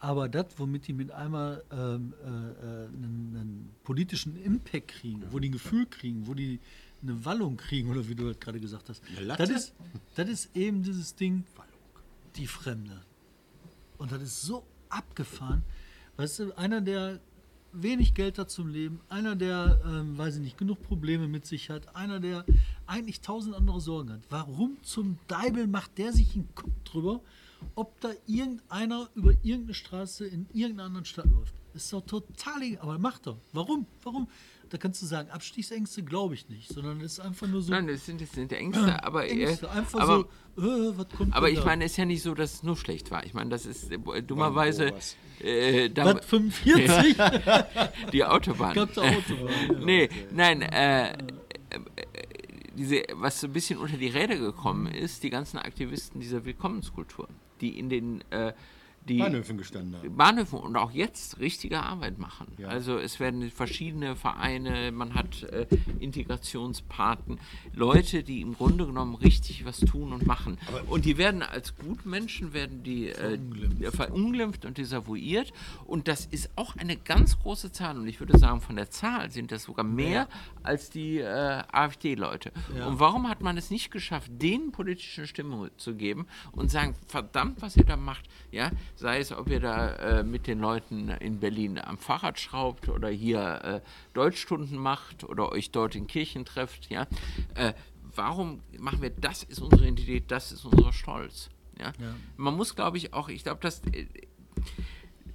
Aber 0.00 0.28
das, 0.28 0.46
womit 0.58 0.86
die 0.86 0.92
mit 0.92 1.10
einmal 1.12 1.64
ähm, 1.72 2.12
äh, 2.22 2.26
äh, 2.26 2.86
einen, 2.88 3.36
einen 3.36 3.70
politischen 3.84 4.36
Impact 4.36 4.88
kriegen, 4.88 5.22
wo 5.30 5.38
die 5.38 5.48
ein 5.48 5.52
Gefühl 5.52 5.86
kriegen, 5.86 6.26
wo 6.26 6.34
die 6.34 6.60
eine 7.02 7.24
Wallung 7.24 7.56
kriegen, 7.56 7.90
oder 7.90 8.06
wie 8.08 8.14
du 8.14 8.26
das 8.26 8.38
gerade 8.38 8.60
gesagt 8.60 8.88
hast, 8.88 9.02
das 9.38 9.50
ist, 9.50 9.74
das 10.14 10.28
ist 10.28 10.56
eben 10.56 10.82
dieses 10.82 11.14
Ding, 11.14 11.44
die 12.36 12.46
Fremde. 12.46 13.00
Und 13.98 14.12
das 14.12 14.22
ist 14.22 14.42
so 14.42 14.66
abgefahren. 14.88 15.62
Weißt 16.16 16.38
du, 16.40 16.52
einer, 16.56 16.80
der 16.80 17.20
wenig 17.74 18.14
Geld 18.14 18.38
hat 18.38 18.50
zum 18.50 18.68
Leben, 18.68 19.00
einer, 19.08 19.36
der, 19.36 19.80
ähm, 19.84 20.16
weiß 20.16 20.36
ich 20.36 20.42
nicht, 20.42 20.58
genug 20.58 20.82
Probleme 20.82 21.28
mit 21.28 21.46
sich 21.46 21.70
hat, 21.70 21.94
einer, 21.94 22.20
der 22.20 22.44
eigentlich 22.86 23.20
tausend 23.20 23.54
andere 23.54 23.80
Sorgen 23.80 24.12
hat. 24.12 24.20
Warum 24.30 24.78
zum 24.82 25.18
Deibel 25.28 25.66
macht 25.66 25.98
der 25.98 26.12
sich 26.12 26.34
einen 26.34 26.48
Kopf 26.54 26.72
drüber, 26.84 27.20
ob 27.74 27.98
da 28.00 28.10
irgendeiner 28.26 29.08
über 29.14 29.32
irgendeine 29.42 29.74
Straße 29.74 30.26
in 30.26 30.46
irgendeiner 30.52 30.86
anderen 30.86 31.04
Stadt 31.04 31.26
läuft? 31.30 31.54
Ist 31.74 31.92
doch 31.92 32.02
total 32.02 32.62
egal, 32.62 32.82
aber 32.82 32.98
macht 32.98 33.26
doch. 33.26 33.38
Warum? 33.52 33.86
Warum? 34.02 34.28
Da 34.70 34.78
kannst 34.78 35.02
du 35.02 35.06
sagen, 35.06 35.30
Abstiegsängste 35.30 36.02
glaube 36.02 36.34
ich 36.34 36.48
nicht, 36.48 36.68
sondern 36.68 37.00
es 37.00 37.12
ist 37.14 37.20
einfach 37.20 37.46
nur 37.46 37.62
so 37.62 37.70
Nein, 37.70 37.86
das 37.86 38.06
sind, 38.06 38.20
das 38.20 38.32
sind 38.32 38.52
Ängste, 38.52 39.02
aber, 39.04 39.26
äh, 39.26 39.42
Ängste. 39.44 39.70
Einfach 39.70 40.00
aber, 40.00 40.26
so, 40.56 40.62
äh, 40.62 40.98
was 40.98 41.08
kommt 41.10 41.34
aber 41.34 41.50
ich 41.50 41.58
da? 41.58 41.64
meine, 41.64 41.84
es 41.84 41.92
ist 41.92 41.96
ja 41.96 42.04
nicht 42.04 42.22
so, 42.22 42.34
dass 42.34 42.54
es 42.54 42.62
nur 42.62 42.76
schlecht 42.76 43.10
war. 43.10 43.24
Ich 43.24 43.34
meine, 43.34 43.50
das 43.50 43.66
ist 43.66 43.90
äh, 43.90 44.22
dummerweise 44.22 44.92
was? 44.92 45.16
Äh, 45.40 45.90
da, 45.90 46.16
was, 46.16 46.24
45? 46.26 47.16
die 48.12 48.24
Autobahn. 48.24 48.74
Da 48.74 48.82
Autobahn, 48.82 49.80
nee, 49.84 50.08
nein, 50.30 50.62
äh, 50.62 51.12
äh, 51.12 51.16
diese, 52.76 53.02
was 53.14 53.40
so 53.40 53.46
ein 53.46 53.52
bisschen 53.52 53.78
unter 53.78 53.96
die 53.96 54.08
Räder 54.08 54.36
gekommen 54.36 54.86
ist, 54.86 55.22
die 55.22 55.30
ganzen 55.30 55.58
Aktivisten 55.58 56.20
dieser 56.20 56.44
Willkommenskultur, 56.44 57.28
die 57.60 57.78
in 57.78 57.88
den 57.88 58.24
äh, 58.30 58.52
die 59.08 59.18
Bahnhöfen 59.18 59.58
gestanden 59.58 59.96
haben. 59.96 60.16
Bahnhöfen 60.16 60.58
und 60.58 60.76
auch 60.76 60.90
jetzt 60.90 61.38
richtige 61.38 61.82
Arbeit 61.82 62.18
machen. 62.18 62.46
Ja. 62.58 62.68
Also 62.68 62.98
es 62.98 63.20
werden 63.20 63.50
verschiedene 63.50 64.16
Vereine, 64.16 64.92
man 64.92 65.14
hat 65.14 65.42
äh, 65.44 65.66
Integrationspaten, 66.00 67.38
Leute, 67.74 68.22
die 68.22 68.40
im 68.40 68.54
Grunde 68.54 68.86
genommen 68.86 69.14
richtig 69.14 69.64
was 69.64 69.80
tun 69.80 70.12
und 70.12 70.26
machen. 70.26 70.58
und 70.88 71.04
die 71.04 71.18
werden 71.18 71.42
als 71.42 71.76
Gutmenschen 71.76 72.52
werden 72.52 72.82
die 72.82 73.08
äh, 73.08 73.38
verunglimpft. 73.38 73.96
verunglimpft 73.96 74.64
und 74.64 74.78
desavouiert. 74.78 75.52
Und 75.86 76.08
das 76.08 76.26
ist 76.26 76.50
auch 76.56 76.76
eine 76.76 76.96
ganz 76.96 77.38
große 77.38 77.72
Zahl. 77.72 77.96
Und 77.96 78.06
ich 78.06 78.20
würde 78.20 78.38
sagen, 78.38 78.60
von 78.60 78.76
der 78.76 78.90
Zahl 78.90 79.30
sind 79.30 79.52
das 79.52 79.64
sogar 79.64 79.84
mehr 79.84 80.28
als 80.62 80.90
die 80.90 81.18
äh, 81.18 81.62
AfD-Leute. 81.70 82.52
Und 82.86 83.00
warum 83.00 83.28
hat 83.28 83.42
man 83.42 83.56
es 83.56 83.70
nicht 83.70 83.90
geschafft, 83.90 84.30
denen 84.34 84.72
politische 84.72 85.26
Stimme 85.26 85.70
zu 85.76 85.94
geben 85.94 86.26
und 86.52 86.70
sagen, 86.70 86.94
verdammt, 87.06 87.60
was 87.62 87.76
ihr 87.76 87.84
da 87.84 87.96
macht, 87.96 88.28
ja, 88.50 88.70
sei 88.96 89.18
es, 89.18 89.32
ob 89.32 89.48
ihr 89.50 89.60
da 89.60 89.88
äh, 89.96 90.22
mit 90.22 90.46
den 90.46 90.60
Leuten 90.60 91.08
in 91.08 91.40
Berlin 91.40 91.78
am 91.78 91.98
Fahrrad 91.98 92.38
schraubt 92.38 92.88
oder 92.88 93.08
hier 93.08 93.60
äh, 93.64 93.80
Deutschstunden 94.12 94.78
macht 94.78 95.24
oder 95.24 95.50
euch 95.52 95.70
dort 95.70 95.94
in 95.94 96.06
Kirchen 96.06 96.44
trefft, 96.44 96.90
ja, 96.90 97.06
äh, 97.54 97.72
warum 98.14 98.60
machen 98.78 99.02
wir, 99.02 99.10
das 99.10 99.42
ist 99.42 99.60
unsere 99.60 99.82
Identität, 99.82 100.30
das 100.30 100.52
ist 100.52 100.64
unser 100.64 100.92
Stolz. 100.92 101.50
Ja? 101.78 101.86
Ja. 101.86 102.14
Man 102.36 102.54
muss, 102.54 102.74
glaube 102.74 102.96
ich, 102.96 103.12
auch, 103.12 103.28
ich 103.28 103.42
glaube, 103.42 103.60
dass 103.60 103.80
äh, 103.86 104.06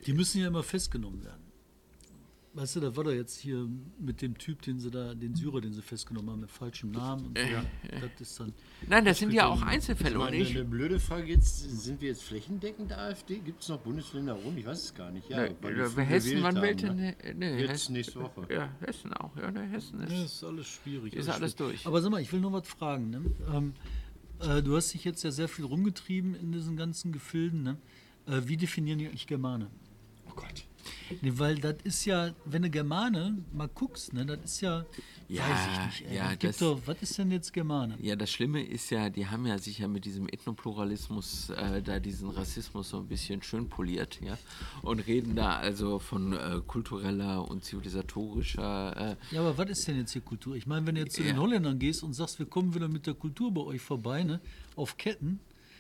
Die 0.05 0.13
müssen 0.13 0.41
ja 0.41 0.47
immer 0.47 0.63
festgenommen 0.63 1.23
werden. 1.23 1.48
Weißt 2.59 2.75
du, 2.75 2.81
da 2.81 2.93
war 2.93 3.05
doch 3.05 3.13
jetzt 3.13 3.39
hier 3.39 3.69
mit 4.01 4.21
dem 4.21 4.37
Typ, 4.37 4.61
den 4.63 4.79
sie 4.79 4.91
da, 4.91 5.13
den 5.15 5.33
Syrer, 5.33 5.61
den 5.61 5.71
sie 5.71 5.81
festgenommen 5.81 6.29
haben, 6.29 6.41
mit 6.41 6.51
falschem 6.51 6.91
Namen 6.91 7.27
und 7.27 7.37
so. 7.37 7.45
Das 8.01 8.19
ist 8.19 8.37
dann. 8.37 8.53
Nein, 8.85 9.05
das 9.05 9.17
sind 9.19 9.31
ja 9.31 9.47
auch 9.47 9.61
Das 9.61 9.69
Einzelfälle. 9.69 10.19
war 10.19 10.27
Und 10.27 10.33
eine, 10.33 10.65
blöde 10.65 10.99
Frage 10.99 11.27
jetzt, 11.27 11.59
sind 11.83 12.01
wir 12.01 12.09
jetzt 12.09 12.23
flächendeckend 12.23 12.91
AfD? 12.91 13.39
Gibt 13.39 13.61
es 13.61 13.69
noch 13.69 13.79
Bundesländer 13.79 14.33
rum? 14.33 14.57
Ich 14.57 14.65
weiß 14.65 14.83
es 14.83 14.93
gar 14.93 15.09
nicht. 15.09 15.29
Ja, 15.29 15.45
äh, 15.45 15.55
viel 15.89 16.03
Hessen, 16.03 16.43
wann 16.43 16.61
wählt 16.61 16.81
denn? 16.81 16.97
ne? 16.97 17.15
Ne, 17.23 17.33
ne, 17.35 17.59
Jetzt 17.61 17.69
Hessen, 17.69 17.93
nächste 17.93 18.19
Woche. 18.19 18.45
ja, 18.53 18.69
Hessen 18.81 19.13
auch. 19.13 19.33
Ja, 19.37 19.51
ne, 19.51 19.61
Hessen 19.61 20.01
ist. 20.01 20.11
Ja, 20.11 20.23
ist 20.25 20.43
alles 20.43 20.67
schwierig. 20.67 21.13
Ist 21.13 21.29
alles 21.29 21.53
schwierig. 21.53 21.55
durch. 21.83 21.87
Aber 21.87 22.01
sag 22.01 22.11
mal, 22.11 22.19
ich 22.21 22.33
will 22.33 22.41
noch 22.41 22.51
was 22.51 22.67
fragen. 22.67 23.09
Ne? 23.09 23.21
Ähm, 23.53 23.73
äh, 24.41 24.61
du 24.61 24.75
hast 24.75 24.93
dich 24.93 25.05
jetzt 25.05 25.23
ja 25.23 25.31
sehr 25.31 25.47
viel 25.47 25.63
rumgetrieben 25.63 26.35
in 26.35 26.51
diesen 26.51 26.75
ganzen 26.75 27.13
Gefilden. 27.13 27.63
Ne? 27.63 27.77
Äh, 28.25 28.41
wie 28.47 28.57
definieren 28.57 28.99
die 28.99 29.07
eigentlich 29.07 29.27
Germane? 29.27 29.69
Oh 30.29 30.33
Gott. 30.35 30.65
Nee, 31.21 31.33
weil 31.35 31.55
das 31.55 31.75
ist 31.83 32.05
ja, 32.05 32.31
wenn 32.45 32.61
du 32.61 32.69
Germane 32.69 33.37
mal 33.53 33.67
guckst, 33.67 34.13
ne, 34.13 34.25
das 34.25 34.39
ist 34.45 34.61
ja, 34.61 34.85
Ja, 35.27 35.43
weiß 35.43 35.59
ich 35.71 35.85
nicht. 36.01 36.11
Ey. 36.11 36.17
ja, 36.17 36.35
das 36.35 36.57
doch, 36.57 36.79
was 36.85 37.01
ist 37.01 37.17
denn 37.17 37.31
jetzt 37.31 37.51
Germane? 37.53 37.95
Ja, 38.01 38.15
das 38.15 38.31
Schlimme 38.31 38.63
ist 38.63 38.89
ja, 38.89 39.09
die 39.09 39.27
haben 39.27 39.45
ja 39.45 39.57
sich 39.57 39.79
ja 39.79 39.87
mit 39.87 40.05
diesem 40.05 40.27
Ethnopluralismus 40.27 41.49
äh, 41.51 41.81
da 41.81 41.99
diesen 41.99 42.29
Rassismus 42.29 42.89
so 42.89 42.97
ein 42.97 43.07
bisschen 43.07 43.41
schön 43.43 43.69
poliert, 43.69 44.19
ja, 44.21 44.37
und 44.81 44.99
reden 45.07 45.35
da 45.35 45.57
also 45.57 45.99
von 45.99 46.33
äh, 46.33 46.61
kultureller 46.65 47.47
und 47.47 47.63
zivilisatorischer. 47.63 49.17
Äh, 49.31 49.35
Ja, 49.35 49.41
aber 49.41 49.57
was 49.57 49.69
ist 49.69 49.87
denn 49.87 49.97
jetzt 49.97 50.13
hier 50.13 50.21
Kultur? 50.21 50.55
Ich 50.55 50.67
meine, 50.67 50.85
wenn 50.87 50.95
du 50.95 51.01
jetzt 51.01 51.15
zu 51.15 51.23
den 51.23 51.37
Holländern 51.39 51.79
gehst 51.79 52.03
und 52.03 52.13
sagst, 52.13 52.39
wir 52.39 52.45
kommen 52.45 52.73
wieder 52.73 52.87
mit 52.87 53.05
der 53.07 53.13
Kultur 53.13 53.53
bei 53.53 53.61
euch 53.61 53.81
vorbei, 53.81 54.23
ne, 54.23 54.39
auf 54.75 54.97
Ketten, 54.97 55.39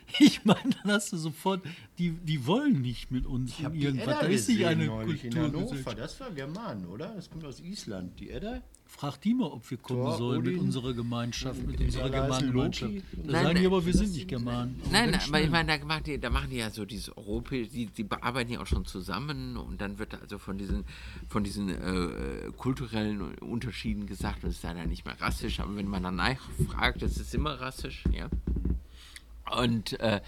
ich 0.19 0.43
meine, 0.45 0.69
dann 0.83 0.93
hast 0.93 1.11
du 1.13 1.17
sofort, 1.17 1.61
die, 1.97 2.11
die 2.11 2.45
wollen 2.45 2.81
nicht 2.81 3.11
mit 3.11 3.25
uns 3.25 3.51
Ich 3.51 3.63
in 3.63 3.73
die 3.73 3.83
irgendwas. 3.83 4.07
Edda 4.07 4.21
Da 4.21 4.27
ist 4.27 4.49
nicht 4.49 4.65
eine 4.65 4.83
in 4.85 4.91
Hannover. 5.35 5.65
Kultur. 5.65 5.95
Das 5.95 6.19
war 6.19 6.31
German, 6.31 6.85
oder? 6.85 7.13
Das 7.15 7.29
kommt 7.29 7.45
aus 7.45 7.59
Island. 7.59 8.19
Die 8.19 8.29
Edda? 8.29 8.61
Frag 8.91 9.21
die 9.21 9.35
mal, 9.35 9.45
ob 9.45 9.69
wir 9.69 9.77
kommen 9.77 10.01
Thor, 10.01 10.17
sollen 10.17 10.41
mit 10.41 10.53
Odin, 10.53 10.61
unserer 10.61 10.93
Gemeinschaft, 10.95 11.65
mit 11.65 11.79
unserer 11.79 12.09
Germanengemeinschaft. 12.09 12.91
Loki. 12.91 13.03
Da 13.23 13.31
Nein, 13.31 13.43
sagen 13.43 13.59
die 13.59 13.65
aber, 13.67 13.85
wir 13.85 13.93
sind 13.93 14.13
nicht 14.13 14.27
Germanen. 14.27 14.81
Nein, 14.91 15.13
aber 15.13 15.41
ich 15.41 15.49
meine, 15.51 15.77
da, 15.77 15.85
machen 15.85 16.03
die, 16.05 16.19
da 16.19 16.31
machen 16.31 16.49
die 16.49 16.57
ja 16.57 16.71
so 16.71 16.85
dieses 16.85 17.15
Europäische, 17.15 17.69
die, 17.69 17.85
die 17.85 18.03
bearbeiten 18.03 18.51
ja 18.51 18.59
auch 18.61 18.65
schon 18.65 18.85
zusammen 18.85 19.57
und 19.57 19.79
dann 19.79 19.99
wird 19.99 20.19
also 20.19 20.39
von 20.39 20.57
diesen, 20.57 20.85
von 21.27 21.43
diesen 21.43 21.69
äh, 21.69 22.51
kulturellen 22.57 23.35
Unterschieden 23.35 24.07
gesagt, 24.07 24.43
und 24.43 24.49
es 24.49 24.61
sei 24.61 24.73
dann 24.73 24.89
nicht 24.89 25.05
mehr 25.05 25.21
rassisch, 25.21 25.59
aber 25.59 25.75
wenn 25.75 25.87
man 25.87 26.01
dann 26.01 26.15
nachfragt, 26.15 27.03
das 27.03 27.17
ist 27.17 27.35
immer 27.35 27.61
rassisch, 27.61 28.03
ja. 28.11 28.27
Und 29.57 29.99
äh, 29.99 30.21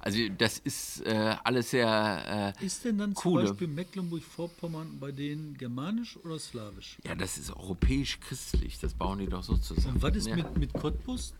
also 0.00 0.18
das 0.38 0.58
ist 0.58 1.00
äh, 1.06 1.36
alles 1.42 1.70
sehr 1.70 2.54
äh, 2.58 2.64
Ist 2.64 2.84
denn 2.84 2.98
dann 2.98 3.14
zum 3.14 3.22
coole. 3.22 3.46
Beispiel 3.46 3.68
Mecklenburg-Vorpommern 3.68 4.98
bei 5.00 5.10
denen 5.10 5.56
germanisch 5.56 6.16
oder 6.24 6.38
slawisch? 6.38 6.98
Ja, 7.04 7.14
das 7.14 7.38
ist 7.38 7.50
europäisch-christlich, 7.50 8.78
das 8.78 8.94
bauen 8.94 9.18
die 9.18 9.26
doch 9.26 9.42
so 9.42 9.56
zusammen. 9.56 9.96
Und 9.96 10.02
was 10.02 10.16
ist 10.16 10.28
ja. 10.28 10.36
mit, 10.36 10.56
mit 10.58 10.72
Cottbus? 10.72 11.34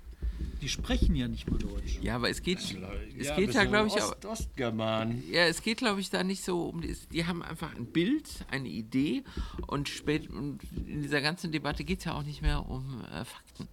Die 0.62 0.68
sprechen 0.68 1.14
ja 1.14 1.28
nicht 1.28 1.50
mal 1.50 1.58
Deutsch. 1.58 1.98
Ja, 2.00 2.16
aber 2.16 2.30
es 2.30 2.42
geht, 2.42 2.58
es 2.58 2.72
Ja, 2.72 3.36
geht 3.36 3.52
ja, 3.54 3.64
glaube 3.64 3.88
ich, 3.88 3.94
auch. 3.94 4.12
Ost, 4.12 4.24
Ostgerman. 4.24 5.22
Ja, 5.30 5.44
es 5.44 5.62
geht, 5.62 5.78
glaube 5.78 6.00
ich, 6.00 6.10
da 6.10 6.24
nicht 6.24 6.42
so 6.44 6.68
um 6.70 6.80
die, 6.80 6.96
die 7.12 7.26
haben 7.26 7.42
einfach 7.42 7.74
ein 7.76 7.86
Bild, 7.86 8.28
eine 8.50 8.68
Idee 8.68 9.22
und 9.66 9.88
spät 9.88 10.28
und 10.30 10.60
in 10.86 11.02
dieser 11.02 11.20
ganzen 11.20 11.52
Debatte 11.52 11.84
geht 11.84 11.98
es 12.00 12.06
ja 12.06 12.14
auch 12.14 12.22
nicht 12.22 12.42
mehr 12.42 12.68
um 12.68 13.02
äh, 13.04 13.24
Fakten. 13.24 13.68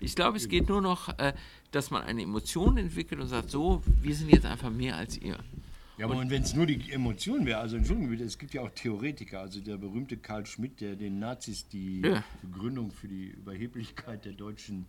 Ich 0.00 0.14
glaube, 0.14 0.36
es 0.36 0.48
geht 0.48 0.68
nur 0.68 0.80
noch, 0.82 1.08
äh, 1.18 1.32
dass 1.70 1.90
man 1.90 2.02
eine 2.02 2.22
Emotion 2.22 2.76
entwickelt 2.76 3.20
und 3.20 3.28
sagt, 3.28 3.50
so, 3.50 3.82
wir 4.00 4.14
sind 4.14 4.30
jetzt 4.30 4.46
einfach 4.46 4.70
mehr 4.70 4.96
als 4.96 5.16
ihr. 5.18 5.38
Ja, 5.96 6.04
aber 6.06 6.16
und 6.18 6.30
wenn 6.30 6.42
es 6.42 6.54
nur 6.54 6.66
die 6.66 6.92
Emotion 6.92 7.44
wäre, 7.46 7.58
also 7.58 7.76
Entschuldigung, 7.76 8.10
bitte, 8.10 8.22
es 8.24 8.38
gibt 8.38 8.54
ja 8.54 8.60
auch 8.62 8.70
Theoretiker, 8.70 9.40
also 9.40 9.60
der 9.60 9.78
berühmte 9.78 10.16
Karl 10.16 10.46
Schmidt, 10.46 10.80
der 10.80 10.94
den 10.94 11.18
Nazis 11.18 11.66
die 11.68 12.02
Ja. 12.02 12.22
Begründung 12.42 12.92
für 12.92 13.08
die 13.08 13.28
Überheblichkeit 13.30 14.24
der 14.24 14.32
deutschen 14.34 14.86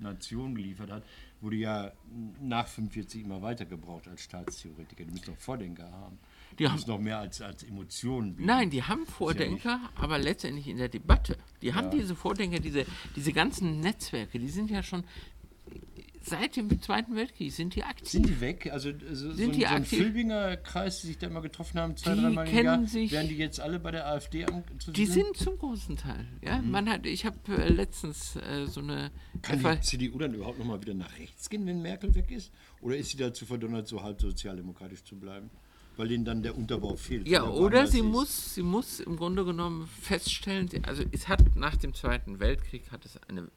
Nation 0.00 0.54
geliefert 0.54 0.90
hat, 0.90 1.02
wurde 1.40 1.56
ja 1.56 1.92
nach 2.40 2.66
45 2.66 3.24
immer 3.24 3.40
weiter 3.42 3.64
gebraucht 3.66 4.08
als 4.08 4.22
Staatstheoretiker. 4.24 5.04
Die 5.04 5.10
müssen 5.10 5.26
doch 5.26 5.36
Vordenker 5.38 5.90
haben. 5.90 6.18
Die, 6.52 6.56
Die 6.56 6.68
haben- 6.68 6.82
noch 6.86 6.98
mehr 6.98 7.18
als, 7.18 7.40
als 7.40 7.62
Emotionen 7.62 8.34
bieten. 8.34 8.46
Nein, 8.46 8.70
die 8.70 8.82
haben 8.82 9.06
Vordenker, 9.06 9.80
aber 9.94 10.18
letztendlich 10.18 10.66
in 10.68 10.76
der 10.78 10.88
Debatte. 10.88 11.36
Die 11.62 11.74
haben 11.74 11.86
Ja. 11.92 11.98
diese 11.98 12.16
Vordenker, 12.16 12.58
diese, 12.58 12.84
diese 13.16 13.32
ganzen 13.32 13.80
Netzwerke, 13.80 14.38
die 14.38 14.48
sind 14.48 14.70
ja 14.70 14.82
schon 14.82 15.04
seit 16.22 16.56
dem 16.56 16.80
Zweiten 16.82 17.16
Weltkrieg 17.16 17.52
sind 17.52 17.74
die 17.74 17.82
aktiv. 17.84 18.08
Sind 18.08 18.26
die 18.28 18.40
weg? 18.40 18.70
Also 18.72 18.90
so, 18.90 19.14
so, 19.14 19.32
Sind 19.32 19.50
ein- 19.50 19.52
die 19.52 19.60
so 19.62 19.66
ein? 19.66 19.84
Filbinger 19.84 20.56
Kreis, 20.58 21.00
die 21.00 21.08
sich 21.08 21.18
da 21.18 21.26
immer 21.28 21.40
getroffen 21.40 21.80
haben, 21.80 21.96
zwei, 21.96 22.14
dreimal 22.14 22.46
im 22.46 22.50
kennen 22.52 22.64
Jahr, 22.64 22.86
sich- 22.86 23.10
werden 23.12 23.28
die 23.28 23.36
jetzt 23.36 23.60
alle 23.60 23.78
bei 23.78 23.90
der 23.90 24.06
AfD 24.06 24.44
an, 24.44 24.62
zu 24.78 24.92
Die 24.92 25.06
sind 25.06 25.36
zum 25.36 25.56
großen 25.58 25.96
Teil. 25.96 26.26
Ja, 26.42 26.60
man 26.62 26.88
hat, 26.88 27.06
ich 27.06 27.24
habe 27.24 27.36
äh, 27.48 27.68
letztens 27.68 28.36
äh, 28.36 28.66
so 28.66 28.80
eine 28.80 29.10
Kann 29.42 29.60
FA 29.60 29.74
die 29.76 29.80
CDU 29.82 30.18
dann 30.18 30.34
überhaupt 30.34 30.58
noch 30.58 30.66
mal 30.66 30.80
wieder 30.80 30.94
nach 30.94 31.18
rechts 31.18 31.48
gehen, 31.50 31.66
wenn 31.66 31.80
Merkel 31.82 32.14
weg 32.14 32.30
ist? 32.30 32.52
Oder 32.80 32.96
ist 32.96 33.10
sie 33.10 33.16
dazu 33.16 33.46
verdonnert, 33.46 33.88
so 33.88 34.02
halb 34.02 34.20
sozialdemokratisch 34.20 35.04
zu 35.04 35.16
bleiben? 35.16 35.50
Weil 35.96 36.08
denen 36.08 36.24
dann 36.24 36.42
der 36.42 36.56
Unterbau 36.56 36.96
fehlt. 36.96 37.28
Ja, 37.28 37.42
er 37.44 37.52
oder 37.52 37.86
sie 37.86 37.98
ist. 37.98 38.04
muss, 38.04 38.54
sie 38.54 38.62
muss 38.62 39.00
im 39.00 39.16
Grunde 39.16 39.44
genommen 39.44 39.86
feststellen, 40.00 40.68
also 40.86 41.02
es 41.12 41.28
hat 41.28 41.56
nach 41.56 41.76
dem 41.76 41.92
Zweiten 41.94 42.40
Weltkrieg 42.40 42.90
hat 42.90 43.04
es 43.04 43.18
eine 43.28 43.48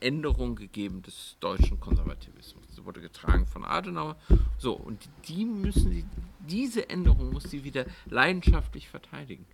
Änderung 0.00 0.56
gegeben 0.56 1.02
des 1.02 1.36
deutschen 1.40 1.80
Konservativismus. 1.80 2.64
Das 2.68 2.84
wurde 2.84 3.00
getragen 3.00 3.46
von 3.46 3.64
Adenauer. 3.64 4.16
So, 4.58 4.72
und 4.72 5.08
die 5.28 5.44
müssen 5.44 5.92
sie, 5.92 6.04
diese 6.40 6.88
Änderung 6.88 7.32
muss 7.32 7.44
sie 7.44 7.64
wieder 7.64 7.86
leidenschaftlich 8.06 8.88
verteidigen. 8.88 9.46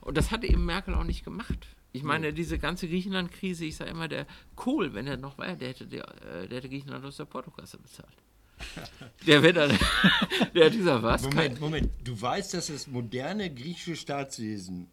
Und 0.00 0.16
das 0.16 0.30
hat 0.30 0.44
eben 0.44 0.64
Merkel 0.64 0.94
auch 0.94 1.04
nicht 1.04 1.24
gemacht. 1.24 1.66
Ich 1.92 2.02
meine, 2.02 2.32
diese 2.32 2.58
ganze 2.58 2.86
Griechenland-Krise, 2.86 3.64
ich 3.64 3.76
sage 3.76 3.90
immer, 3.90 4.08
der 4.08 4.26
Kohl, 4.54 4.94
wenn 4.94 5.06
er 5.06 5.16
noch 5.16 5.38
war, 5.38 5.54
der 5.56 5.68
hätte, 5.68 5.86
der, 5.86 6.04
äh, 6.22 6.46
der 6.48 6.58
hätte 6.58 6.68
Griechenland 6.68 7.04
aus 7.04 7.16
der 7.16 7.24
Portokasse 7.24 7.78
bezahlt. 7.78 8.16
Der 9.26 9.40
wird 9.44 9.56
dann, 9.56 9.70
der 10.54 10.66
hat 10.66 10.72
gesagt, 10.72 11.02
was? 11.04 11.22
Moment, 11.22 11.60
Moment. 11.60 11.90
Du 12.02 12.20
weißt, 12.20 12.54
dass 12.54 12.66
das 12.66 12.88
moderne 12.88 13.54
griechische 13.54 13.94
Staatswesen 13.94 14.88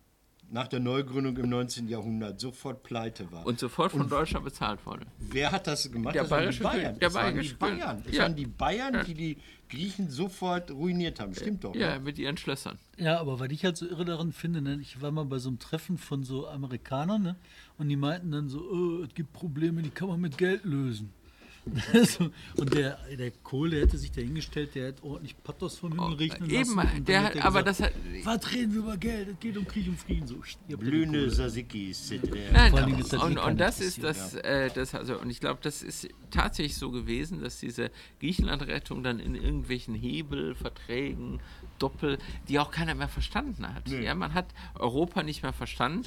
nach 0.51 0.67
der 0.67 0.79
Neugründung 0.79 1.35
im 1.37 1.49
19. 1.49 1.87
Jahrhundert 1.87 2.39
sofort 2.39 2.83
pleite 2.83 3.31
war. 3.31 3.45
Und 3.45 3.59
sofort 3.59 3.91
von 3.91 4.07
Deutschland 4.07 4.45
bezahlt 4.45 4.85
wurde. 4.85 5.05
Wer 5.19 5.51
hat 5.51 5.67
das 5.67 5.91
gemacht? 5.91 6.15
Der 6.15 6.23
das 6.23 6.31
waren 6.31 6.39
die 6.51 6.59
bayerische 6.59 6.63
Bayern. 6.63 6.99
Der 6.99 7.09
das 7.09 7.13
waren 7.13 7.25
die 7.27 7.33
bayerische. 7.53 7.55
Bayern. 7.57 8.03
Das 8.05 8.15
Ja. 8.15 8.21
waren 8.23 8.35
die 8.35 8.45
Bayern, 8.45 9.05
die 9.05 9.13
die 9.13 9.37
Griechen 9.69 10.09
sofort 10.09 10.71
ruiniert 10.71 11.19
haben. 11.19 11.33
Stimmt 11.33 11.63
doch. 11.63 11.75
Ja, 11.75 11.95
ne? 11.95 11.99
mit 12.01 12.19
ihren 12.19 12.37
Schlössern. 12.37 12.77
Ja, 12.97 13.19
aber 13.19 13.39
was 13.39 13.49
ich 13.49 13.65
halt 13.65 13.77
so 13.77 13.87
irre 13.87 14.05
daran 14.05 14.31
finde, 14.31 14.61
ne, 14.61 14.77
ich 14.81 15.01
war 15.01 15.11
mal 15.11 15.25
bei 15.25 15.39
so 15.39 15.49
einem 15.49 15.59
Treffen 15.59 15.97
von 15.97 16.23
so 16.23 16.47
Amerikanern 16.47 17.21
ne, 17.23 17.35
und 17.77 17.89
die 17.89 17.95
meinten 17.97 18.31
dann 18.31 18.47
so, 18.47 18.59
oh, 18.59 19.03
es 19.03 19.13
gibt 19.15 19.33
Probleme, 19.33 19.81
die 19.81 19.89
kann 19.89 20.07
man 20.07 20.21
mit 20.21 20.37
Geld 20.37 20.63
lösen. 20.65 21.11
und 22.57 22.73
der, 22.75 22.97
der 23.17 23.31
Kohl, 23.31 23.71
der 23.71 23.81
hätte 23.81 23.97
sich 23.97 24.11
da 24.11 24.21
hingestellt, 24.21 24.75
der 24.75 24.87
hätte 24.87 25.03
ordentlich 25.03 25.35
Pathos 25.43 25.77
vom 25.77 25.91
Himmel 25.93 26.13
regnen 26.17 26.49
Oh, 26.49 26.53
eben, 26.53 26.75
lassen. 26.75 26.97
und 26.97 27.07
der 27.07 27.15
dann 27.21 27.25
hat- 27.25 27.35
er 27.35 27.45
aber 27.45 27.63
gesagt, 27.63 27.95
das 27.95 28.25
hat- 28.25 28.43
Was 28.43 28.51
reden 28.53 28.73
wir 28.73 28.79
über 28.81 28.97
Geld? 28.97 29.27
Es 29.29 29.39
geht 29.39 29.57
um 29.57 29.67
Krieg 29.67 29.87
und 29.87 29.99
Frieden. 29.99 30.27
So, 30.27 30.35
ja 30.67 30.77
Blühne 30.77 31.17
Kohle. 31.19 31.31
Sasiki 31.31 31.89
ist 31.91 32.11
der. 32.11 32.19
Nein, 32.51 32.75
Dingen 32.75 32.97
das 33.09 33.13
und, 33.23 33.37
und 33.37 33.59
das 33.59 33.81
ist 33.81 34.03
das, 34.03 34.35
äh, 34.35 34.69
das 34.73 34.93
also, 34.93 35.19
und 35.19 35.29
ich 35.29 35.39
glaube, 35.39 35.59
das 35.63 35.81
ist 35.81 36.07
tatsächlich 36.31 36.77
so 36.77 36.91
gewesen, 36.91 37.41
dass 37.41 37.59
diese 37.59 37.89
Griechenland-Rettung 38.19 39.03
dann 39.03 39.19
in 39.19 39.35
irgendwelchen 39.35 39.95
Hebelverträgen, 39.95 41.39
Doppel, 41.79 42.17
die 42.47 42.59
auch 42.59 42.71
keiner 42.71 42.95
mehr 42.95 43.09
verstanden 43.09 43.67
hat. 43.73 43.89
Ja, 43.89 44.15
man 44.15 44.33
hat 44.33 44.45
Europa 44.75 45.23
nicht 45.23 45.43
mehr 45.43 45.51
verstanden. 45.53 46.03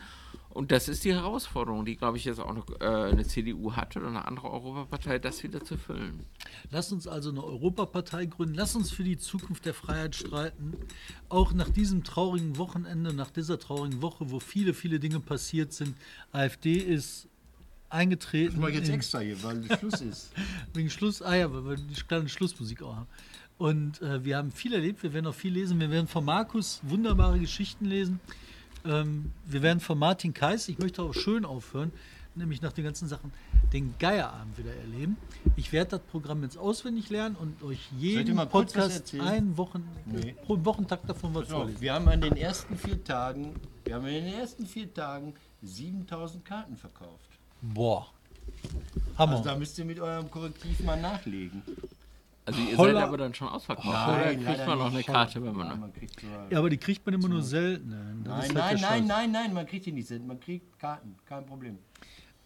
Und 0.58 0.72
das 0.72 0.88
ist 0.88 1.04
die 1.04 1.14
Herausforderung, 1.14 1.84
die, 1.84 1.94
glaube 1.94 2.16
ich, 2.16 2.24
jetzt 2.24 2.40
auch 2.40 2.52
noch 2.52 2.66
äh, 2.80 2.84
eine 2.84 3.24
CDU 3.24 3.76
hat 3.76 3.96
oder 3.96 4.08
eine 4.08 4.26
andere 4.26 4.50
Europapartei, 4.50 5.20
das 5.20 5.44
wieder 5.44 5.62
zu 5.62 5.78
füllen. 5.78 6.26
Lass 6.72 6.90
uns 6.90 7.06
also 7.06 7.30
eine 7.30 7.44
Europapartei 7.44 8.26
gründen. 8.26 8.54
Lass 8.56 8.74
uns 8.74 8.90
für 8.90 9.04
die 9.04 9.16
Zukunft 9.16 9.66
der 9.66 9.72
Freiheit 9.72 10.16
streiten. 10.16 10.72
Auch 11.28 11.52
nach 11.52 11.68
diesem 11.68 12.02
traurigen 12.02 12.56
Wochenende, 12.56 13.14
nach 13.14 13.30
dieser 13.30 13.60
traurigen 13.60 14.02
Woche, 14.02 14.32
wo 14.32 14.40
viele, 14.40 14.74
viele 14.74 14.98
Dinge 14.98 15.20
passiert 15.20 15.72
sind. 15.72 15.94
AfD 16.32 16.74
ist 16.74 17.28
eingetreten. 17.88 18.54
Das 18.54 18.60
mache 18.60 18.72
ich 18.72 18.78
jetzt 18.78 18.88
extra 18.88 19.20
hier, 19.20 19.40
weil 19.44 19.62
Schluss 19.78 20.00
ist. 20.00 20.32
Wegen 20.74 20.90
Schluss, 20.90 21.22
ah 21.22 21.36
ja, 21.36 21.52
weil 21.52 21.64
wir 21.66 21.76
die 21.76 21.94
kleine 22.02 22.28
Schlussmusik 22.28 22.82
auch 22.82 22.96
haben. 22.96 23.06
Und 23.58 24.02
äh, 24.02 24.24
wir 24.24 24.36
haben 24.36 24.50
viel 24.50 24.74
erlebt, 24.74 25.04
wir 25.04 25.12
werden 25.12 25.28
auch 25.28 25.34
viel 25.36 25.52
lesen. 25.52 25.78
Wir 25.78 25.92
werden 25.92 26.08
von 26.08 26.24
Markus 26.24 26.80
wunderbare 26.82 27.38
Geschichten 27.38 27.84
lesen. 27.84 28.18
Ähm, 28.84 29.32
wir 29.44 29.62
werden 29.62 29.80
von 29.80 29.98
Martin 29.98 30.32
Kais, 30.34 30.68
ich 30.68 30.78
möchte 30.78 31.02
auch 31.02 31.14
schön 31.14 31.44
aufhören, 31.44 31.92
nämlich 32.34 32.62
nach 32.62 32.72
den 32.72 32.84
ganzen 32.84 33.08
Sachen, 33.08 33.32
den 33.72 33.94
Geierabend 33.98 34.56
wieder 34.56 34.74
erleben. 34.74 35.16
Ich 35.56 35.72
werde 35.72 35.92
das 35.92 36.00
Programm 36.02 36.42
jetzt 36.42 36.56
auswendig 36.56 37.10
lernen 37.10 37.36
und 37.36 37.62
euch 37.62 37.88
jeden 37.98 38.36
Podcast 38.48 39.14
einen 39.20 39.56
Wochen, 39.56 39.86
Nee. 40.06 40.34
pro 40.44 40.64
Wochentag 40.64 41.06
davon 41.06 41.34
was 41.34 41.48
vorlesen. 41.48 41.80
wir 41.80 41.92
haben 41.92 42.08
an 42.08 42.20
den 42.20 42.36
ersten 42.36 42.76
vier 42.76 43.02
Tagen, 43.02 43.54
wir 43.84 43.94
haben 43.96 44.06
in 44.06 44.24
den 44.24 44.34
ersten 44.34 44.64
vier 44.66 44.92
Tagen 44.92 45.34
7000 45.62 46.44
Karten 46.44 46.76
verkauft. 46.76 47.28
Boah. 47.60 48.06
Hammer. 49.18 49.32
Also 49.38 49.44
da 49.44 49.56
müsst 49.56 49.78
ihr 49.78 49.84
mit 49.84 49.98
eurem 50.00 50.30
Korrektiv 50.30 50.80
mal 50.84 50.98
nachlegen. 51.00 51.62
Also 52.48 52.61
ihr 52.62 52.78
Holla. 52.78 52.92
seid 52.94 53.02
aber 53.08 53.16
dann 53.18 53.34
schon 53.34 53.48
ausverkauft. 53.48 54.08
oder 54.08 54.34
kriegt 54.34 54.66
man 54.66 54.78
noch 54.78 54.90
eine. 54.90 55.02
Karte, 55.02 55.42
wenn 55.42 55.52
Ja, 55.52 55.64
man... 55.64 55.80
man 55.80 55.92
kriegt 55.92 56.18
so, 56.18 56.26
ja, 56.48 56.58
aber 56.58 56.70
die 56.70 56.78
kriegt 56.78 57.04
man 57.04 57.14
immer 57.14 57.28
nur 57.28 57.42
selten. 57.42 57.90
Nein, 58.24 58.34
halt 58.38 58.54
nein, 58.54 58.78
nein, 58.80 59.06
nein, 59.06 59.30
nein, 59.32 59.52
man 59.52 59.66
kriegt 59.66 59.84
die 59.84 59.92
nicht 59.92 60.08
selten. 60.08 60.26
Man 60.26 60.40
kriegt 60.40 60.78
Karten, 60.78 61.14
kein 61.26 61.44
Problem. 61.44 61.78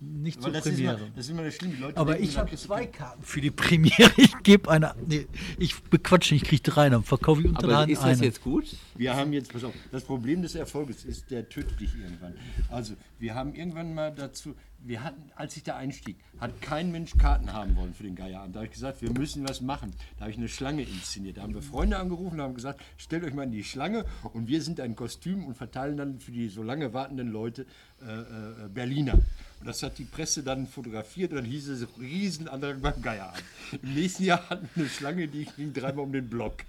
Nicht 0.05 0.39
Weil 0.39 0.45
zur 0.45 0.53
das 0.53 0.67
ist, 0.67 0.79
immer, 0.81 0.93
Premiere. 0.95 1.13
das 1.15 1.25
ist 1.27 1.31
immer 1.31 1.45
das 1.45 1.55
Schlimme. 1.55 1.75
Die 1.77 1.81
Leute 1.81 1.97
Aber 1.97 2.13
denken, 2.15 2.29
ich 2.29 2.37
habe 2.39 2.57
zwei 2.57 2.87
Karten 2.87 3.23
für 3.23 3.41
die 3.41 3.51
Premiere. 3.51 4.11
Ich 4.17 4.37
gebe 4.43 4.69
eine. 4.69 4.95
Nee, 5.07 5.27
ich 5.59 5.81
bequatsche 5.85 6.35
nicht, 6.35 6.43
ich 6.43 6.49
kriege 6.49 6.63
drei, 6.63 6.89
dann 6.89 7.05
verkaufe 7.05 7.41
ich 7.41 7.47
unter 7.47 7.61
der 7.67 7.71
Aber 7.71 7.79
Hand 7.83 7.93
ist 7.93 8.03
das 8.03 8.19
eine. 8.19 8.25
jetzt 8.27 8.43
gut? 8.43 8.65
Wir 8.97 9.15
haben 9.15 9.33
jetzt, 9.33 9.53
pass 9.53 9.63
auf, 9.63 9.73
das 9.93 10.03
Problem 10.03 10.43
des 10.43 10.57
Erfolges 10.57 11.05
ist, 11.05 11.31
der 11.31 11.49
tötet 11.49 11.79
dich 11.79 11.95
irgendwann. 11.95 12.35
Also, 12.69 12.95
wir 13.21 13.35
haben 13.37 13.55
irgendwann 13.55 13.95
mal 13.95 14.13
dazu, 14.13 14.57
wir 14.85 15.05
hatten, 15.05 15.31
als 15.37 15.57
ich 15.57 15.63
da 15.63 15.77
einstieg, 15.77 16.17
hat 16.41 16.61
kein 16.61 16.91
Mensch 16.91 17.17
Karten 17.17 17.53
haben 17.53 17.77
wollen 17.77 17.95
für 17.95 18.03
den 18.03 18.17
Geierabend. 18.17 18.57
Da 18.57 18.61
habe 18.61 18.67
ich 18.67 18.73
gesagt, 18.73 19.01
wir 19.01 19.13
müssen 19.13 19.49
was 19.49 19.61
machen. 19.61 19.93
Da 20.17 20.23
habe 20.23 20.33
ich 20.33 20.39
eine 20.39 20.49
Schlange 20.49 20.83
inszeniert. 20.83 21.37
Da 21.37 21.43
haben 21.43 21.55
wir 21.55 21.63
Freunde 21.63 21.99
angerufen 21.99 22.41
und 22.41 22.43
haben 22.43 22.55
gesagt, 22.55 22.81
stellt 22.97 23.23
euch 23.25 23.35
mal 23.35 23.45
in 23.45 23.53
die 23.53 23.63
Schlange 23.63 24.05
und 24.33 24.49
wir 24.49 24.61
sind 24.61 24.81
ein 24.81 24.97
Kostüm 24.97 25.45
und 25.45 25.57
verteilen 25.57 25.97
dann 25.97 26.19
für 26.19 26.33
die 26.33 26.49
so 26.49 26.63
lange 26.65 26.93
wartenden 26.93 27.29
Leute 27.29 27.67
äh, 28.05 28.07
äh, 28.13 28.69
Berliner. 28.69 29.19
Und 29.63 29.69
das 29.69 29.81
hat 29.85 29.97
die 29.99 30.05
Presse 30.05 30.43
dann 30.43 30.67
fotografiert 30.67 31.31
und 31.31 31.37
dann 31.37 31.45
hieß 31.45 31.69
es 31.69 31.87
Riesenandrang 31.97 32.81
beim 32.81 33.01
Geierabend. 33.01 33.45
Im 33.81 33.95
nächsten 33.95 34.25
Jahr 34.25 34.51
hatten 34.51 34.69
wir 34.75 34.83
eine 34.83 34.91
Schlange, 34.91 35.29
die 35.29 35.45
ging 35.57 35.73
dreimal 35.73 36.05
um 36.05 36.13
den 36.13 36.29
Block. 36.29 36.65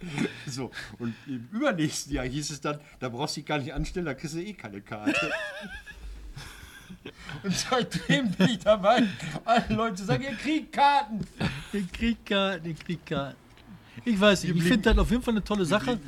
So. 0.46 0.70
Und 1.00 1.16
im 1.26 1.50
übernächsten 1.52 2.14
Jahr 2.14 2.26
hieß 2.26 2.52
es 2.52 2.62
dann, 2.62 2.80
da 3.00 3.10
brauchst 3.10 3.36
du 3.36 3.42
dich 3.42 3.48
gar 3.48 3.58
nicht 3.58 3.74
anstellen, 3.74 4.06
da 4.06 4.14
kriegst 4.14 4.36
du 4.36 4.44
eh 4.44 4.54
keine 4.54 4.80
Karte. 4.82 5.16
Und 7.42 7.56
seitdem 7.58 8.30
bin 8.30 8.50
ich 8.50 8.60
dabei, 8.60 9.02
alle 9.44 9.76
Leute 9.76 10.04
sagen, 10.04 10.22
ihr 10.22 10.36
kriegt 10.36 10.72
Karten. 10.72 11.22
Den 11.74 11.92
kriegt 11.92 12.28
Karten, 12.28 12.64
den 12.64 12.78
kriegt 12.78 13.08
Karten. 13.08 13.38
Ich 14.06 14.22
weiß 14.22 14.44
nicht, 14.44 14.56
ich 14.56 14.64
finde 14.64 14.94
das 14.94 15.00
auf 15.00 15.10
jeden 15.10 15.24
Fall 15.24 15.34
eine 15.34 15.44
tolle 15.44 15.66
Sache. 15.66 16.00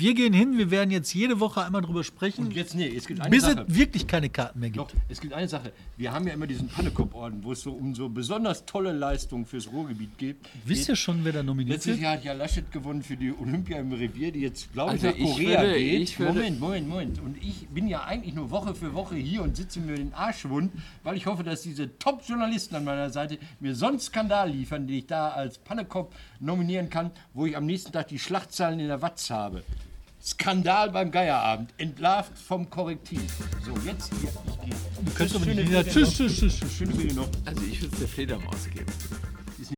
Wir 0.00 0.14
gehen 0.14 0.32
hin, 0.32 0.56
wir 0.56 0.70
werden 0.70 0.90
jetzt 0.90 1.12
jede 1.12 1.40
Woche 1.40 1.62
einmal 1.62 1.82
drüber 1.82 2.02
sprechen, 2.04 2.46
Und 2.46 2.54
jetzt, 2.54 2.74
nee, 2.74 2.88
es 2.96 3.06
gibt 3.06 3.20
eine 3.20 3.28
bis 3.28 3.42
Sache. 3.42 3.66
es 3.68 3.74
wirklich 3.76 4.06
keine 4.06 4.30
Karten 4.30 4.58
mehr 4.60 4.70
Doch, 4.70 4.88
gibt. 4.88 5.02
es 5.10 5.20
gibt 5.20 5.34
eine 5.34 5.46
Sache. 5.46 5.72
Wir 5.98 6.10
haben 6.12 6.26
ja 6.26 6.32
immer 6.32 6.46
diesen 6.46 6.68
Pannekopf-Orden, 6.68 7.44
wo 7.44 7.52
es 7.52 7.60
so 7.60 7.72
um 7.72 7.94
so 7.94 8.08
besonders 8.08 8.64
tolle 8.64 8.92
Leistungen 8.92 9.44
fürs 9.44 9.70
Ruhrgebiet 9.70 10.16
geht. 10.16 10.36
Wisst 10.64 10.88
ihr 10.88 10.96
schon, 10.96 11.22
wer 11.22 11.32
da 11.32 11.42
nominiert 11.42 11.74
Letztes 11.76 11.92
wird? 11.92 12.00
Jahr 12.02 12.12
hat 12.14 12.24
ja 12.24 12.32
Laschet 12.32 12.72
gewonnen 12.72 13.02
für 13.02 13.16
die 13.18 13.30
Olympia 13.30 13.78
im 13.78 13.92
Revier, 13.92 14.32
die 14.32 14.40
jetzt, 14.40 14.72
glaube 14.72 14.96
ich, 14.96 15.04
Also 15.04 15.08
nach 15.08 15.16
ich 15.28 15.32
Korea 15.34 15.62
würde- 15.64 15.78
geht. 15.78 16.18
Moment, 16.18 16.60
Moment, 16.60 16.88
Moment. 16.88 17.20
Und 17.20 17.36
ich 17.42 17.68
bin 17.68 17.86
ja 17.86 18.02
eigentlich 18.04 18.34
nur 18.34 18.50
Woche 18.50 18.74
für 18.74 18.94
Woche 18.94 19.16
hier 19.16 19.42
und 19.42 19.54
sitze 19.54 19.80
mir 19.80 19.96
den 19.96 20.14
Arsch 20.14 20.48
wund, 20.48 20.72
weil 21.04 21.18
ich 21.18 21.26
hoffe, 21.26 21.44
dass 21.44 21.60
diese 21.60 21.98
Top-Journalisten 21.98 22.74
an 22.74 22.84
meiner 22.84 23.10
Seite 23.10 23.38
mir 23.60 23.74
sonst 23.74 24.06
Skandal 24.06 24.50
liefern, 24.50 24.86
den 24.86 24.96
ich 24.96 25.06
da 25.06 25.28
als 25.28 25.58
Pannekopf 25.58 26.14
nominieren 26.40 26.88
kann, 26.88 27.10
wo 27.34 27.44
ich 27.44 27.54
am 27.54 27.66
nächsten 27.66 27.92
Tag 27.92 28.08
die 28.08 28.18
Schlachtzahlen 28.18 28.80
in 28.80 28.86
der 28.88 29.02
Watz 29.02 29.28
habe. 29.28 29.62
Skandal 30.22 30.90
beim 30.90 31.10
Geierabend, 31.10 31.72
entlarvt 31.78 32.36
vom 32.38 32.68
Korrektiv. 32.68 33.22
So, 33.64 33.72
jetzt 33.86 34.12
hier, 34.20 34.28
ich 34.46 34.60
gehe. 34.60 34.76
Du 35.04 35.12
kannst 35.14 35.34
aber 35.34 35.46
nicht 35.46 35.68
wieder. 35.68 35.84
Tschüss, 35.84 36.14
tschüss, 36.14 36.38
tschüss, 36.38 36.58
tschüss. 36.58 36.72
Schöne 36.72 36.98
Video 36.98 37.16
noch. 37.16 37.28
Also 37.46 37.62
ich 37.64 37.80
würde 37.80 37.94
es 37.94 38.00
der 38.00 38.08
Fledermaus 38.08 38.64
geben. 38.72 38.92